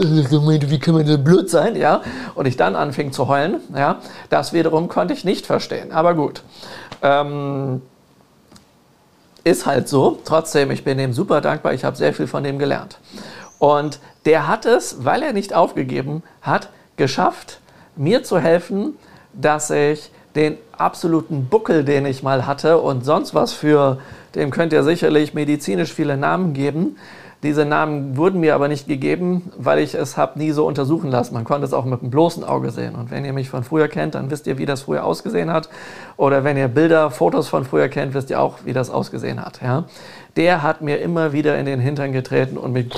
wie 0.69 0.79
kann 0.79 0.95
man 0.95 1.05
so 1.05 1.17
blöd 1.17 1.49
sein, 1.49 1.75
ja, 1.75 2.01
und 2.35 2.45
ich 2.45 2.57
dann 2.57 2.75
anfing 2.75 3.11
zu 3.11 3.27
heulen, 3.27 3.59
ja, 3.75 3.99
das 4.29 4.53
wiederum 4.53 4.87
konnte 4.87 5.13
ich 5.13 5.25
nicht 5.25 5.45
verstehen. 5.45 5.91
Aber 5.91 6.13
gut, 6.15 6.43
ähm, 7.01 7.81
ist 9.43 9.65
halt 9.65 9.87
so. 9.87 10.19
Trotzdem, 10.25 10.71
ich 10.71 10.83
bin 10.83 10.99
ihm 10.99 11.13
super 11.13 11.41
dankbar, 11.41 11.73
ich 11.73 11.83
habe 11.83 11.95
sehr 11.95 12.13
viel 12.13 12.27
von 12.27 12.43
ihm 12.45 12.59
gelernt. 12.59 12.99
Und 13.59 13.99
der 14.25 14.47
hat 14.47 14.65
es, 14.65 15.05
weil 15.05 15.23
er 15.23 15.33
nicht 15.33 15.53
aufgegeben 15.53 16.23
hat, 16.41 16.69
geschafft, 16.95 17.59
mir 17.95 18.23
zu 18.23 18.39
helfen, 18.39 18.95
dass 19.33 19.69
ich 19.69 20.11
den 20.35 20.57
absoluten 20.77 21.47
Buckel, 21.47 21.83
den 21.83 22.05
ich 22.05 22.21
mal 22.21 22.45
hatte 22.45 22.77
und 22.77 23.03
sonst 23.03 23.33
was 23.33 23.53
für, 23.53 23.97
dem 24.35 24.51
könnt 24.51 24.73
ihr 24.73 24.83
sicherlich 24.83 25.33
medizinisch 25.33 25.93
viele 25.93 26.17
Namen 26.17 26.53
geben. 26.53 26.97
Diese 27.43 27.65
Namen 27.65 28.17
wurden 28.17 28.39
mir 28.39 28.55
aber 28.55 28.67
nicht 28.67 28.87
gegeben, 28.87 29.51
weil 29.57 29.77
ich 29.77 29.93
es 29.93 30.17
habe 30.17 30.39
nie 30.39 30.51
so 30.51 30.65
untersuchen 30.65 31.11
lassen. 31.11 31.35
Man 31.35 31.43
konnte 31.43 31.65
es 31.65 31.73
auch 31.73 31.85
mit 31.85 32.01
dem 32.01 32.09
bloßen 32.09 32.43
Auge 32.43 32.71
sehen. 32.71 32.95
Und 32.95 33.11
wenn 33.11 33.25
ihr 33.25 33.33
mich 33.33 33.47
von 33.49 33.63
früher 33.63 33.87
kennt, 33.87 34.15
dann 34.15 34.31
wisst 34.31 34.47
ihr, 34.47 34.57
wie 34.57 34.65
das 34.65 34.81
früher 34.81 35.03
ausgesehen 35.03 35.51
hat. 35.51 35.69
Oder 36.17 36.43
wenn 36.43 36.57
ihr 36.57 36.67
Bilder, 36.67 37.11
Fotos 37.11 37.47
von 37.47 37.63
früher 37.63 37.89
kennt, 37.89 38.15
wisst 38.15 38.31
ihr 38.31 38.41
auch, 38.41 38.59
wie 38.65 38.73
das 38.73 38.89
ausgesehen 38.89 39.39
hat. 39.39 39.61
Ja? 39.61 39.83
Der 40.35 40.63
hat 40.63 40.81
mir 40.81 40.99
immer 40.99 41.31
wieder 41.31 41.59
in 41.59 41.67
den 41.67 41.79
Hintern 41.79 42.11
getreten 42.11 42.57
und 42.57 42.73
mich 42.73 42.89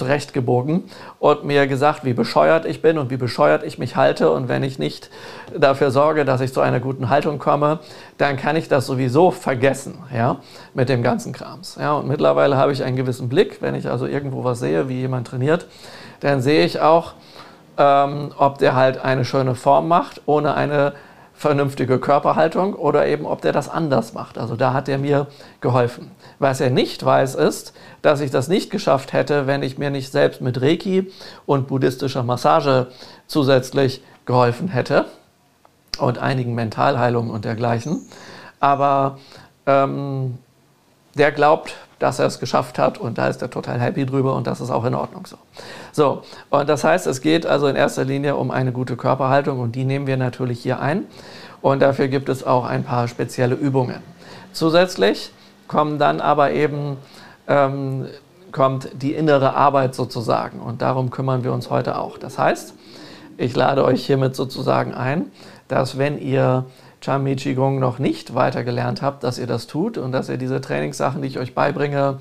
zurechtgebogen 0.00 0.84
und 1.18 1.44
mir 1.44 1.66
gesagt, 1.66 2.04
wie 2.04 2.14
bescheuert 2.14 2.64
ich 2.64 2.80
bin 2.80 2.96
und 2.96 3.10
wie 3.10 3.18
bescheuert 3.18 3.62
ich 3.62 3.78
mich 3.78 3.96
halte. 3.96 4.30
Und 4.30 4.48
wenn 4.48 4.62
ich 4.62 4.78
nicht 4.78 5.10
dafür 5.56 5.90
sorge, 5.90 6.24
dass 6.24 6.40
ich 6.40 6.54
zu 6.54 6.62
einer 6.62 6.80
guten 6.80 7.10
Haltung 7.10 7.38
komme, 7.38 7.80
dann 8.16 8.38
kann 8.38 8.56
ich 8.56 8.68
das 8.68 8.86
sowieso 8.86 9.30
vergessen, 9.30 9.98
ja, 10.14 10.38
mit 10.72 10.88
dem 10.88 11.02
ganzen 11.02 11.34
Krams. 11.34 11.76
Ja, 11.78 11.92
und 11.92 12.08
mittlerweile 12.08 12.56
habe 12.56 12.72
ich 12.72 12.82
einen 12.82 12.96
gewissen 12.96 13.28
Blick, 13.28 13.60
wenn 13.60 13.74
ich 13.74 13.90
also 13.90 14.06
irgendwo 14.06 14.42
was 14.42 14.58
sehe, 14.58 14.88
wie 14.88 15.00
jemand 15.00 15.26
trainiert, 15.26 15.66
dann 16.20 16.40
sehe 16.40 16.64
ich 16.64 16.80
auch, 16.80 17.12
ähm, 17.76 18.32
ob 18.38 18.56
der 18.56 18.74
halt 18.74 19.04
eine 19.04 19.26
schöne 19.26 19.54
Form 19.54 19.86
macht, 19.86 20.22
ohne 20.24 20.54
eine 20.54 20.94
vernünftige 21.34 21.98
Körperhaltung 21.98 22.74
oder 22.74 23.06
eben 23.06 23.26
ob 23.26 23.42
der 23.42 23.52
das 23.52 23.68
anders 23.68 24.14
macht. 24.14 24.38
Also 24.38 24.56
da 24.56 24.72
hat 24.72 24.88
er 24.88 24.98
mir 24.98 25.26
geholfen. 25.60 26.10
Was 26.40 26.60
er 26.60 26.70
nicht 26.70 27.04
weiß, 27.04 27.34
ist, 27.34 27.74
dass 28.00 28.22
ich 28.22 28.30
das 28.30 28.48
nicht 28.48 28.70
geschafft 28.70 29.12
hätte, 29.12 29.46
wenn 29.46 29.62
ich 29.62 29.76
mir 29.76 29.90
nicht 29.90 30.10
selbst 30.10 30.40
mit 30.40 30.60
Reiki 30.62 31.12
und 31.44 31.68
buddhistischer 31.68 32.22
Massage 32.22 32.86
zusätzlich 33.26 34.02
geholfen 34.24 34.68
hätte 34.68 35.04
und 35.98 36.16
einigen 36.18 36.54
Mentalheilungen 36.54 37.30
und 37.30 37.44
dergleichen. 37.44 38.08
Aber 38.58 39.18
ähm, 39.66 40.38
der 41.14 41.30
glaubt, 41.30 41.74
dass 41.98 42.18
er 42.18 42.24
es 42.24 42.40
geschafft 42.40 42.78
hat 42.78 42.96
und 42.96 43.18
da 43.18 43.28
ist 43.28 43.42
er 43.42 43.50
total 43.50 43.78
happy 43.78 44.06
drüber 44.06 44.34
und 44.34 44.46
das 44.46 44.62
ist 44.62 44.70
auch 44.70 44.86
in 44.86 44.94
Ordnung 44.94 45.26
so. 45.26 45.36
So, 45.92 46.22
und 46.48 46.70
das 46.70 46.84
heißt, 46.84 47.06
es 47.06 47.20
geht 47.20 47.44
also 47.44 47.66
in 47.66 47.76
erster 47.76 48.06
Linie 48.06 48.36
um 48.36 48.50
eine 48.50 48.72
gute 48.72 48.96
Körperhaltung 48.96 49.60
und 49.60 49.76
die 49.76 49.84
nehmen 49.84 50.06
wir 50.06 50.16
natürlich 50.16 50.62
hier 50.62 50.80
ein 50.80 51.04
und 51.60 51.82
dafür 51.82 52.08
gibt 52.08 52.30
es 52.30 52.44
auch 52.44 52.64
ein 52.64 52.82
paar 52.82 53.08
spezielle 53.08 53.56
Übungen. 53.56 54.02
Zusätzlich 54.54 55.32
kommen 55.70 56.00
dann 56.00 56.20
aber 56.20 56.50
eben 56.50 56.96
ähm, 57.46 58.06
kommt 58.50 58.88
die 58.92 59.14
innere 59.14 59.54
Arbeit 59.54 59.94
sozusagen 59.94 60.58
und 60.58 60.82
darum 60.82 61.10
kümmern 61.10 61.44
wir 61.44 61.52
uns 61.52 61.70
heute 61.70 61.96
auch. 61.96 62.18
Das 62.18 62.40
heißt, 62.40 62.74
ich 63.36 63.54
lade 63.54 63.84
euch 63.84 64.04
hiermit 64.04 64.34
sozusagen 64.34 64.94
ein, 64.94 65.30
dass 65.68 65.96
wenn 65.96 66.18
ihr 66.18 66.64
Chami 67.00 67.36
Qigong 67.36 67.78
noch 67.78 68.00
nicht 68.00 68.34
weitergelernt 68.34 69.00
habt, 69.00 69.22
dass 69.22 69.38
ihr 69.38 69.46
das 69.46 69.68
tut 69.68 69.96
und 69.96 70.10
dass 70.10 70.28
ihr 70.28 70.38
diese 70.38 70.60
Trainingssachen, 70.60 71.22
die 71.22 71.28
ich 71.28 71.38
euch 71.38 71.54
beibringe, 71.54 72.18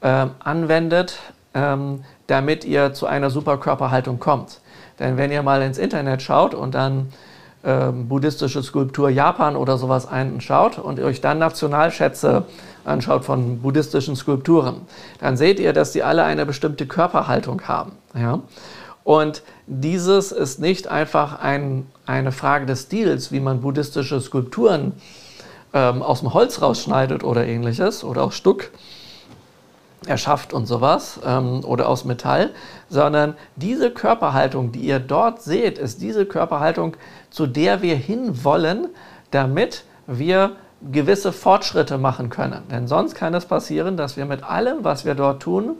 äh, 0.00 0.26
anwendet, 0.38 1.18
ähm, 1.52 2.04
damit 2.26 2.64
ihr 2.64 2.94
zu 2.94 3.04
einer 3.04 3.28
super 3.28 3.58
Körperhaltung 3.58 4.18
kommt. 4.18 4.62
Denn 4.98 5.18
wenn 5.18 5.30
ihr 5.30 5.42
mal 5.42 5.60
ins 5.60 5.76
Internet 5.76 6.22
schaut 6.22 6.54
und 6.54 6.74
dann 6.74 7.12
ähm, 7.64 8.08
buddhistische 8.08 8.62
Skulptur 8.62 9.10
Japan 9.10 9.56
oder 9.56 9.78
sowas 9.78 10.06
einschaut 10.06 10.78
und 10.78 11.00
euch 11.00 11.20
dann 11.20 11.38
Nationalschätze 11.38 12.44
anschaut 12.88 13.24
von 13.24 13.60
buddhistischen 13.60 14.16
Skulpturen, 14.16 14.82
dann 15.20 15.36
seht 15.36 15.60
ihr, 15.60 15.72
dass 15.72 15.92
die 15.92 16.02
alle 16.02 16.24
eine 16.24 16.46
bestimmte 16.46 16.86
Körperhaltung 16.86 17.62
haben. 17.62 17.92
Ja? 18.14 18.40
Und 19.04 19.42
dieses 19.66 20.32
ist 20.32 20.60
nicht 20.60 20.88
einfach 20.88 21.40
ein, 21.40 21.86
eine 22.04 22.32
Frage 22.32 22.66
des 22.66 22.82
Stils, 22.82 23.32
wie 23.32 23.40
man 23.40 23.60
buddhistische 23.60 24.20
Skulpturen 24.20 24.92
ähm, 25.72 26.02
aus 26.02 26.20
dem 26.20 26.34
Holz 26.34 26.60
rausschneidet 26.60 27.24
oder 27.24 27.46
ähnliches 27.46 28.04
oder 28.04 28.24
aus 28.24 28.34
Stuck 28.34 28.70
erschafft 30.06 30.52
und 30.52 30.66
sowas 30.66 31.20
ähm, 31.24 31.64
oder 31.64 31.88
aus 31.88 32.04
Metall, 32.04 32.50
sondern 32.88 33.34
diese 33.56 33.90
Körperhaltung, 33.90 34.72
die 34.72 34.80
ihr 34.80 35.00
dort 35.00 35.42
seht, 35.42 35.78
ist 35.78 36.00
diese 36.00 36.26
Körperhaltung, 36.26 36.96
zu 37.30 37.46
der 37.46 37.82
wir 37.82 37.96
hinwollen, 37.96 38.88
damit 39.30 39.84
wir 40.06 40.52
gewisse 40.80 41.32
Fortschritte 41.32 41.98
machen 41.98 42.30
können. 42.30 42.62
Denn 42.70 42.86
sonst 42.86 43.14
kann 43.14 43.34
es 43.34 43.46
passieren, 43.46 43.96
dass 43.96 44.16
wir 44.16 44.26
mit 44.26 44.44
allem, 44.44 44.84
was 44.84 45.04
wir 45.04 45.14
dort 45.14 45.42
tun, 45.42 45.76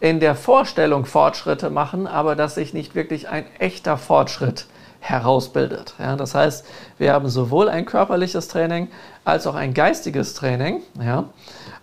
in 0.00 0.20
der 0.20 0.34
Vorstellung 0.34 1.04
Fortschritte 1.04 1.70
machen, 1.70 2.06
aber 2.06 2.34
dass 2.34 2.56
sich 2.56 2.74
nicht 2.74 2.94
wirklich 2.94 3.28
ein 3.28 3.44
echter 3.58 3.96
Fortschritt 3.96 4.66
herausbildet. 5.02 5.94
Ja, 5.98 6.16
das 6.16 6.34
heißt, 6.34 6.64
wir 6.98 7.12
haben 7.12 7.28
sowohl 7.28 7.68
ein 7.68 7.84
körperliches 7.84 8.48
Training 8.48 8.88
als 9.24 9.46
auch 9.46 9.56
ein 9.56 9.74
geistiges 9.74 10.34
Training, 10.34 10.80
ja, 11.00 11.24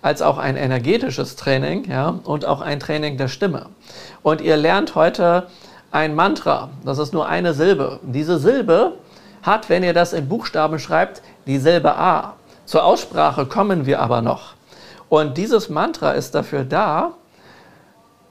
als 0.01 0.21
auch 0.21 0.37
ein 0.37 0.55
energetisches 0.55 1.35
Training 1.35 1.89
ja, 1.89 2.19
und 2.23 2.45
auch 2.45 2.61
ein 2.61 2.79
Training 2.79 3.17
der 3.17 3.27
Stimme. 3.27 3.67
Und 4.23 4.39
ihr 4.39 4.55
lernt 4.55 4.95
heute 4.95 5.47
ein 5.91 6.15
Mantra, 6.15 6.69
das 6.85 6.97
ist 6.97 7.13
nur 7.13 7.27
eine 7.27 7.53
Silbe. 7.53 7.99
Diese 8.03 8.39
Silbe 8.39 8.93
hat, 9.43 9.69
wenn 9.69 9.83
ihr 9.83 9.93
das 9.93 10.13
in 10.13 10.27
Buchstaben 10.27 10.79
schreibt, 10.79 11.21
die 11.45 11.57
Silbe 11.57 11.95
A. 11.95 12.33
Zur 12.65 12.83
Aussprache 12.83 13.45
kommen 13.45 13.85
wir 13.85 13.99
aber 13.99 14.21
noch. 14.21 14.53
Und 15.09 15.37
dieses 15.37 15.69
Mantra 15.69 16.11
ist 16.11 16.35
dafür 16.35 16.63
da, 16.63 17.13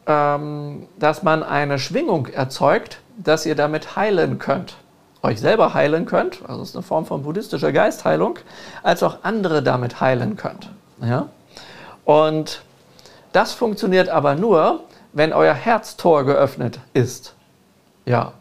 ähm, 0.06 0.86
dass 0.98 1.22
man 1.22 1.42
eine 1.42 1.78
Schwingung 1.78 2.26
erzeugt, 2.26 3.00
dass 3.16 3.46
ihr 3.46 3.54
damit 3.54 3.96
heilen 3.96 4.38
könnt. 4.38 4.76
Euch 5.22 5.40
selber 5.40 5.74
heilen 5.74 6.06
könnt, 6.06 6.48
also 6.48 6.62
ist 6.62 6.76
eine 6.76 6.84
Form 6.84 7.04
von 7.04 7.24
buddhistischer 7.24 7.72
Geistheilung, 7.72 8.38
als 8.84 9.02
auch 9.02 9.18
andere 9.22 9.62
damit 9.62 10.00
heilen 10.00 10.36
könnt. 10.36 10.70
Ja? 11.02 11.28
Und 12.04 12.62
das 13.32 13.52
funktioniert 13.52 14.08
aber 14.08 14.36
nur, 14.36 14.80
wenn 15.12 15.32
euer 15.32 15.54
Herztor 15.54 16.24
geöffnet 16.24 16.78
ist. 16.94 17.34
Ja. 18.06 18.32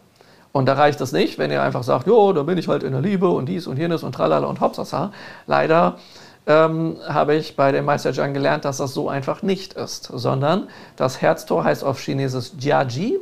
Und 0.58 0.66
da 0.66 0.74
reicht 0.74 1.00
es 1.02 1.12
nicht, 1.12 1.38
wenn 1.38 1.52
ihr 1.52 1.62
einfach 1.62 1.84
sagt, 1.84 2.08
jo, 2.08 2.34
da 2.34 2.42
bin 2.42 2.58
ich 2.58 2.68
halt 2.68 2.82
in 2.82 2.92
der 2.92 3.02
Liebe 3.02 3.30
und 3.30 3.46
dies 3.46 3.68
und 3.68 3.78
jenes 3.78 4.02
und 4.02 4.14
tralala 4.14 4.48
und 4.48 4.60
hopsasa. 4.60 5.12
Leider 5.46 6.00
ähm, 6.48 6.98
habe 7.08 7.36
ich 7.36 7.56
bei 7.56 7.72
dem 7.72 7.86
Meister 7.86 8.12
Zhang 8.12 8.34
gelernt, 8.34 8.66
dass 8.66 8.78
das 8.78 8.92
so 8.92 9.08
einfach 9.08 9.44
nicht 9.44 9.74
ist, 9.74 10.06
sondern 10.12 10.68
das 10.96 11.22
Herztor 11.22 11.64
heißt 11.64 11.84
auf 11.84 12.00
Chinesisch 12.00 12.54
Jiaji 12.58 13.20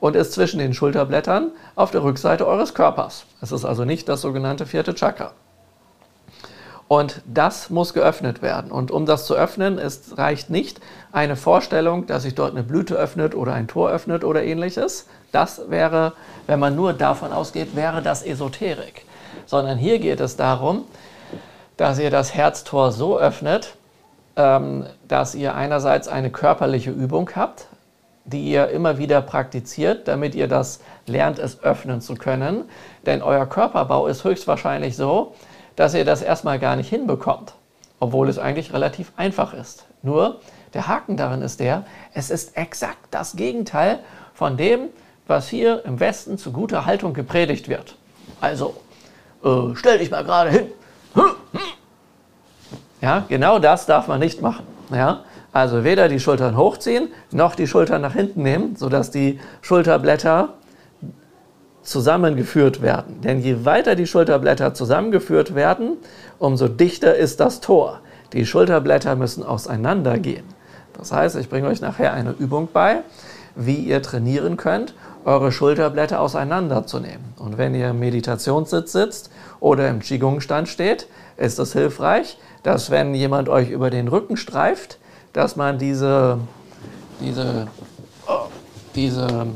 und 0.00 0.16
ist 0.16 0.32
zwischen 0.32 0.60
den 0.60 0.72
Schulterblättern 0.72 1.50
auf 1.74 1.90
der 1.90 2.02
Rückseite 2.04 2.46
eures 2.46 2.72
Körpers. 2.72 3.26
Es 3.42 3.52
ist 3.52 3.66
also 3.66 3.84
nicht 3.84 4.08
das 4.08 4.22
sogenannte 4.22 4.64
vierte 4.64 4.94
Chakra. 4.94 5.32
Und 6.88 7.20
das 7.26 7.68
muss 7.68 7.92
geöffnet 7.92 8.40
werden. 8.40 8.72
Und 8.72 8.90
um 8.90 9.04
das 9.04 9.26
zu 9.26 9.34
öffnen, 9.34 9.78
es 9.78 10.16
reicht 10.16 10.48
nicht 10.48 10.80
eine 11.12 11.36
Vorstellung, 11.36 12.06
dass 12.06 12.22
sich 12.22 12.34
dort 12.34 12.52
eine 12.52 12.62
Blüte 12.62 12.94
öffnet 12.94 13.34
oder 13.34 13.52
ein 13.52 13.68
Tor 13.68 13.90
öffnet 13.90 14.24
oder 14.24 14.42
ähnliches. 14.42 15.06
Das 15.30 15.68
wäre, 15.68 16.14
wenn 16.46 16.58
man 16.58 16.74
nur 16.74 16.94
davon 16.94 17.32
ausgeht, 17.32 17.76
wäre 17.76 18.00
das 18.00 18.22
Esoterik. 18.22 19.04
Sondern 19.44 19.76
hier 19.76 19.98
geht 19.98 20.20
es 20.20 20.36
darum, 20.36 20.84
dass 21.76 21.98
ihr 21.98 22.10
das 22.10 22.34
Herztor 22.34 22.90
so 22.90 23.18
öffnet, 23.18 23.76
ähm, 24.36 24.86
dass 25.06 25.34
ihr 25.34 25.54
einerseits 25.54 26.08
eine 26.08 26.30
körperliche 26.30 26.90
Übung 26.90 27.30
habt, 27.36 27.66
die 28.24 28.50
ihr 28.50 28.68
immer 28.68 28.96
wieder 28.96 29.20
praktiziert, 29.20 30.08
damit 30.08 30.34
ihr 30.34 30.48
das 30.48 30.80
lernt, 31.06 31.38
es 31.38 31.62
öffnen 31.62 32.00
zu 32.00 32.14
können. 32.14 32.64
Denn 33.04 33.22
euer 33.22 33.46
Körperbau 33.46 34.06
ist 34.06 34.24
höchstwahrscheinlich 34.24 34.96
so, 34.96 35.34
dass 35.78 35.94
ihr 35.94 36.04
das 36.04 36.22
erstmal 36.22 36.58
gar 36.58 36.74
nicht 36.74 36.88
hinbekommt, 36.88 37.54
obwohl 38.00 38.28
es 38.28 38.36
eigentlich 38.36 38.72
relativ 38.72 39.12
einfach 39.16 39.54
ist. 39.54 39.86
Nur 40.02 40.40
der 40.74 40.88
Haken 40.88 41.16
darin 41.16 41.40
ist 41.40 41.60
der, 41.60 41.84
es 42.12 42.30
ist 42.30 42.56
exakt 42.56 43.06
das 43.12 43.36
Gegenteil 43.36 44.00
von 44.34 44.56
dem, 44.56 44.88
was 45.28 45.48
hier 45.48 45.84
im 45.84 46.00
Westen 46.00 46.36
zu 46.36 46.50
guter 46.50 46.84
Haltung 46.84 47.14
gepredigt 47.14 47.68
wird. 47.68 47.94
Also, 48.40 48.74
äh, 49.44 49.76
stell 49.76 49.98
dich 49.98 50.10
mal 50.10 50.24
gerade 50.24 50.50
hin. 50.50 50.66
Ja, 53.00 53.24
genau 53.28 53.60
das 53.60 53.86
darf 53.86 54.08
man 54.08 54.18
nicht 54.18 54.42
machen. 54.42 54.66
Ja, 54.90 55.20
also 55.52 55.84
weder 55.84 56.08
die 56.08 56.18
Schultern 56.18 56.56
hochziehen, 56.56 57.12
noch 57.30 57.54
die 57.54 57.68
Schultern 57.68 58.02
nach 58.02 58.14
hinten 58.14 58.42
nehmen, 58.42 58.74
sodass 58.74 59.12
die 59.12 59.38
Schulterblätter 59.62 60.54
zusammengeführt 61.90 62.82
werden. 62.82 63.20
Denn 63.22 63.40
je 63.40 63.64
weiter 63.64 63.94
die 63.94 64.06
Schulterblätter 64.06 64.74
zusammengeführt 64.74 65.54
werden, 65.54 65.96
umso 66.38 66.68
dichter 66.68 67.16
ist 67.16 67.40
das 67.40 67.60
Tor. 67.60 68.00
Die 68.32 68.46
Schulterblätter 68.46 69.16
müssen 69.16 69.42
auseinandergehen. 69.42 70.44
Das 70.96 71.12
heißt, 71.12 71.36
ich 71.36 71.48
bringe 71.48 71.68
euch 71.68 71.80
nachher 71.80 72.12
eine 72.12 72.32
Übung 72.32 72.68
bei, 72.72 73.02
wie 73.54 73.76
ihr 73.76 74.02
trainieren 74.02 74.56
könnt, 74.56 74.94
eure 75.24 75.52
Schulterblätter 75.52 76.20
auseinanderzunehmen. 76.20 77.34
Und 77.38 77.58
wenn 77.58 77.74
ihr 77.74 77.90
im 77.90 77.98
Meditationssitz 77.98 78.92
sitzt 78.92 79.30
oder 79.60 79.88
im 79.88 80.00
Qigong-Stand 80.00 80.68
steht, 80.68 81.06
ist 81.36 81.58
es 81.58 81.72
hilfreich, 81.72 82.38
dass 82.62 82.90
wenn 82.90 83.14
jemand 83.14 83.48
euch 83.48 83.70
über 83.70 83.90
den 83.90 84.08
Rücken 84.08 84.36
streift, 84.36 84.98
dass 85.32 85.56
man 85.56 85.78
diese, 85.78 86.38
diese, 87.20 87.68
diese 88.94 89.46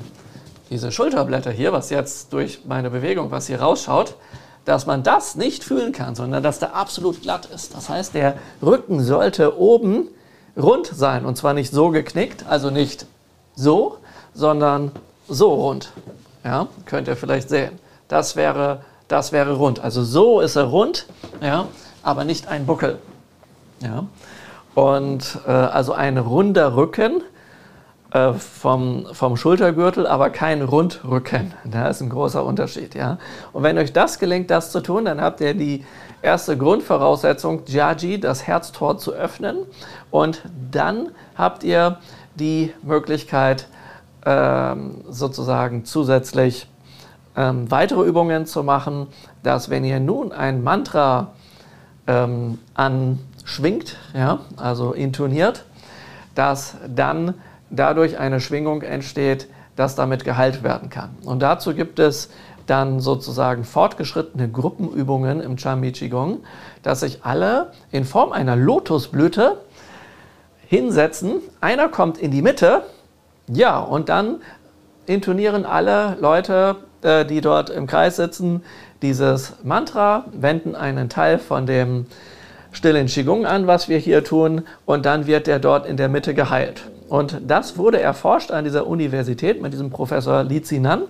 diese 0.72 0.90
Schulterblätter 0.90 1.50
hier, 1.50 1.72
was 1.72 1.90
jetzt 1.90 2.32
durch 2.32 2.64
meine 2.64 2.88
Bewegung, 2.88 3.30
was 3.30 3.46
hier 3.46 3.60
rausschaut, 3.60 4.16
dass 4.64 4.86
man 4.86 5.02
das 5.02 5.34
nicht 5.34 5.64
fühlen 5.64 5.92
kann, 5.92 6.14
sondern 6.14 6.42
dass 6.42 6.60
der 6.60 6.74
absolut 6.74 7.20
glatt 7.20 7.46
ist. 7.46 7.74
Das 7.74 7.90
heißt, 7.90 8.14
der 8.14 8.36
Rücken 8.62 9.02
sollte 9.02 9.58
oben 9.58 10.08
rund 10.56 10.86
sein 10.86 11.26
und 11.26 11.36
zwar 11.36 11.52
nicht 11.52 11.72
so 11.72 11.90
geknickt, 11.90 12.46
also 12.48 12.70
nicht 12.70 13.04
so, 13.54 13.98
sondern 14.32 14.92
so 15.28 15.52
rund. 15.52 15.92
Ja, 16.42 16.68
könnt 16.86 17.06
ihr 17.06 17.16
vielleicht 17.16 17.50
sehen. 17.50 17.78
Das 18.08 18.34
wäre, 18.34 18.80
das 19.08 19.30
wäre 19.30 19.56
rund. 19.56 19.78
Also 19.80 20.02
so 20.02 20.40
ist 20.40 20.56
er 20.56 20.64
rund, 20.64 21.06
ja, 21.42 21.68
aber 22.02 22.24
nicht 22.24 22.48
ein 22.48 22.64
Buckel. 22.64 22.98
Ja. 23.80 24.06
Und 24.74 25.38
äh, 25.46 25.50
also 25.50 25.92
ein 25.92 26.16
runder 26.16 26.76
Rücken 26.76 27.22
äh, 28.12 28.34
vom, 28.34 29.06
vom 29.12 29.36
Schultergürtel, 29.36 30.06
aber 30.06 30.30
kein 30.30 30.62
Rundrücken. 30.62 31.54
Da 31.64 31.88
ist 31.88 32.02
ein 32.02 32.10
großer 32.10 32.44
Unterschied. 32.44 32.94
Ja? 32.94 33.18
Und 33.52 33.62
wenn 33.62 33.78
euch 33.78 33.92
das 33.92 34.18
gelingt, 34.18 34.50
das 34.50 34.70
zu 34.70 34.80
tun, 34.80 35.06
dann 35.06 35.20
habt 35.20 35.40
ihr 35.40 35.54
die 35.54 35.84
erste 36.20 36.58
Grundvoraussetzung, 36.58 37.62
Jaji, 37.66 38.20
das 38.20 38.46
Herztor 38.46 38.98
zu 38.98 39.12
öffnen. 39.12 39.58
Und 40.10 40.42
dann 40.70 41.10
habt 41.36 41.64
ihr 41.64 41.98
die 42.34 42.72
Möglichkeit, 42.82 43.66
ähm, 44.24 45.02
sozusagen 45.08 45.84
zusätzlich 45.84 46.66
ähm, 47.34 47.70
weitere 47.70 48.02
Übungen 48.06 48.46
zu 48.46 48.62
machen, 48.62 49.06
dass 49.42 49.70
wenn 49.70 49.84
ihr 49.84 50.00
nun 50.00 50.32
ein 50.32 50.62
Mantra 50.62 51.32
ähm, 52.06 52.58
anschwingt, 52.74 53.96
ja, 54.14 54.40
also 54.56 54.92
intoniert, 54.92 55.64
dass 56.34 56.76
dann 56.86 57.34
dadurch 57.72 58.18
eine 58.18 58.40
Schwingung 58.40 58.82
entsteht, 58.82 59.48
dass 59.74 59.94
damit 59.94 60.24
geheilt 60.24 60.62
werden 60.62 60.90
kann. 60.90 61.10
Und 61.24 61.40
dazu 61.40 61.74
gibt 61.74 61.98
es 61.98 62.28
dann 62.66 63.00
sozusagen 63.00 63.64
fortgeschrittene 63.64 64.48
Gruppenübungen 64.48 65.40
im 65.40 65.56
Chami 65.56 65.92
Qigong, 65.92 66.38
dass 66.82 67.00
sich 67.00 67.24
alle 67.24 67.72
in 67.90 68.04
Form 68.04 68.32
einer 68.32 68.54
Lotusblüte 68.54 69.58
hinsetzen. 70.68 71.40
Einer 71.60 71.88
kommt 71.88 72.18
in 72.18 72.30
die 72.30 72.42
Mitte, 72.42 72.84
ja, 73.48 73.80
und 73.80 74.08
dann 74.08 74.36
intonieren 75.06 75.66
alle 75.66 76.16
Leute, 76.20 76.76
äh, 77.02 77.24
die 77.24 77.40
dort 77.40 77.70
im 77.70 77.86
Kreis 77.86 78.16
sitzen, 78.16 78.62
dieses 79.02 79.54
Mantra, 79.64 80.26
wenden 80.32 80.76
einen 80.76 81.08
Teil 81.08 81.38
von 81.38 81.66
dem 81.66 82.06
stillen 82.70 83.06
Qigong 83.06 83.44
an, 83.44 83.66
was 83.66 83.88
wir 83.88 83.98
hier 83.98 84.22
tun, 84.22 84.62
und 84.86 85.04
dann 85.04 85.26
wird 85.26 85.46
der 85.46 85.58
dort 85.58 85.86
in 85.86 85.96
der 85.96 86.08
Mitte 86.08 86.34
geheilt. 86.34 86.84
Und 87.12 87.42
das 87.46 87.76
wurde 87.76 88.00
erforscht 88.00 88.50
an 88.52 88.64
dieser 88.64 88.86
Universität 88.86 89.60
mit 89.60 89.74
diesem 89.74 89.90
Professor 89.90 90.44
Li 90.44 90.62
Zinan. 90.62 91.02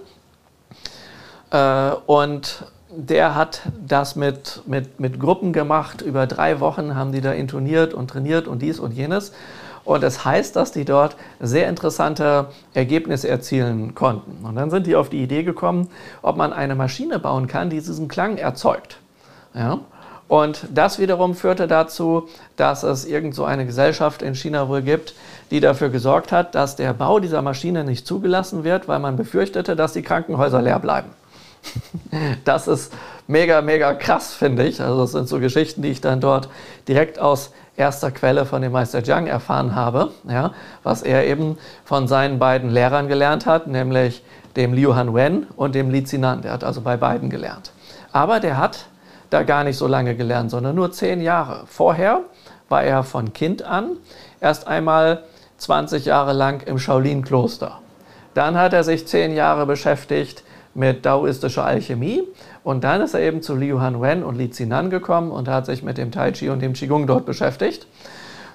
Äh, 1.52 1.92
und 2.06 2.66
der 2.90 3.36
hat 3.36 3.60
das 3.86 4.16
mit, 4.16 4.62
mit, 4.66 4.98
mit 4.98 5.20
Gruppen 5.20 5.52
gemacht. 5.52 6.02
Über 6.02 6.26
drei 6.26 6.58
Wochen 6.58 6.96
haben 6.96 7.12
die 7.12 7.20
da 7.20 7.30
intoniert 7.30 7.94
und 7.94 8.10
trainiert 8.10 8.48
und 8.48 8.62
dies 8.62 8.80
und 8.80 8.90
jenes. 8.90 9.32
Und 9.84 10.02
es 10.02 10.16
das 10.16 10.24
heißt, 10.24 10.56
dass 10.56 10.72
die 10.72 10.84
dort 10.84 11.14
sehr 11.38 11.68
interessante 11.68 12.48
Ergebnisse 12.74 13.28
erzielen 13.28 13.94
konnten. 13.94 14.44
Und 14.44 14.56
dann 14.56 14.70
sind 14.70 14.88
die 14.88 14.96
auf 14.96 15.08
die 15.08 15.22
Idee 15.22 15.44
gekommen, 15.44 15.88
ob 16.20 16.36
man 16.36 16.52
eine 16.52 16.74
Maschine 16.74 17.20
bauen 17.20 17.46
kann, 17.46 17.70
die 17.70 17.76
diesen 17.76 18.08
Klang 18.08 18.38
erzeugt. 18.38 18.98
Ja? 19.54 19.78
Und 20.32 20.66
das 20.72 20.98
wiederum 20.98 21.34
führte 21.34 21.68
dazu, 21.68 22.26
dass 22.56 22.84
es 22.84 23.04
irgend 23.04 23.34
so 23.34 23.44
eine 23.44 23.66
Gesellschaft 23.66 24.22
in 24.22 24.34
China 24.34 24.66
wohl 24.66 24.80
gibt, 24.80 25.14
die 25.52 25.60
dafür 25.60 25.90
gesorgt 25.90 26.32
hat, 26.32 26.54
dass 26.54 26.76
der 26.76 26.94
Bau 26.94 27.20
dieser 27.20 27.42
Maschine 27.42 27.84
nicht 27.84 28.06
zugelassen 28.06 28.64
wird, 28.64 28.88
weil 28.88 28.98
man 28.98 29.16
befürchtete, 29.16 29.76
dass 29.76 29.92
die 29.92 30.00
Krankenhäuser 30.00 30.62
leer 30.62 30.78
bleiben. 30.80 31.10
Das 32.44 32.68
ist 32.68 32.92
mega, 33.26 33.60
mega 33.60 33.94
krass, 33.94 34.32
finde 34.34 34.64
ich. 34.64 34.80
Also 34.80 35.02
das 35.02 35.12
sind 35.12 35.28
so 35.28 35.38
Geschichten, 35.38 35.82
die 35.82 35.90
ich 35.90 36.00
dann 36.00 36.20
dort 36.20 36.48
direkt 36.88 37.18
aus 37.18 37.52
erster 37.76 38.10
Quelle 38.10 38.46
von 38.46 38.62
dem 38.62 38.72
Meister 38.72 39.02
Jiang 39.02 39.26
erfahren 39.26 39.74
habe, 39.74 40.10
ja, 40.28 40.52
was 40.82 41.02
er 41.02 41.26
eben 41.26 41.58
von 41.84 42.08
seinen 42.08 42.38
beiden 42.38 42.70
Lehrern 42.70 43.08
gelernt 43.08 43.44
hat, 43.44 43.66
nämlich 43.66 44.24
dem 44.56 44.72
Liu 44.72 44.94
Han 44.94 45.14
Wen 45.14 45.46
und 45.56 45.74
dem 45.74 45.90
Li 45.90 46.02
Zinan. 46.02 46.40
Der 46.42 46.52
hat 46.52 46.64
also 46.64 46.80
bei 46.80 46.96
beiden 46.96 47.28
gelernt. 47.28 47.72
Aber 48.10 48.40
der 48.40 48.56
hat 48.56 48.86
da 49.28 49.42
gar 49.42 49.64
nicht 49.64 49.76
so 49.76 49.86
lange 49.86 50.14
gelernt, 50.14 50.50
sondern 50.50 50.74
nur 50.74 50.92
zehn 50.92 51.20
Jahre. 51.20 51.64
Vorher 51.66 52.20
war 52.70 52.82
er 52.82 53.04
von 53.04 53.34
Kind 53.34 53.62
an 53.62 53.96
erst 54.40 54.66
einmal 54.66 55.24
20 55.62 56.04
Jahre 56.04 56.32
lang 56.32 56.66
im 56.66 56.78
Shaolin-Kloster. 56.78 57.78
Dann 58.34 58.58
hat 58.58 58.72
er 58.72 58.82
sich 58.82 59.06
zehn 59.06 59.32
Jahre 59.32 59.64
beschäftigt 59.64 60.42
mit 60.74 61.06
daoistischer 61.06 61.64
Alchemie 61.64 62.22
und 62.64 62.82
dann 62.82 63.00
ist 63.00 63.14
er 63.14 63.20
eben 63.20 63.42
zu 63.42 63.54
Liu 63.54 63.80
Han 63.80 64.02
Wen 64.02 64.24
und 64.24 64.36
Li 64.36 64.50
Zinan 64.50 64.90
gekommen 64.90 65.30
und 65.30 65.48
hat 65.48 65.66
sich 65.66 65.82
mit 65.82 65.98
dem 65.98 66.10
Tai 66.10 66.32
Chi 66.32 66.48
und 66.48 66.60
dem 66.60 66.72
Qigong 66.72 67.06
dort 67.06 67.26
beschäftigt. 67.26 67.86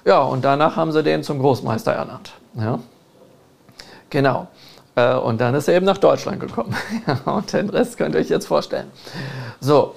Ja, 0.04 0.20
und 0.20 0.44
danach 0.44 0.76
haben 0.76 0.92
sie 0.92 1.02
den 1.02 1.22
zum 1.22 1.38
Großmeister 1.38 1.92
ernannt. 1.92 2.32
Ja. 2.54 2.78
Genau. 4.10 4.48
Äh, 4.94 5.14
und 5.14 5.40
dann 5.40 5.54
ist 5.54 5.68
er 5.68 5.76
eben 5.76 5.86
nach 5.86 5.98
Deutschland 5.98 6.40
gekommen. 6.40 6.74
und 7.24 7.52
den 7.52 7.70
Rest 7.70 7.96
könnt 7.96 8.14
ihr 8.14 8.20
euch 8.20 8.28
jetzt 8.28 8.46
vorstellen. 8.46 8.90
So, 9.60 9.94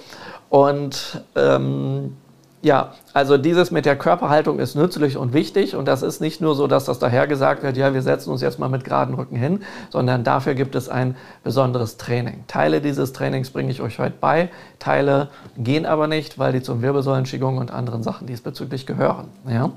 und 0.50 1.22
ähm, 1.36 2.18
ja, 2.64 2.94
also 3.14 3.38
dieses 3.38 3.72
mit 3.72 3.86
der 3.86 3.96
Körperhaltung 3.96 4.60
ist 4.60 4.76
nützlich 4.76 5.18
und 5.18 5.34
wichtig 5.34 5.76
und 5.76 5.86
das 5.86 6.04
ist 6.04 6.22
nicht 6.22 6.42
nur 6.42 6.54
so, 6.54 6.68
dass 6.68 6.86
das 6.86 7.00
daher 7.00 7.26
gesagt 7.26 7.64
wird, 7.64 7.76
ja, 7.76 7.94
wir 7.94 8.04
setzen 8.04 8.30
uns 8.30 8.42
jetzt 8.42 8.60
mal 8.60 8.70
mit 8.70 8.84
geraden 8.84 9.16
Rücken 9.16 9.36
hin, 9.36 9.64
sondern 9.90 10.24
dafür 10.24 10.54
gibt 10.54 10.76
es 10.76 10.88
ein 10.88 11.16
besonderes 11.44 11.98
Training. 11.98 12.44
Teile 12.48 12.80
dieses 12.80 13.14
Trainings 13.14 13.50
bringe 13.50 13.72
ich 13.72 13.82
euch 13.82 13.98
heute 13.98 14.16
bei, 14.20 14.50
Teile 14.78 15.30
gehen 15.58 15.88
aber 15.88 16.08
nicht, 16.08 16.38
weil 16.38 16.54
die 16.54 16.62
zum 16.62 16.84
Wirbelsäulenschwingung 16.84 17.58
und 17.58 17.72
anderen 17.72 18.04
Sachen 18.04 18.28
diesbezüglich 18.28 18.86
gehören. 18.86 19.30
Ja? 19.50 19.72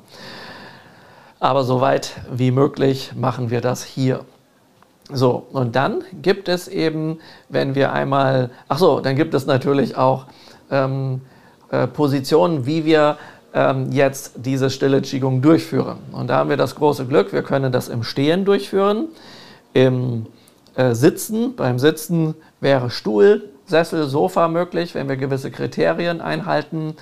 Aber 1.41 1.65
soweit 1.65 2.13
wie 2.31 2.51
möglich 2.51 3.13
machen 3.17 3.51
wir 3.51 3.63
das 3.63 3.83
hier. 3.83 4.21
So, 5.11 5.47
und 5.53 5.77
dann 5.77 6.03
gibt 6.23 6.49
es 6.49 6.69
eben, 6.69 7.19
wenn 7.49 7.75
wir 7.75 7.93
einmal, 7.93 8.51
ach 8.69 8.79
so, 8.79 9.01
dann 9.01 9.17
gibt 9.17 9.35
es 9.35 9.45
natürlich 9.45 9.97
auch 9.97 10.27
ähm, 10.71 11.21
äh, 11.71 11.87
Positionen, 11.87 12.67
wie 12.67 12.85
wir 12.85 13.17
ähm, 13.55 13.93
jetzt 13.93 14.33
diese 14.37 14.69
stille 14.71 15.01
Qigong 15.01 15.41
durchführen. 15.41 15.99
Und 16.13 16.29
da 16.29 16.37
haben 16.37 16.51
wir 16.51 16.57
das 16.57 16.75
große 16.75 17.07
Glück, 17.07 17.33
wir 17.33 17.43
können 17.43 17.73
das 17.73 17.89
im 17.89 18.03
Stehen 18.03 18.45
durchführen, 18.45 19.09
im 19.73 20.27
äh, 20.75 20.95
Sitzen. 20.95 21.55
Beim 21.57 21.79
Sitzen 21.79 22.35
wäre 22.61 22.91
Stuhl, 22.91 23.49
Sessel, 23.67 24.09
Sofa 24.09 24.49
möglich, 24.49 24.95
wenn 24.95 25.09
wir 25.09 25.17
gewisse 25.17 25.51
Kriterien 25.51 26.21
einhalten. 26.21 26.97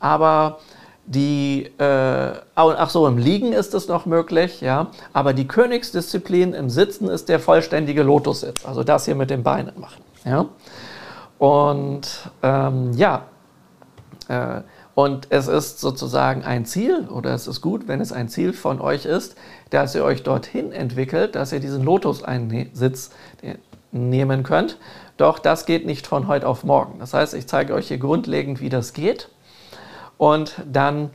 Aber 0.00 0.58
die, 1.06 1.70
äh, 1.78 2.32
ach 2.54 2.90
so, 2.90 3.06
im 3.06 3.18
Liegen 3.18 3.52
ist 3.52 3.74
es 3.74 3.88
noch 3.88 4.06
möglich, 4.06 4.60
ja. 4.60 4.88
Aber 5.12 5.32
die 5.32 5.46
Königsdisziplin 5.46 6.52
im 6.52 6.68
Sitzen 6.68 7.08
ist 7.08 7.28
der 7.28 7.38
vollständige 7.38 8.02
Lotussitz, 8.02 8.64
also 8.64 8.82
das 8.82 9.04
hier 9.04 9.14
mit 9.14 9.30
den 9.30 9.42
Beinen 9.42 9.78
machen, 9.78 10.02
ja. 10.24 10.46
Und 11.38 12.30
ähm, 12.42 12.92
ja, 12.94 13.22
und 14.94 15.26
es 15.30 15.46
ist 15.46 15.80
sozusagen 15.80 16.42
ein 16.42 16.64
Ziel 16.64 17.06
oder 17.08 17.34
es 17.34 17.46
ist 17.46 17.60
gut, 17.60 17.86
wenn 17.86 18.00
es 18.00 18.12
ein 18.12 18.28
Ziel 18.28 18.52
von 18.52 18.80
euch 18.80 19.04
ist, 19.04 19.36
dass 19.70 19.94
ihr 19.94 20.04
euch 20.04 20.22
dorthin 20.22 20.72
entwickelt, 20.72 21.34
dass 21.34 21.52
ihr 21.52 21.60
diesen 21.60 21.84
Lotus-Einsitz 21.84 23.10
nehmen 23.92 24.42
könnt. 24.42 24.78
Doch 25.16 25.38
das 25.38 25.64
geht 25.66 25.86
nicht 25.86 26.06
von 26.06 26.26
heute 26.28 26.46
auf 26.48 26.64
morgen. 26.64 26.98
Das 26.98 27.14
heißt, 27.14 27.34
ich 27.34 27.46
zeige 27.46 27.74
euch 27.74 27.88
hier 27.88 27.98
grundlegend, 27.98 28.60
wie 28.60 28.68
das 28.68 28.92
geht. 28.92 29.28
Und 30.18 30.54
dann, 30.70 31.10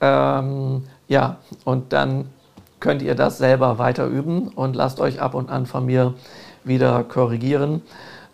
ähm, 0.00 0.84
ja, 1.06 1.36
und 1.64 1.92
dann 1.92 2.30
könnt 2.80 3.02
ihr 3.02 3.14
das 3.14 3.38
selber 3.38 3.78
weiter 3.78 4.06
üben 4.06 4.48
und 4.48 4.74
lasst 4.74 5.00
euch 5.00 5.20
ab 5.20 5.34
und 5.34 5.50
an 5.50 5.66
von 5.66 5.86
mir 5.86 6.14
wieder 6.64 7.04
korrigieren 7.04 7.82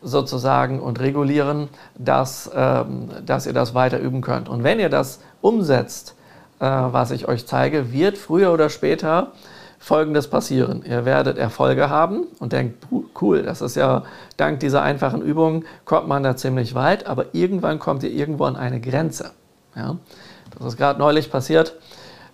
sozusagen 0.05 0.81
und 0.81 1.01
regulieren, 1.01 1.69
dass, 1.97 2.51
ähm, 2.55 3.09
dass 3.25 3.47
ihr 3.47 3.53
das 3.53 3.75
weiter 3.75 3.99
üben 3.99 4.21
könnt. 4.21 4.49
Und 4.49 4.63
wenn 4.63 4.79
ihr 4.79 4.91
das 4.91 5.21
umsetzt, 5.41 6.15
äh, 6.61 6.67
was 6.67 7.11
ich 7.11 7.27
euch 7.27 7.47
zeige, 7.47 7.93
wird 7.93 8.17
früher 8.17 8.53
oder 8.53 8.69
später 8.69 9.33
Folgendes 9.79 10.29
passieren. 10.29 10.83
Ihr 10.89 11.05
werdet 11.05 11.37
Erfolge 11.37 11.91
haben 11.91 12.25
und 12.39 12.55
denkt, 12.55 12.87
cool, 13.21 13.43
das 13.43 13.61
ist 13.61 13.77
ja 13.77 14.05
dank 14.39 14.61
dieser 14.61 14.81
einfachen 14.81 15.21
Übung 15.21 15.65
kommt 15.85 16.09
man 16.09 16.23
da 16.23 16.37
ziemlich 16.37 16.75
weit, 16.75 17.07
aber 17.07 17.27
irgendwann 17.35 17.79
kommt 17.79 18.03
ihr 18.03 18.11
irgendwo 18.11 18.45
an 18.45 18.57
eine 18.57 18.81
Grenze. 18.81 19.33
Ja? 19.77 19.97
Das 20.57 20.69
ist 20.69 20.77
gerade 20.79 20.99
neulich 20.99 21.31
passiert, 21.31 21.75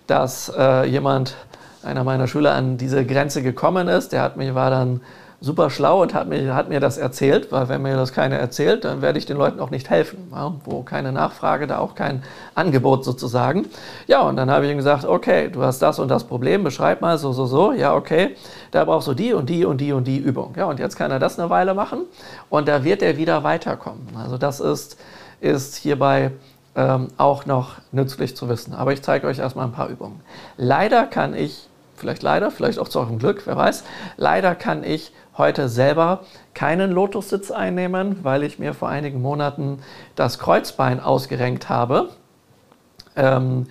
dass 0.07 0.53
äh, 0.57 0.87
jemand, 0.87 1.35
einer 1.83 2.05
meiner 2.05 2.29
Schüler, 2.29 2.55
an 2.55 2.77
diese 2.77 3.05
Grenze 3.05 3.43
gekommen 3.43 3.89
ist. 3.89 4.13
Der 4.13 4.23
hat 4.23 4.37
mich, 4.37 4.55
war 4.55 4.71
dann 4.71 5.01
super 5.41 5.71
schlau 5.71 6.03
und 6.03 6.13
hat 6.13 6.29
mir, 6.29 6.55
hat 6.55 6.69
mir 6.69 6.81
das 6.81 6.99
erzählt, 6.99 7.51
weil 7.51 7.69
wenn 7.69 7.81
mir 7.81 7.97
das 7.97 8.13
keiner 8.13 8.37
erzählt, 8.37 8.85
dann 8.85 9.01
werde 9.01 9.19
ich 9.19 9.25
den 9.25 9.39
Leuten 9.39 9.59
auch 9.61 9.71
nicht 9.71 9.89
helfen. 9.89 10.29
Ja, 10.33 10.55
wo 10.65 10.83
keine 10.83 11.13
Nachfrage, 11.13 11.67
da 11.67 11.79
auch 11.79 11.95
kein 11.95 12.23
Angebot 12.55 13.05
sozusagen. 13.05 13.67
Ja, 14.07 14.21
und 14.21 14.37
dann 14.37 14.51
habe 14.51 14.67
ich 14.67 14.73
ihm 14.73 14.77
gesagt, 14.77 15.07
okay, 15.07 15.49
du 15.49 15.63
hast 15.63 15.81
das 15.81 15.99
und 15.99 16.09
das 16.09 16.25
Problem, 16.25 16.63
beschreib 16.63 17.01
mal 17.01 17.17
so, 17.17 17.33
so, 17.33 17.47
so. 17.47 17.73
Ja, 17.73 17.95
okay, 17.95 18.37
da 18.71 18.85
brauchst 18.85 19.09
du 19.09 19.15
die 19.15 19.33
und 19.33 19.49
die 19.49 19.65
und 19.65 19.81
die 19.81 19.93
und 19.93 20.05
die 20.05 20.19
Übung. 20.19 20.53
Ja, 20.57 20.67
und 20.67 20.79
jetzt 20.79 20.97
kann 20.97 21.11
er 21.11 21.19
das 21.19 21.39
eine 21.39 21.49
Weile 21.49 21.73
machen 21.73 22.03
und 22.51 22.69
da 22.69 22.85
wird 22.85 23.03
er 23.03 23.17
wieder 23.17 23.43
weiterkommen. 23.43 24.09
Also 24.17 24.37
das 24.37 24.61
ist, 24.61 24.99
ist 25.41 25.77
hierbei 25.77 26.33
ähm, 26.77 27.09
auch 27.17 27.47
noch 27.47 27.77
nützlich 27.93 28.37
zu 28.37 28.49
wissen. 28.51 28.75
Aber 28.75 28.93
ich 28.93 29.03
zeige 29.03 29.27
euch 29.27 29.39
erstmal 29.39 29.67
ein 29.67 29.73
paar 29.73 29.89
Übungen. 29.89 30.21
Leider 30.59 31.07
kann 31.07 31.35
ich 31.35 31.67
vielleicht 32.01 32.23
leider, 32.23 32.51
vielleicht 32.51 32.79
auch 32.79 32.89
zu 32.89 32.99
eurem 32.99 33.19
Glück, 33.19 33.43
wer 33.47 33.57
weiß. 33.57 33.85
Leider 34.17 34.55
kann 34.55 34.83
ich 34.85 35.13
heute 35.41 35.69
selber 35.69 36.21
keinen 36.55 36.93
Lotussitz 36.93 37.51
einnehmen, 37.51 38.21
weil 38.23 38.45
ich 38.45 38.61
mir 38.61 38.75
vor 38.75 38.89
einigen 38.89 39.21
Monaten 39.21 39.81
das 40.15 40.39
Kreuzbein 40.39 41.01
ausgerenkt 41.01 41.69
habe. 41.69 42.11
Ähm, 43.17 43.67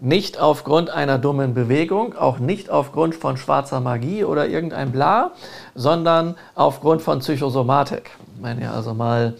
nicht 0.00 0.38
aufgrund 0.38 0.90
einer 0.90 1.16
dummen 1.16 1.54
Bewegung, 1.54 2.14
auch 2.14 2.38
nicht 2.38 2.68
aufgrund 2.68 3.14
von 3.14 3.38
schwarzer 3.38 3.80
Magie 3.80 4.24
oder 4.24 4.46
irgendein 4.46 4.92
Bla, 4.92 5.30
sondern 5.74 6.34
aufgrund 6.54 7.00
von 7.00 7.20
Psychosomatik. 7.20 8.10
Wenn 8.42 8.60
ihr 8.60 8.72
also 8.72 8.92
mal 8.92 9.34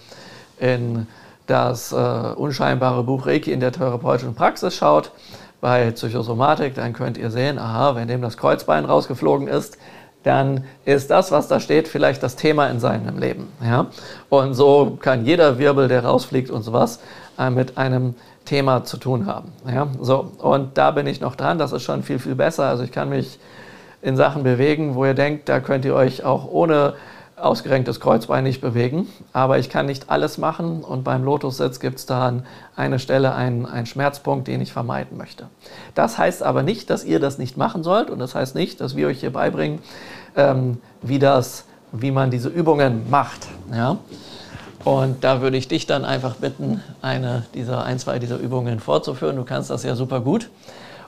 in 0.59 1.07
das 1.47 1.93
äh, 1.93 1.97
unscheinbare 1.97 3.03
Buch 3.03 3.27
Reiki 3.27 3.53
in 3.53 3.61
der 3.61 3.73
therapeutischen 3.73 4.35
Praxis 4.35 4.77
schaut, 4.77 5.11
bei 5.65 5.91
Psychosomatik, 5.93 6.75
dann 6.75 6.93
könnt 6.93 7.17
ihr 7.17 7.31
sehen, 7.31 7.59
aha, 7.59 7.95
wenn 7.95 8.07
dem 8.07 8.21
das 8.21 8.37
Kreuzbein 8.37 8.85
rausgeflogen 8.85 9.49
ist, 9.49 9.79
dann 10.25 10.65
ist 10.85 11.11
das, 11.11 11.31
was 11.31 11.49
da 11.49 11.61
steht, 11.61 11.87
vielleicht 11.87 12.23
das 12.23 12.35
Thema 12.35 12.67
in 12.69 12.81
seinem 12.81 13.19
Leben. 13.19 13.49
Ja? 13.63 13.87
Und 14.31 14.55
so 14.55 14.99
kann 15.01 15.25
jeder 15.25 15.59
Wirbel, 15.59 15.87
der 15.87 16.05
rausfliegt 16.05 16.51
und 16.51 16.63
sowas, 16.63 17.01
äh, 17.39 17.51
mit 17.51 17.79
einem 17.79 18.15
Thema 18.45 18.85
zu 18.85 18.97
tun 18.97 19.27
haben. 19.27 19.53
Ja? 19.71 19.87
So, 20.01 20.33
und 20.39 20.77
da 20.77 20.91
bin 20.91 21.07
ich 21.07 21.21
noch 21.21 21.37
dran, 21.37 21.59
das 21.59 21.73
ist 21.73 21.83
schon 21.83 22.03
viel, 22.03 22.19
viel 22.19 22.35
besser. 22.35 22.65
Also 22.65 22.85
ich 22.85 22.93
kann 22.93 23.11
mich 23.11 23.39
in 24.03 24.17
Sachen 24.17 24.43
bewegen, 24.43 24.95
wo 24.95 25.05
ihr 25.05 25.15
denkt, 25.15 25.49
da 25.49 25.61
könnt 25.61 25.85
ihr 25.85 25.95
euch 25.95 26.25
auch 26.25 26.51
ohne 26.51 26.95
ausgerenktes 27.45 28.01
Kreuzbein 28.01 28.45
nicht 28.45 28.61
bewegen. 28.61 29.09
Aber 29.33 29.59
ich 29.59 29.69
kann 29.69 29.87
nicht 29.87 30.11
alles 30.11 30.39
machen 30.39 30.83
und 30.83 31.05
beim 31.05 31.25
Lotussitz 31.25 31.81
gibt 31.81 31.99
es 31.99 32.07
da 32.07 32.27
an 32.27 32.47
einer 32.77 32.99
Stelle 32.99 33.35
einen, 33.35 33.67
einen 33.67 33.87
Schmerzpunkt, 33.87 34.49
den 34.49 34.61
ich 34.61 34.73
vermeiden 34.73 35.17
möchte. 35.17 35.49
Das 35.95 36.19
heißt 36.19 36.43
aber 36.43 36.63
nicht, 36.63 36.91
dass 36.91 37.05
ihr 37.05 37.21
das 37.21 37.39
nicht 37.39 37.57
machen 37.57 37.83
sollt 37.83 38.11
und 38.11 38.19
das 38.19 38.35
heißt 38.35 38.55
nicht, 38.55 38.81
dass 38.81 38.97
wir 38.97 39.09
euch 39.09 39.21
hier 39.21 39.33
beibringen, 39.33 39.81
ähm, 40.37 40.79
wie, 41.03 41.19
das, 41.19 41.65
wie 41.93 42.11
man 42.11 42.31
diese 42.31 42.49
Übungen 42.49 43.09
macht. 43.11 43.47
Ja? 43.73 43.99
Und 44.85 45.25
da 45.25 45.41
würde 45.41 45.57
ich 45.57 45.67
dich 45.67 45.87
dann 45.87 46.05
einfach 46.05 46.37
bitten, 46.37 46.83
eine 47.01 47.47
dieser, 47.55 47.85
ein, 47.85 47.99
zwei 47.99 48.19
dieser 48.19 48.39
Übungen 48.39 48.81
vorzuführen. 48.81 49.37
Du 49.37 49.45
kannst 49.45 49.71
das 49.71 49.83
ja 49.83 49.95
super 49.95 50.21
gut. 50.21 50.51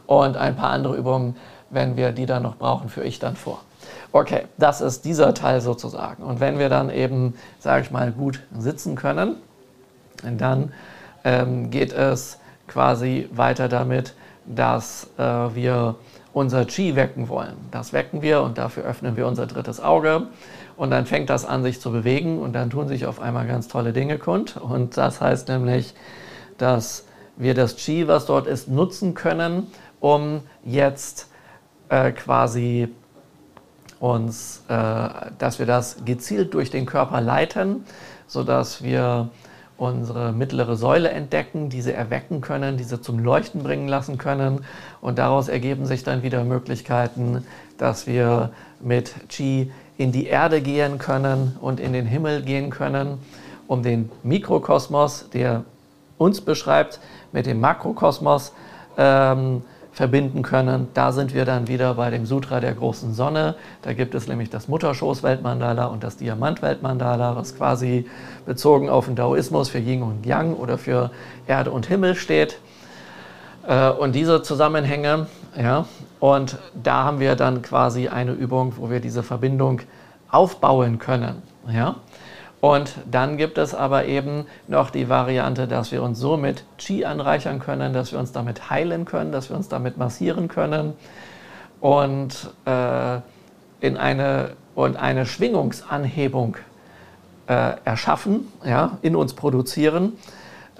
Und 0.06 0.36
ein 0.36 0.56
paar 0.56 0.70
andere 0.70 0.96
Übungen, 0.96 1.36
wenn 1.68 1.96
wir 1.96 2.12
die 2.12 2.26
dann 2.26 2.42
noch 2.42 2.56
brauchen, 2.56 2.88
führe 2.88 3.06
ich 3.06 3.18
dann 3.18 3.36
vor. 3.36 3.60
Okay, 4.18 4.46
das 4.56 4.80
ist 4.80 5.04
dieser 5.04 5.34
Teil 5.34 5.60
sozusagen. 5.60 6.22
Und 6.22 6.40
wenn 6.40 6.58
wir 6.58 6.70
dann 6.70 6.88
eben, 6.88 7.34
sage 7.58 7.82
ich 7.82 7.90
mal, 7.90 8.12
gut 8.12 8.40
sitzen 8.58 8.96
können, 8.96 9.36
dann 10.22 10.72
ähm, 11.22 11.68
geht 11.68 11.92
es 11.92 12.38
quasi 12.66 13.28
weiter 13.30 13.68
damit, 13.68 14.14
dass 14.46 15.10
äh, 15.18 15.22
wir 15.22 15.96
unser 16.32 16.64
Qi 16.64 16.96
wecken 16.96 17.28
wollen. 17.28 17.56
Das 17.70 17.92
wecken 17.92 18.22
wir 18.22 18.40
und 18.40 18.56
dafür 18.56 18.84
öffnen 18.84 19.18
wir 19.18 19.26
unser 19.26 19.46
drittes 19.46 19.80
Auge. 19.80 20.28
Und 20.78 20.90
dann 20.92 21.04
fängt 21.04 21.28
das 21.28 21.44
an, 21.44 21.62
sich 21.62 21.82
zu 21.82 21.92
bewegen 21.92 22.38
und 22.38 22.54
dann 22.54 22.70
tun 22.70 22.88
sich 22.88 23.04
auf 23.04 23.20
einmal 23.20 23.46
ganz 23.46 23.68
tolle 23.68 23.92
Dinge 23.92 24.16
kund. 24.16 24.56
Und 24.56 24.96
das 24.96 25.20
heißt 25.20 25.48
nämlich, 25.48 25.92
dass 26.56 27.04
wir 27.36 27.52
das 27.52 27.76
Qi, 27.76 28.08
was 28.08 28.24
dort 28.24 28.46
ist, 28.46 28.66
nutzen 28.66 29.12
können, 29.12 29.66
um 30.00 30.40
jetzt 30.64 31.28
äh, 31.90 32.12
quasi 32.12 32.88
uns, 34.00 34.62
äh, 34.68 35.08
dass 35.38 35.58
wir 35.58 35.66
das 35.66 36.04
gezielt 36.04 36.54
durch 36.54 36.70
den 36.70 36.86
Körper 36.86 37.20
leiten, 37.20 37.84
sodass 38.26 38.82
wir 38.82 39.30
unsere 39.78 40.32
mittlere 40.32 40.76
Säule 40.76 41.10
entdecken, 41.10 41.68
diese 41.68 41.92
erwecken 41.92 42.40
können, 42.40 42.76
diese 42.76 43.00
zum 43.00 43.18
Leuchten 43.18 43.62
bringen 43.62 43.88
lassen 43.88 44.16
können. 44.16 44.64
Und 45.00 45.18
daraus 45.18 45.48
ergeben 45.48 45.84
sich 45.86 46.02
dann 46.02 46.22
wieder 46.22 46.44
Möglichkeiten, 46.44 47.44
dass 47.76 48.06
wir 48.06 48.50
mit 48.80 49.14
Qi 49.28 49.70
in 49.98 50.12
die 50.12 50.26
Erde 50.26 50.60
gehen 50.60 50.98
können 50.98 51.56
und 51.60 51.80
in 51.80 51.92
den 51.92 52.06
Himmel 52.06 52.42
gehen 52.42 52.70
können, 52.70 53.18
um 53.66 53.82
den 53.82 54.10
Mikrokosmos, 54.22 55.28
der 55.32 55.64
uns 56.18 56.40
beschreibt, 56.40 57.00
mit 57.32 57.46
dem 57.46 57.60
Makrokosmos 57.60 58.52
ähm, 58.96 59.62
verbinden 59.96 60.42
können. 60.42 60.88
Da 60.92 61.10
sind 61.10 61.32
wir 61.32 61.46
dann 61.46 61.68
wieder 61.68 61.94
bei 61.94 62.10
dem 62.10 62.26
Sutra 62.26 62.60
der 62.60 62.74
großen 62.74 63.14
Sonne. 63.14 63.54
Da 63.80 63.94
gibt 63.94 64.14
es 64.14 64.28
nämlich 64.28 64.50
das 64.50 64.68
Mutterschoß-Weltmandala 64.68 65.86
und 65.86 66.04
das 66.04 66.18
Diamant-Weltmandala, 66.18 67.34
was 67.34 67.56
quasi 67.56 68.06
bezogen 68.44 68.90
auf 68.90 69.06
den 69.06 69.16
Daoismus 69.16 69.70
für 69.70 69.78
Yin 69.78 70.02
und 70.02 70.26
Yang 70.26 70.52
oder 70.56 70.76
für 70.76 71.10
Erde 71.46 71.70
und 71.70 71.86
Himmel 71.86 72.14
steht. 72.14 72.58
Äh, 73.66 73.88
und 73.88 74.14
diese 74.14 74.42
Zusammenhänge, 74.42 75.28
ja, 75.58 75.86
und 76.20 76.58
da 76.74 77.04
haben 77.04 77.18
wir 77.18 77.34
dann 77.34 77.62
quasi 77.62 78.08
eine 78.08 78.32
Übung, 78.32 78.74
wo 78.76 78.90
wir 78.90 79.00
diese 79.00 79.22
Verbindung 79.22 79.80
aufbauen 80.30 80.98
können. 80.98 81.42
Ja. 81.72 81.96
Und 82.66 82.96
dann 83.08 83.36
gibt 83.36 83.58
es 83.58 83.76
aber 83.76 84.06
eben 84.06 84.44
noch 84.66 84.90
die 84.90 85.08
Variante, 85.08 85.68
dass 85.68 85.92
wir 85.92 86.02
uns 86.02 86.18
so 86.18 86.36
mit 86.36 86.64
Qi 86.78 87.04
anreichern 87.04 87.60
können, 87.60 87.92
dass 87.92 88.10
wir 88.10 88.18
uns 88.18 88.32
damit 88.32 88.70
heilen 88.70 89.04
können, 89.04 89.30
dass 89.30 89.50
wir 89.50 89.56
uns 89.56 89.68
damit 89.68 89.98
massieren 89.98 90.48
können 90.48 90.94
und, 91.80 92.50
äh, 92.64 93.20
in 93.78 93.96
eine, 93.96 94.56
und 94.74 94.96
eine 94.96 95.26
Schwingungsanhebung 95.26 96.56
äh, 97.46 97.74
erschaffen, 97.84 98.52
ja, 98.64 98.98
in 99.00 99.14
uns 99.14 99.34
produzieren, 99.34 100.14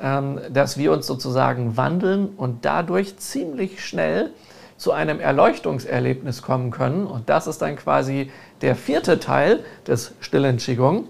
ähm, 0.01 0.41
dass 0.53 0.79
wir 0.79 0.91
uns 0.91 1.07
sozusagen 1.07 1.77
wandeln 1.77 2.31
und 2.37 2.65
dadurch 2.65 3.17
ziemlich 3.19 3.85
schnell 3.85 4.31
zu 4.77 4.91
einem 4.91 5.21
Erleuchtungserlebnis 5.21 6.43
kommen 6.43 6.73
können. 6.73 7.07
Und 7.07 7.29
das 7.29 7.47
ist 7.47 7.63
dann 7.63 7.77
quasi 7.77 8.33
der 8.61 8.75
vierte 8.75 9.21
Teil 9.21 9.61
des 9.87 10.15
stillen 10.19 10.57
Qigong 10.57 11.05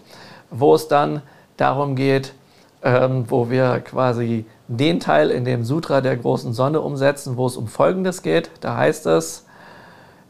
wo 0.51 0.75
es 0.75 0.89
dann 0.89 1.23
darum 1.57 1.97
geht, 1.97 2.35
ähm, 2.83 3.25
wo 3.29 3.51
wir 3.51 3.81
quasi 3.81 4.45
den 4.69 5.01
Teil 5.01 5.31
in 5.31 5.45
dem 5.45 5.65
Sutra 5.65 6.01
der 6.01 6.17
großen 6.17 6.53
Sonne 6.53 6.81
umsetzen, 6.81 7.37
wo 7.37 7.47
es 7.47 7.57
um 7.57 7.69
Folgendes 7.69 8.23
geht. 8.23 8.51
Da 8.61 8.77
heißt 8.77 9.07
es, 9.07 9.47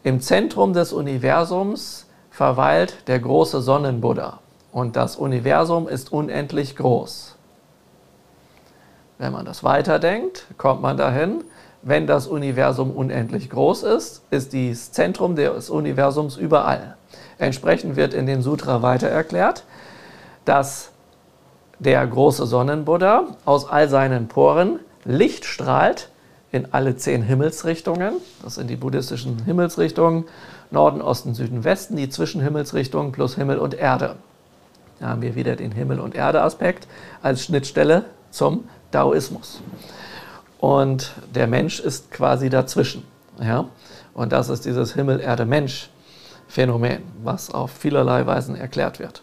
im 0.03 0.21
Zentrum 0.21 0.73
des 0.73 0.93
Universums 0.93 2.07
verweilt 2.31 3.09
der 3.09 3.19
große 3.19 3.61
Sonnenbuddha 3.61 4.41
und 4.73 4.95
das 4.95 5.17
Universum 5.17 5.89
ist 5.89 6.13
unendlich 6.13 6.77
groß. 6.77 7.35
Wenn 9.19 9.33
man 9.33 9.47
das 9.47 9.65
weiterdenkt, 9.65 10.47
kommt 10.59 10.83
man 10.83 10.97
dahin, 10.97 11.45
wenn 11.83 12.07
das 12.07 12.27
Universum 12.27 12.91
unendlich 12.91 13.49
groß 13.49 13.85
ist, 13.85 14.23
ist 14.31 14.53
das 14.53 14.93
Zentrum 14.93 15.37
des 15.37 15.71
Universums 15.71 16.37
überall. 16.37 16.97
Entsprechend 17.39 17.97
wird 17.97 18.13
in 18.13 18.27
dem 18.27 18.43
Sutra 18.43 18.83
weiter 18.83 19.09
erklärt, 19.09 19.65
dass 20.47 20.91
der 21.79 22.07
große 22.07 22.47
Sonnenbuddha 22.47 23.25
aus 23.45 23.69
all 23.69 23.89
seinen 23.89 24.29
Poren 24.29 24.81
Licht 25.05 25.45
strahlt 25.45 26.11
in 26.51 26.73
alle 26.73 26.97
zehn 26.97 27.23
Himmelsrichtungen. 27.23 28.15
Das 28.43 28.55
sind 28.55 28.69
die 28.69 28.77
buddhistischen 28.77 29.45
Himmelsrichtungen, 29.45 30.25
Norden, 30.71 31.03
Osten, 31.03 31.35
Süden, 31.35 31.65
Westen, 31.65 31.97
die 31.97 32.09
Zwischenhimmelsrichtungen 32.09 33.13
plus 33.13 33.35
Himmel 33.35 33.59
und 33.59 33.75
Erde. 33.75 34.17
Da 34.99 35.09
haben 35.09 35.21
wir 35.21 35.35
wieder 35.35 35.57
den 35.57 35.73
Himmel- 35.73 36.01
und 36.01 36.15
Erde-Aspekt 36.15 36.89
als 37.23 37.45
Schnittstelle 37.45 38.07
zum 38.31 38.65
Daoismus. 38.91 39.61
Und 40.59 41.13
der 41.35 41.47
Mensch 41.47 41.81
ist 41.81 42.11
quasi 42.11 42.49
dazwischen. 42.49 43.05
Ja? 43.41 43.67
Und 44.15 44.33
das 44.33 44.49
ist 44.49 44.65
dieses 44.65 44.95
Himmel-Erde-Mensch-Phänomen, 44.95 47.03
was 47.23 47.53
auf 47.53 47.71
vielerlei 47.71 48.27
Weisen 48.27 48.57
erklärt 48.57 48.99
wird. 48.99 49.23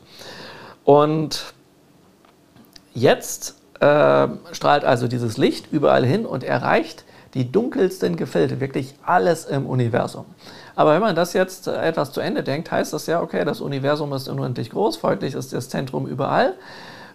Und 0.83 1.53
jetzt 2.93 3.55
äh, 3.79 4.27
strahlt 4.51 4.83
also 4.83 5.07
dieses 5.07 5.37
Licht 5.37 5.71
überall 5.71 6.05
hin 6.05 6.25
und 6.25 6.43
erreicht 6.43 7.05
die 7.33 7.51
dunkelsten 7.51 8.15
Gefilde, 8.15 8.59
wirklich 8.59 8.93
alles 9.03 9.45
im 9.45 9.65
Universum. 9.65 10.25
Aber 10.75 10.93
wenn 10.93 11.01
man 11.01 11.15
das 11.15 11.33
jetzt 11.33 11.67
etwas 11.67 12.11
zu 12.11 12.21
Ende 12.21 12.43
denkt, 12.43 12.71
heißt 12.71 12.93
das 12.93 13.07
ja, 13.07 13.21
okay, 13.21 13.43
das 13.43 13.61
Universum 13.61 14.13
ist 14.13 14.27
unendlich 14.27 14.69
groß, 14.69 14.97
folglich 14.97 15.33
ist 15.33 15.53
das 15.53 15.69
Zentrum 15.69 16.07
überall. 16.07 16.53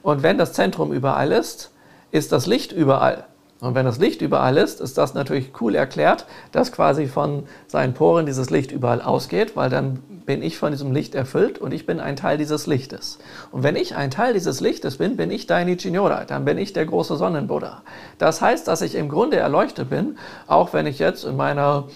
Und 0.03 0.23
wenn 0.23 0.39
das 0.39 0.53
Zentrum 0.53 0.93
überall 0.93 1.33
ist, 1.33 1.71
ist 2.11 2.33
das 2.33 2.47
Licht 2.47 2.73
überall. 2.73 3.25
Und 3.61 3.75
wenn 3.75 3.85
das 3.85 3.99
Licht 3.99 4.23
überall 4.23 4.57
ist, 4.57 4.81
ist 4.81 4.99
das 4.99 5.15
natürlich 5.15 5.51
cool 5.61 5.75
erklärt, 5.75 6.27
dass 6.53 6.71
quasi 6.71 7.07
von 7.07 7.45
seinen 7.67 7.93
Poren 7.93 8.25
dieses 8.25 8.51
Licht 8.51 8.71
überall 8.71 9.03
ausgeht, 9.03 9.57
weil 9.57 9.69
dann 9.69 9.97
bin 10.27 10.43
ich 10.43 10.59
von 10.59 10.71
diesem 10.71 10.93
Licht 10.93 11.15
erfüllt 11.15 11.59
und 11.59 11.73
ich 11.73 11.85
bin 11.85 11.99
ein 11.99 12.15
Teil 12.15 12.39
dieses 12.39 12.67
Lichtes. 12.67 13.19
Und 13.51 13.65
wenn 13.65 13.75
ich 13.75 13.97
ein 13.97 14.13
Teil 14.13 14.33
dieses 14.33 14.61
Lichtes 14.61 14.99
bin, 14.99 15.17
bin 15.17 15.31
ich 15.31 15.47
Dainichi 15.47 15.91
Nyoda, 15.91 16.25
dann 16.25 16.45
bin 16.45 16.57
ich 16.57 16.73
der 16.73 16.87
große 16.87 17.17
Sonnenbuddha. 17.17 17.83
Das 18.19 18.41
heißt, 18.41 18.69
dass 18.69 18.81
ich 18.81 18.95
im 18.95 19.09
Grunde 19.09 19.39
erleuchtet 19.39 19.91
bin, 19.91 20.19
auch 20.47 20.73
wenn 20.73 20.87
ich 20.87 21.01
jetzt 21.01 21.25
in 21.25 21.37
meiner 21.37 21.89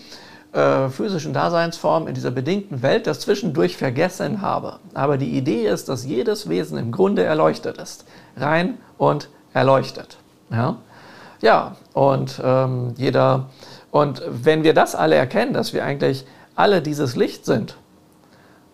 äh, 0.53 0.89
physischen 0.89 1.33
Daseinsform 1.33 2.09
in 2.09 2.15
dieser 2.15 2.31
bedingten 2.31 2.83
Welt 2.83 3.07
das 3.07 3.21
zwischendurch 3.21 3.77
vergessen 3.77 4.43
habe. 4.43 4.81
Aber 4.95 5.17
die 5.17 5.37
Idee 5.37 5.67
ist, 5.69 5.89
dass 5.89 6.05
jedes 6.05 6.49
Wesen 6.49 6.77
im 6.77 6.91
Grunde 6.91 7.23
erleuchtet 7.23 7.79
ist. 7.79 8.05
Rein 8.37 8.79
und 8.99 9.29
erleuchtet. 9.53 10.19
Ja, 10.51 10.79
ja 11.43 11.76
und 11.93 12.40
ähm, 12.43 12.95
jeder, 12.97 13.51
und 13.90 14.22
wenn 14.26 14.64
wir 14.64 14.72
das 14.72 14.95
alle 14.95 15.16
erkennen, 15.16 15.53
dass 15.53 15.74
wir 15.74 15.84
eigentlich 15.84 16.24
alle 16.55 16.80
dieses 16.82 17.16
Licht 17.16 17.45
sind, 17.45 17.76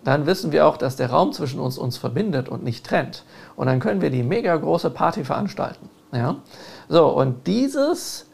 dann 0.04 0.26
wissen 0.26 0.52
wir 0.52 0.66
auch, 0.66 0.76
dass 0.76 0.96
der 0.96 1.10
Raum 1.10 1.32
zwischen 1.32 1.60
uns 1.60 1.76
uns 1.76 1.96
verbindet 1.96 2.48
und 2.48 2.64
nicht 2.64 2.86
trennt. 2.86 3.24
Und 3.56 3.66
dann 3.66 3.80
können 3.80 4.00
wir 4.00 4.10
die 4.10 4.22
mega 4.22 4.56
große 4.56 4.90
Party 4.90 5.24
veranstalten. 5.24 5.90
Ja? 6.12 6.36
So, 6.88 7.08
und 7.08 7.46
dieses, 7.46 8.26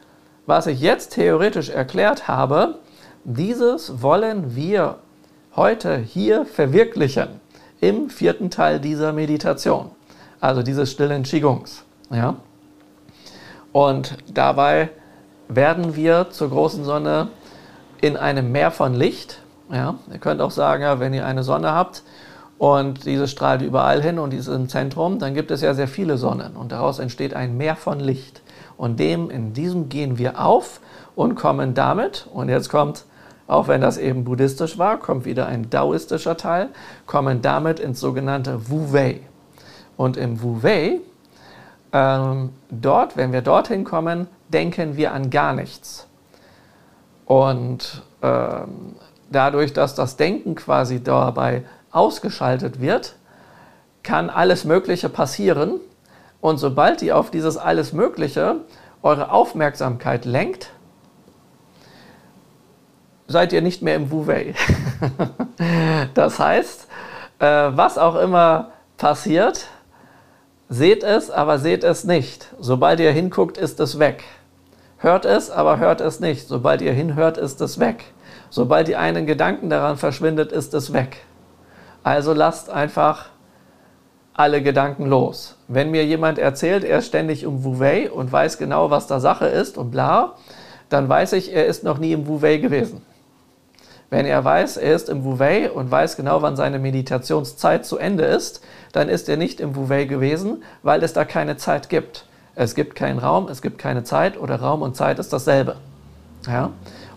was 0.46 0.66
ich 0.66 0.80
jetzt 0.80 1.14
theoretisch 1.14 1.70
erklärt 1.70 2.28
habe, 2.28 2.78
dieses 3.24 4.02
wollen 4.02 4.54
wir 4.54 4.98
heute 5.56 5.96
hier 5.96 6.44
verwirklichen 6.44 7.40
im 7.80 8.10
vierten 8.10 8.50
Teil 8.50 8.80
dieser 8.80 9.12
Meditation, 9.12 9.90
also 10.40 10.62
dieses 10.62 10.90
stillen 10.90 11.22
Qigongs. 11.22 11.84
Ja? 12.10 12.36
Und 13.74 14.16
dabei 14.32 14.90
werden 15.48 15.96
wir 15.96 16.30
zur 16.30 16.50
großen 16.50 16.84
Sonne 16.84 17.26
in 18.00 18.16
einem 18.16 18.52
Meer 18.52 18.70
von 18.70 18.94
Licht. 18.94 19.40
Ja? 19.68 19.96
Ihr 20.12 20.18
könnt 20.18 20.40
auch 20.40 20.52
sagen, 20.52 20.84
ja, 20.84 21.00
wenn 21.00 21.12
ihr 21.12 21.26
eine 21.26 21.42
Sonne 21.42 21.72
habt 21.72 22.04
und 22.56 23.04
diese 23.04 23.26
strahlt 23.26 23.62
überall 23.62 24.00
hin 24.00 24.20
und 24.20 24.30
die 24.30 24.36
ist 24.36 24.46
im 24.46 24.68
Zentrum, 24.68 25.18
dann 25.18 25.34
gibt 25.34 25.50
es 25.50 25.60
ja 25.60 25.74
sehr 25.74 25.88
viele 25.88 26.18
Sonnen 26.18 26.54
und 26.54 26.70
daraus 26.70 27.00
entsteht 27.00 27.34
ein 27.34 27.56
Meer 27.56 27.74
von 27.74 27.98
Licht. 27.98 28.42
Und 28.76 29.00
dem, 29.00 29.28
in 29.28 29.54
diesem 29.54 29.88
gehen 29.88 30.18
wir 30.18 30.40
auf 30.40 30.80
und 31.16 31.34
kommen 31.34 31.74
damit, 31.74 32.28
und 32.32 32.48
jetzt 32.48 32.68
kommt 32.68 33.06
auch 33.48 33.66
wenn 33.66 33.80
das 33.80 33.98
eben 33.98 34.22
buddhistisch 34.22 34.78
war, 34.78 34.98
kommt 34.98 35.24
wieder 35.24 35.46
ein 35.46 35.68
daoistischer 35.68 36.36
Teil, 36.36 36.68
kommen 37.06 37.42
damit 37.42 37.80
ins 37.80 37.98
sogenannte 37.98 38.70
Wu 38.70 38.92
Wei. 38.92 39.20
Und 39.96 40.16
im 40.16 40.40
Wu 40.40 40.62
Wei, 40.62 41.00
ähm, 41.94 42.50
dort, 42.70 43.16
wenn 43.16 43.32
wir 43.32 43.40
dorthin 43.40 43.84
kommen, 43.84 44.26
denken 44.48 44.96
wir 44.96 45.12
an 45.12 45.30
gar 45.30 45.54
nichts. 45.54 46.08
Und 47.24 48.02
ähm, 48.20 48.96
dadurch, 49.30 49.72
dass 49.72 49.94
das 49.94 50.16
Denken 50.16 50.56
quasi 50.56 51.02
dabei 51.02 51.62
ausgeschaltet 51.92 52.80
wird, 52.80 53.14
kann 54.02 54.28
alles 54.28 54.64
Mögliche 54.64 55.08
passieren. 55.08 55.80
Und 56.40 56.58
sobald 56.58 57.00
ihr 57.00 57.16
auf 57.16 57.30
dieses 57.30 57.56
alles 57.56 57.92
Mögliche 57.92 58.56
eure 59.02 59.30
Aufmerksamkeit 59.30 60.24
lenkt, 60.24 60.70
seid 63.28 63.52
ihr 63.52 63.62
nicht 63.62 63.82
mehr 63.82 63.94
im 63.94 64.10
Wu-Wei. 64.10 64.54
das 66.14 66.40
heißt, 66.40 66.88
äh, 67.38 67.46
was 67.46 67.98
auch 67.98 68.16
immer 68.16 68.72
passiert, 68.98 69.68
seht 70.74 71.04
es, 71.04 71.30
aber 71.30 71.58
seht 71.58 71.84
es 71.84 72.04
nicht. 72.04 72.48
Sobald 72.58 72.98
ihr 72.98 73.12
hinguckt, 73.12 73.56
ist 73.58 73.78
es 73.80 73.98
weg. 73.98 74.24
Hört 74.98 75.24
es, 75.24 75.50
aber 75.50 75.78
hört 75.78 76.00
es 76.00 76.18
nicht. 76.18 76.48
Sobald 76.48 76.82
ihr 76.82 76.92
hinhört, 76.92 77.38
ist 77.38 77.60
es 77.60 77.78
weg. 77.78 78.04
Sobald 78.50 78.88
ihr 78.88 78.98
einen 78.98 79.26
Gedanken 79.26 79.70
daran 79.70 79.96
verschwindet, 79.96 80.50
ist 80.50 80.74
es 80.74 80.92
weg. 80.92 81.18
Also 82.02 82.32
lasst 82.32 82.70
einfach 82.70 83.26
alle 84.34 84.62
Gedanken 84.62 85.06
los. 85.06 85.56
Wenn 85.68 85.92
mir 85.92 86.04
jemand 86.04 86.38
erzählt, 86.38 86.82
er 86.82 86.98
ist 86.98 87.06
ständig 87.06 87.44
im 87.44 87.62
Wu-Wei 87.62 88.10
und 88.10 88.32
weiß 88.32 88.58
genau, 88.58 88.90
was 88.90 89.06
da 89.06 89.20
Sache 89.20 89.46
ist 89.46 89.78
und 89.78 89.92
bla, 89.92 90.34
dann 90.88 91.08
weiß 91.08 91.34
ich, 91.34 91.54
er 91.54 91.66
ist 91.66 91.84
noch 91.84 91.98
nie 91.98 92.12
im 92.12 92.26
Wu-Wei 92.26 92.56
gewesen. 92.56 93.02
Wenn 94.10 94.26
er 94.26 94.44
weiß, 94.44 94.76
er 94.76 94.94
ist 94.94 95.08
im 95.08 95.24
Wu-Wei 95.24 95.70
und 95.70 95.90
weiß 95.90 96.16
genau, 96.16 96.42
wann 96.42 96.56
seine 96.56 96.78
Meditationszeit 96.78 97.84
zu 97.84 97.98
Ende 97.98 98.24
ist, 98.24 98.60
dann 98.92 99.08
ist 99.08 99.28
er 99.28 99.36
nicht 99.36 99.60
im 99.60 99.74
Wu-Wei 99.74 100.04
gewesen, 100.04 100.62
weil 100.82 101.02
es 101.02 101.12
da 101.12 101.24
keine 101.24 101.56
Zeit 101.56 101.88
gibt. 101.88 102.26
Es 102.54 102.74
gibt 102.74 102.94
keinen 102.94 103.18
Raum, 103.18 103.48
es 103.48 103.62
gibt 103.62 103.78
keine 103.78 104.04
Zeit 104.04 104.38
oder 104.38 104.60
Raum 104.60 104.82
und 104.82 104.94
Zeit 104.94 105.18
ist 105.18 105.32
dasselbe. 105.32 105.76
Ja? 106.46 106.70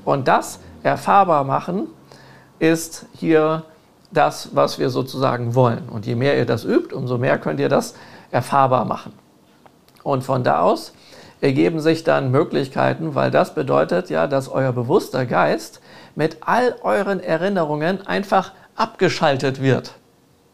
Und 0.03 0.27
das 0.27 0.59
erfahrbar 0.83 1.43
machen 1.43 1.87
ist 2.59 3.05
hier 3.13 3.63
das, 4.11 4.55
was 4.55 4.79
wir 4.79 4.89
sozusagen 4.89 5.53
wollen. 5.53 5.89
Und 5.89 6.05
je 6.05 6.15
mehr 6.15 6.37
ihr 6.37 6.45
das 6.45 6.63
übt, 6.63 6.95
umso 6.95 7.17
mehr 7.17 7.37
könnt 7.37 7.59
ihr 7.59 7.69
das 7.69 7.93
erfahrbar 8.31 8.85
machen. 8.85 9.13
Und 10.03 10.23
von 10.23 10.43
da 10.43 10.61
aus 10.61 10.93
ergeben 11.41 11.79
sich 11.79 12.03
dann 12.03 12.31
Möglichkeiten, 12.31 13.13
weil 13.13 13.29
das 13.29 13.53
bedeutet 13.53 14.09
ja, 14.09 14.25
dass 14.25 14.49
euer 14.49 14.71
bewusster 14.71 15.25
Geist 15.25 15.81
mit 16.17 16.37
all 16.41 16.75
euren 16.81 17.19
Erinnerungen 17.19 18.05
einfach 18.07 18.51
abgeschaltet 18.75 19.61
wird. 19.61 19.93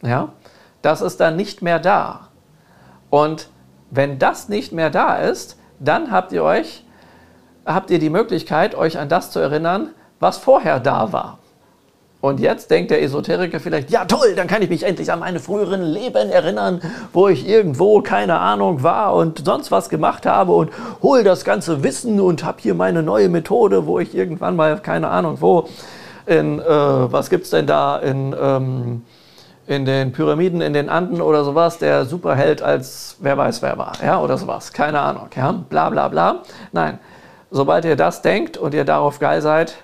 Ja? 0.01 0.33
Das 0.81 0.99
ist 0.99 1.21
dann 1.21 1.37
nicht 1.37 1.61
mehr 1.61 1.79
da. 1.79 2.27
Und 3.09 3.47
wenn 3.89 4.19
das 4.19 4.49
nicht 4.49 4.73
mehr 4.73 4.89
da 4.89 5.15
ist, 5.15 5.57
dann 5.79 6.11
habt 6.11 6.33
ihr 6.33 6.43
euch, 6.43 6.85
habt 7.65 7.91
ihr 7.91 7.99
die 7.99 8.09
Möglichkeit, 8.09 8.75
euch 8.75 8.99
an 8.99 9.07
das 9.07 9.31
zu 9.31 9.39
erinnern, 9.39 9.91
was 10.19 10.37
vorher 10.37 10.81
da 10.81 11.13
war. 11.13 11.39
Und 12.23 12.39
jetzt 12.39 12.71
denkt 12.71 12.89
der 12.89 13.03
Esoteriker 13.03 13.59
vielleicht, 13.59 13.91
ja 13.91 14.05
toll, 14.05 14.33
dann 14.33 14.47
kann 14.47 14.61
ich 14.61 14.69
mich 14.69 14.83
endlich 14.83 15.11
an 15.11 15.19
meine 15.19 15.41
früheren 15.41 15.81
Leben 15.81 16.29
erinnern, 16.29 16.79
wo 17.11 17.27
ich 17.27 17.45
irgendwo, 17.45 17.99
keine 17.99 18.39
Ahnung, 18.39 18.81
war 18.81 19.13
und 19.13 19.43
sonst 19.43 19.71
was 19.71 19.89
gemacht 19.89 20.25
habe 20.25 20.53
und 20.53 20.71
hol 21.01 21.25
das 21.25 21.43
ganze 21.43 21.83
Wissen 21.83 22.21
und 22.21 22.45
habe 22.45 22.59
hier 22.61 22.75
meine 22.75 23.03
neue 23.03 23.27
Methode, 23.27 23.87
wo 23.87 23.99
ich 23.99 24.15
irgendwann 24.15 24.55
mal, 24.55 24.79
keine 24.79 25.09
Ahnung, 25.09 25.41
wo, 25.41 25.67
in, 26.25 26.61
äh, 26.61 26.63
was 26.65 27.29
es 27.29 27.49
denn 27.49 27.67
da, 27.67 27.97
in, 27.97 28.33
ähm, 28.41 29.01
in 29.67 29.83
den 29.83 30.13
Pyramiden, 30.13 30.61
in 30.61 30.71
den 30.71 30.87
Anden 30.87 31.19
oder 31.19 31.43
sowas, 31.43 31.77
der 31.77 32.05
Superheld 32.05 32.61
als 32.61 33.17
wer 33.19 33.37
weiß 33.37 33.61
wer 33.61 33.77
war, 33.77 33.91
ja, 34.01 34.21
oder 34.21 34.37
sowas, 34.37 34.71
keine 34.71 35.01
Ahnung, 35.01 35.27
ja, 35.35 35.51
bla 35.51 35.89
bla 35.89 36.07
bla. 36.07 36.43
Nein, 36.71 36.99
sobald 37.51 37.83
ihr 37.83 37.97
das 37.97 38.21
denkt 38.21 38.55
und 38.57 38.73
ihr 38.73 38.85
darauf 38.85 39.19
geil 39.19 39.41
seid, 39.41 39.75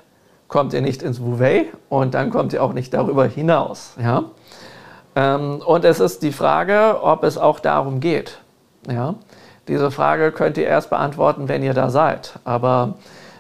kommt 0.50 0.74
ihr 0.74 0.82
nicht 0.82 1.02
ins 1.02 1.20
Bouvet 1.20 1.68
und 1.88 2.14
dann 2.16 2.32
kommt 2.32 2.52
ihr 2.52 2.62
auch 2.62 2.74
nicht 2.74 2.94
darüber 2.94 3.26
hinaus. 3.26 3.94
Ja? 4.02 4.26
Ähm, 5.16 5.62
und 5.66 5.86
es 5.86 6.02
ist 6.02 6.22
die 6.24 6.34
Frage, 6.34 6.98
ob 7.02 7.24
es 7.24 7.38
auch 7.38 7.60
darum 7.60 8.02
geht. 8.02 8.40
Ja? 8.90 9.16
Diese 9.70 9.92
Frage 9.92 10.32
könnt 10.32 10.58
ihr 10.58 10.66
erst 10.66 10.90
beantworten, 10.90 11.48
wenn 11.48 11.64
ihr 11.64 11.74
da 11.74 11.90
seid. 11.90 12.40
Aber 12.44 12.96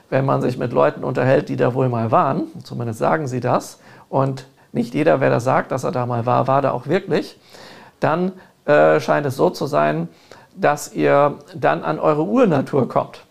wenn 0.09 0.25
man 0.25 0.41
sich 0.41 0.57
mit 0.57 0.71
Leuten 0.71 1.03
unterhält, 1.03 1.49
die 1.49 1.57
da 1.57 1.73
wohl 1.73 1.89
mal 1.89 2.11
waren, 2.11 2.43
zumindest 2.63 2.99
sagen 2.99 3.27
sie 3.27 3.39
das, 3.41 3.79
und 4.07 4.45
nicht 4.71 4.93
jeder, 4.93 5.19
wer 5.19 5.31
da 5.31 5.39
sagt, 5.39 5.71
dass 5.71 5.83
er 5.83 5.91
da 5.91 6.05
mal 6.05 6.25
war, 6.27 6.47
war 6.47 6.61
da 6.61 6.71
auch 6.71 6.87
wirklich, 6.87 7.39
dann 7.99 8.33
äh, 8.65 8.99
scheint 8.99 9.25
es 9.25 9.35
so 9.35 9.49
zu 9.49 9.65
sein, 9.65 10.07
dass 10.55 10.93
ihr 10.93 11.35
dann 11.55 11.83
an 11.83 11.99
eure 11.99 12.23
Urnatur 12.23 12.87
kommt. 12.87 13.21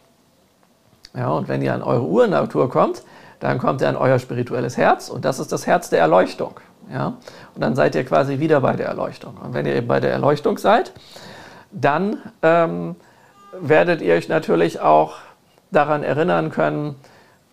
Ja, 1.15 1.31
und 1.31 1.49
wenn 1.49 1.63
ihr 1.63 1.75
an 1.75 1.83
eure 1.83 2.05
Urnatur 2.05 2.69
kommt, 2.69 3.03
dann 3.41 3.59
kommt 3.59 3.83
er 3.83 3.89
an 3.89 3.97
euer 3.97 4.19
spirituelles 4.19 4.77
Herz 4.77 5.09
und 5.09 5.25
das 5.25 5.39
ist 5.39 5.53
das 5.53 5.67
Herz 5.67 5.91
der 5.91 6.01
Erleuchtung. 6.01 6.61
Ja? 6.93 7.15
Und 7.55 7.61
dann 7.61 7.75
seid 7.75 7.95
ihr 7.95 8.05
quasi 8.05 8.39
wieder 8.39 8.61
bei 8.61 8.75
der 8.75 8.87
Erleuchtung. 8.87 9.37
Und 9.37 9.55
wenn 9.55 9.67
ihr 9.67 9.75
eben 9.75 9.87
bei 9.87 10.01
der 10.01 10.11
Erleuchtung 10.11 10.59
seid, 10.59 10.93
dann 11.71 12.19
ähm, 12.43 12.97
werdet 13.61 14.01
ihr 14.01 14.15
euch 14.15 14.29
natürlich 14.29 14.81
auch 14.81 15.17
daran 15.71 16.03
erinnern 16.03 16.51
können, 16.51 16.97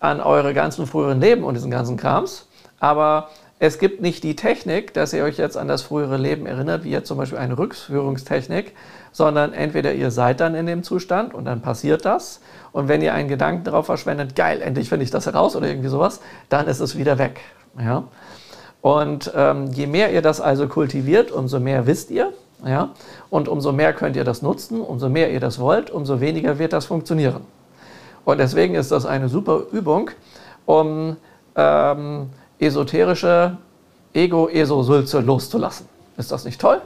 an 0.00 0.20
eure 0.20 0.54
ganzen 0.54 0.86
früheren 0.86 1.20
Leben 1.20 1.44
und 1.44 1.54
diesen 1.54 1.70
ganzen 1.70 1.96
Krams. 1.96 2.48
Aber 2.80 3.28
es 3.58 3.78
gibt 3.78 4.02
nicht 4.02 4.22
die 4.22 4.36
Technik, 4.36 4.92
dass 4.92 5.14
ihr 5.14 5.24
euch 5.24 5.38
jetzt 5.38 5.56
an 5.56 5.66
das 5.66 5.80
frühere 5.80 6.18
Leben 6.18 6.44
erinnert, 6.44 6.84
wie 6.84 6.90
jetzt 6.90 7.08
zum 7.08 7.16
Beispiel 7.16 7.38
eine 7.38 7.56
Rückführungstechnik, 7.56 8.74
sondern 9.12 9.54
entweder 9.54 9.94
ihr 9.94 10.10
seid 10.10 10.40
dann 10.40 10.54
in 10.54 10.66
dem 10.66 10.82
Zustand 10.82 11.32
und 11.32 11.46
dann 11.46 11.62
passiert 11.62 12.04
das. 12.04 12.40
Und 12.72 12.88
wenn 12.88 13.00
ihr 13.00 13.14
einen 13.14 13.28
Gedanken 13.28 13.64
darauf 13.64 13.86
verschwendet, 13.86 14.36
geil, 14.36 14.60
endlich 14.60 14.90
finde 14.90 15.04
ich 15.04 15.10
das 15.10 15.24
heraus 15.24 15.56
oder 15.56 15.68
irgendwie 15.68 15.88
sowas, 15.88 16.20
dann 16.50 16.66
ist 16.66 16.80
es 16.80 16.98
wieder 16.98 17.16
weg. 17.16 17.40
Ja? 17.78 18.04
Und 18.82 19.32
ähm, 19.34 19.68
je 19.72 19.86
mehr 19.86 20.12
ihr 20.12 20.20
das 20.20 20.42
also 20.42 20.68
kultiviert, 20.68 21.32
umso 21.32 21.58
mehr 21.58 21.86
wisst 21.86 22.10
ihr. 22.10 22.34
Ja? 22.62 22.90
Und 23.30 23.48
umso 23.48 23.72
mehr 23.72 23.94
könnt 23.94 24.16
ihr 24.16 24.24
das 24.24 24.42
nutzen, 24.42 24.82
umso 24.82 25.08
mehr 25.08 25.32
ihr 25.32 25.40
das 25.40 25.58
wollt, 25.58 25.90
umso 25.90 26.20
weniger 26.20 26.58
wird 26.58 26.74
das 26.74 26.84
funktionieren. 26.84 27.40
Und 28.26 28.36
deswegen 28.38 28.74
ist 28.74 28.92
das 28.92 29.06
eine 29.06 29.30
super 29.30 29.62
Übung, 29.72 30.10
um 30.66 31.16
ähm, 31.54 32.28
esoterische 32.58 33.56
Ego-Eso-Sülze 34.14 35.20
loszulassen. 35.20 35.86
Ist 36.16 36.32
das 36.32 36.44
nicht 36.44 36.60
toll? 36.60 36.80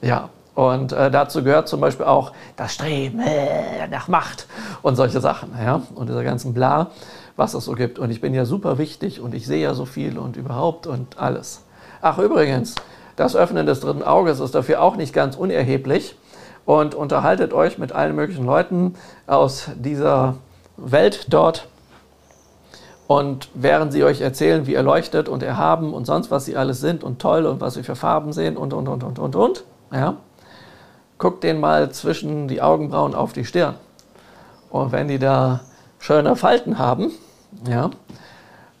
Ja. 0.00 0.30
Und 0.54 0.92
äh, 0.92 1.10
dazu 1.10 1.44
gehört 1.44 1.68
zum 1.68 1.80
Beispiel 1.80 2.06
auch 2.06 2.32
das 2.56 2.74
Streben 2.74 3.20
äh, 3.20 3.86
nach 3.88 4.08
Macht 4.08 4.46
und 4.82 4.96
solche 4.96 5.20
Sachen. 5.20 5.52
Ja? 5.58 5.82
Und 5.94 6.08
dieser 6.08 6.24
ganzen 6.24 6.54
Bla, 6.54 6.90
was 7.36 7.54
es 7.54 7.64
so 7.64 7.72
gibt. 7.72 7.98
Und 7.98 8.10
ich 8.10 8.20
bin 8.20 8.34
ja 8.34 8.44
super 8.44 8.76
wichtig 8.76 9.20
und 9.20 9.34
ich 9.34 9.46
sehe 9.46 9.62
ja 9.62 9.74
so 9.74 9.84
viel 9.84 10.18
und 10.18 10.36
überhaupt 10.36 10.86
und 10.86 11.18
alles. 11.18 11.62
Ach, 12.02 12.18
übrigens, 12.18 12.74
das 13.16 13.36
Öffnen 13.36 13.66
des 13.66 13.80
dritten 13.80 14.02
Auges 14.02 14.40
ist 14.40 14.54
dafür 14.54 14.82
auch 14.82 14.96
nicht 14.96 15.12
ganz 15.12 15.36
unerheblich. 15.36 16.16
Und 16.66 16.94
unterhaltet 16.94 17.52
euch 17.52 17.78
mit 17.78 17.92
allen 17.92 18.14
möglichen 18.14 18.44
Leuten 18.44 18.94
aus 19.26 19.70
dieser 19.76 20.36
Welt 20.76 21.26
dort 21.30 21.68
und 23.10 23.48
während 23.54 23.92
sie 23.92 24.04
euch 24.04 24.20
erzählen, 24.20 24.68
wie 24.68 24.74
ihr 24.74 24.84
leuchtet 24.84 25.28
und 25.28 25.42
erhaben 25.42 25.94
und 25.94 26.06
sonst 26.06 26.30
was 26.30 26.44
sie 26.44 26.56
alles 26.56 26.80
sind 26.80 27.02
und 27.02 27.18
toll 27.20 27.44
und 27.44 27.60
was 27.60 27.74
sie 27.74 27.82
für 27.82 27.96
Farben 27.96 28.32
sehen 28.32 28.56
und, 28.56 28.72
und, 28.72 28.86
und, 28.86 29.02
und, 29.02 29.18
und, 29.18 29.34
und, 29.34 29.64
ja, 29.92 30.14
guckt 31.18 31.42
den 31.42 31.58
mal 31.58 31.90
zwischen 31.90 32.46
die 32.46 32.62
Augenbrauen 32.62 33.16
auf 33.16 33.32
die 33.32 33.44
Stirn. 33.44 33.74
Und 34.70 34.92
wenn 34.92 35.08
die 35.08 35.18
da 35.18 35.58
schöne 35.98 36.36
Falten 36.36 36.78
haben, 36.78 37.10
ja, 37.68 37.90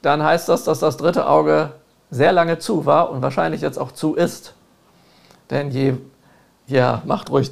dann 0.00 0.22
heißt 0.22 0.48
das, 0.48 0.62
dass 0.62 0.78
das 0.78 0.96
dritte 0.96 1.28
Auge 1.28 1.72
sehr 2.12 2.32
lange 2.32 2.60
zu 2.60 2.86
war 2.86 3.10
und 3.10 3.22
wahrscheinlich 3.22 3.62
jetzt 3.62 3.78
auch 3.78 3.90
zu 3.90 4.14
ist. 4.14 4.54
Denn 5.50 5.72
je, 5.72 5.94
ja, 6.68 7.02
macht 7.04 7.30
ruhig, 7.30 7.50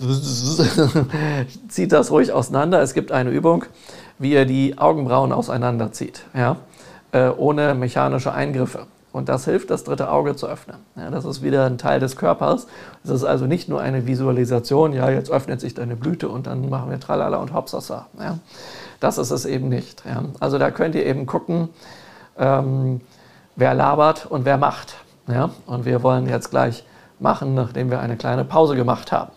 zieht 1.68 1.90
das 1.90 2.12
ruhig 2.12 2.30
auseinander. 2.30 2.80
Es 2.80 2.94
gibt 2.94 3.10
eine 3.10 3.30
Übung, 3.30 3.64
wie 4.20 4.30
ihr 4.30 4.44
die 4.44 4.78
Augenbrauen 4.78 5.32
auseinanderzieht. 5.32 6.22
Ja 6.34 6.58
äh, 7.12 7.28
ohne 7.28 7.74
mechanische 7.74 8.32
Eingriffe. 8.32 8.86
Und 9.10 9.28
das 9.28 9.46
hilft, 9.46 9.70
das 9.70 9.84
dritte 9.84 10.10
Auge 10.10 10.36
zu 10.36 10.46
öffnen. 10.46 10.76
Ja, 10.94 11.10
das 11.10 11.24
ist 11.24 11.42
wieder 11.42 11.64
ein 11.64 11.78
Teil 11.78 11.98
des 11.98 12.16
Körpers. 12.16 12.66
Es 13.02 13.10
ist 13.10 13.24
also 13.24 13.46
nicht 13.46 13.68
nur 13.68 13.80
eine 13.80 14.06
Visualisation, 14.06 14.92
ja, 14.92 15.08
jetzt 15.10 15.30
öffnet 15.30 15.60
sich 15.60 15.74
deine 15.74 15.96
Blüte 15.96 16.28
und 16.28 16.46
dann 16.46 16.68
machen 16.68 16.90
wir 16.90 17.00
Tralala 17.00 17.38
und 17.38 17.54
Hopsasa. 17.54 18.06
Ja. 18.20 18.38
Das 19.00 19.16
ist 19.16 19.30
es 19.30 19.46
eben 19.46 19.68
nicht. 19.68 20.04
Ja. 20.04 20.24
Also 20.40 20.58
da 20.58 20.70
könnt 20.70 20.94
ihr 20.94 21.06
eben 21.06 21.26
gucken, 21.26 21.70
ähm, 22.38 23.00
wer 23.56 23.74
labert 23.74 24.26
und 24.26 24.44
wer 24.44 24.58
macht. 24.58 24.94
Ja. 25.26 25.50
Und 25.66 25.84
wir 25.84 26.02
wollen 26.02 26.28
jetzt 26.28 26.50
gleich 26.50 26.84
machen, 27.18 27.54
nachdem 27.54 27.90
wir 27.90 28.00
eine 28.00 28.16
kleine 28.16 28.44
Pause 28.44 28.76
gemacht 28.76 29.10
haben. 29.10 29.30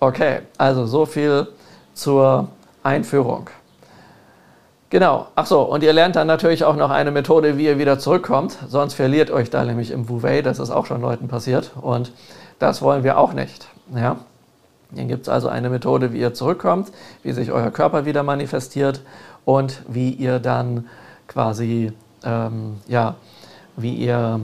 Okay, 0.00 0.40
also 0.58 0.86
so 0.86 1.06
viel 1.06 1.48
zur 1.94 2.48
Einführung. 2.82 3.48
Genau, 4.88 5.26
ach 5.34 5.46
so, 5.46 5.62
und 5.62 5.82
ihr 5.82 5.92
lernt 5.92 6.14
dann 6.14 6.28
natürlich 6.28 6.64
auch 6.64 6.76
noch 6.76 6.90
eine 6.90 7.10
Methode, 7.10 7.58
wie 7.58 7.64
ihr 7.64 7.78
wieder 7.78 7.98
zurückkommt, 7.98 8.56
sonst 8.68 8.94
verliert 8.94 9.32
euch 9.32 9.50
da 9.50 9.64
nämlich 9.64 9.90
im 9.90 10.08
Vouvet, 10.08 10.46
das 10.46 10.60
ist 10.60 10.70
auch 10.70 10.86
schon 10.86 11.00
Leuten 11.00 11.26
passiert 11.26 11.72
und 11.80 12.12
das 12.60 12.82
wollen 12.82 13.02
wir 13.02 13.18
auch 13.18 13.32
nicht. 13.32 13.66
Ja? 13.94 14.18
Hier 14.94 15.04
gibt 15.06 15.22
es 15.22 15.28
also 15.28 15.48
eine 15.48 15.70
Methode, 15.70 16.12
wie 16.12 16.20
ihr 16.20 16.34
zurückkommt, 16.34 16.92
wie 17.24 17.32
sich 17.32 17.50
euer 17.50 17.72
Körper 17.72 18.04
wieder 18.04 18.22
manifestiert 18.22 19.00
und 19.44 19.82
wie 19.88 20.10
ihr 20.10 20.38
dann 20.38 20.86
quasi, 21.26 21.92
ähm, 22.24 22.76
ja, 22.86 23.16
wie 23.76 23.94
ihr 23.94 24.40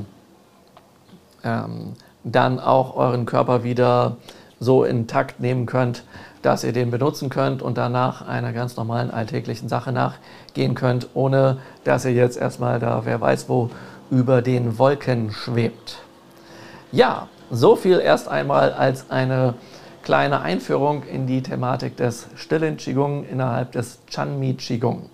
ähm, 1.45 1.93
dann 2.25 2.59
auch 2.59 2.97
euren 2.97 3.27
Körper 3.27 3.63
wieder 3.63 4.17
so 4.59 4.83
intakt 4.83 5.39
nehmen 5.41 5.67
könnt, 5.67 6.03
dass 6.43 6.65
ihr 6.65 6.73
den 6.73 6.91
benutzen 6.91 7.31
könnt 7.31 7.63
und 7.63 7.79
danach 7.79 8.27
einer 8.27 8.53
ganz 8.53 8.77
normalen 8.77 9.11
alltäglichen 9.11 9.69
Sache 9.69 9.93
nachgehen 9.93 10.75
könnt, 10.75 11.09
ohne 11.15 11.59
dass 11.85 12.05
ihr 12.05 12.13
jetzt 12.13 12.37
erstmal 12.37 12.81
da, 12.81 13.03
wer 13.05 13.21
weiß 13.21 13.49
wo, 13.49 13.71
über 14.11 14.43
den 14.43 14.79
Wolken 14.79 15.33
schwebt. 15.33 15.99
Ja, 16.91 17.29
so 17.51 17.77
viel 17.77 17.99
erst 18.01 18.29
einmal 18.29 18.73
als 18.73 19.11
eine 19.11 19.55
kleine 20.03 20.41
Einführung 20.41 21.05
in 21.05 21.27
die 21.27 21.43
Thematik 21.43 21.97
des 21.97 22.27
stillen 22.35 22.77
Qigong 22.77 23.25
innerhalb 23.25 23.73
des 23.73 24.01
Chanmi 24.11 24.55
Qigong. 24.55 25.09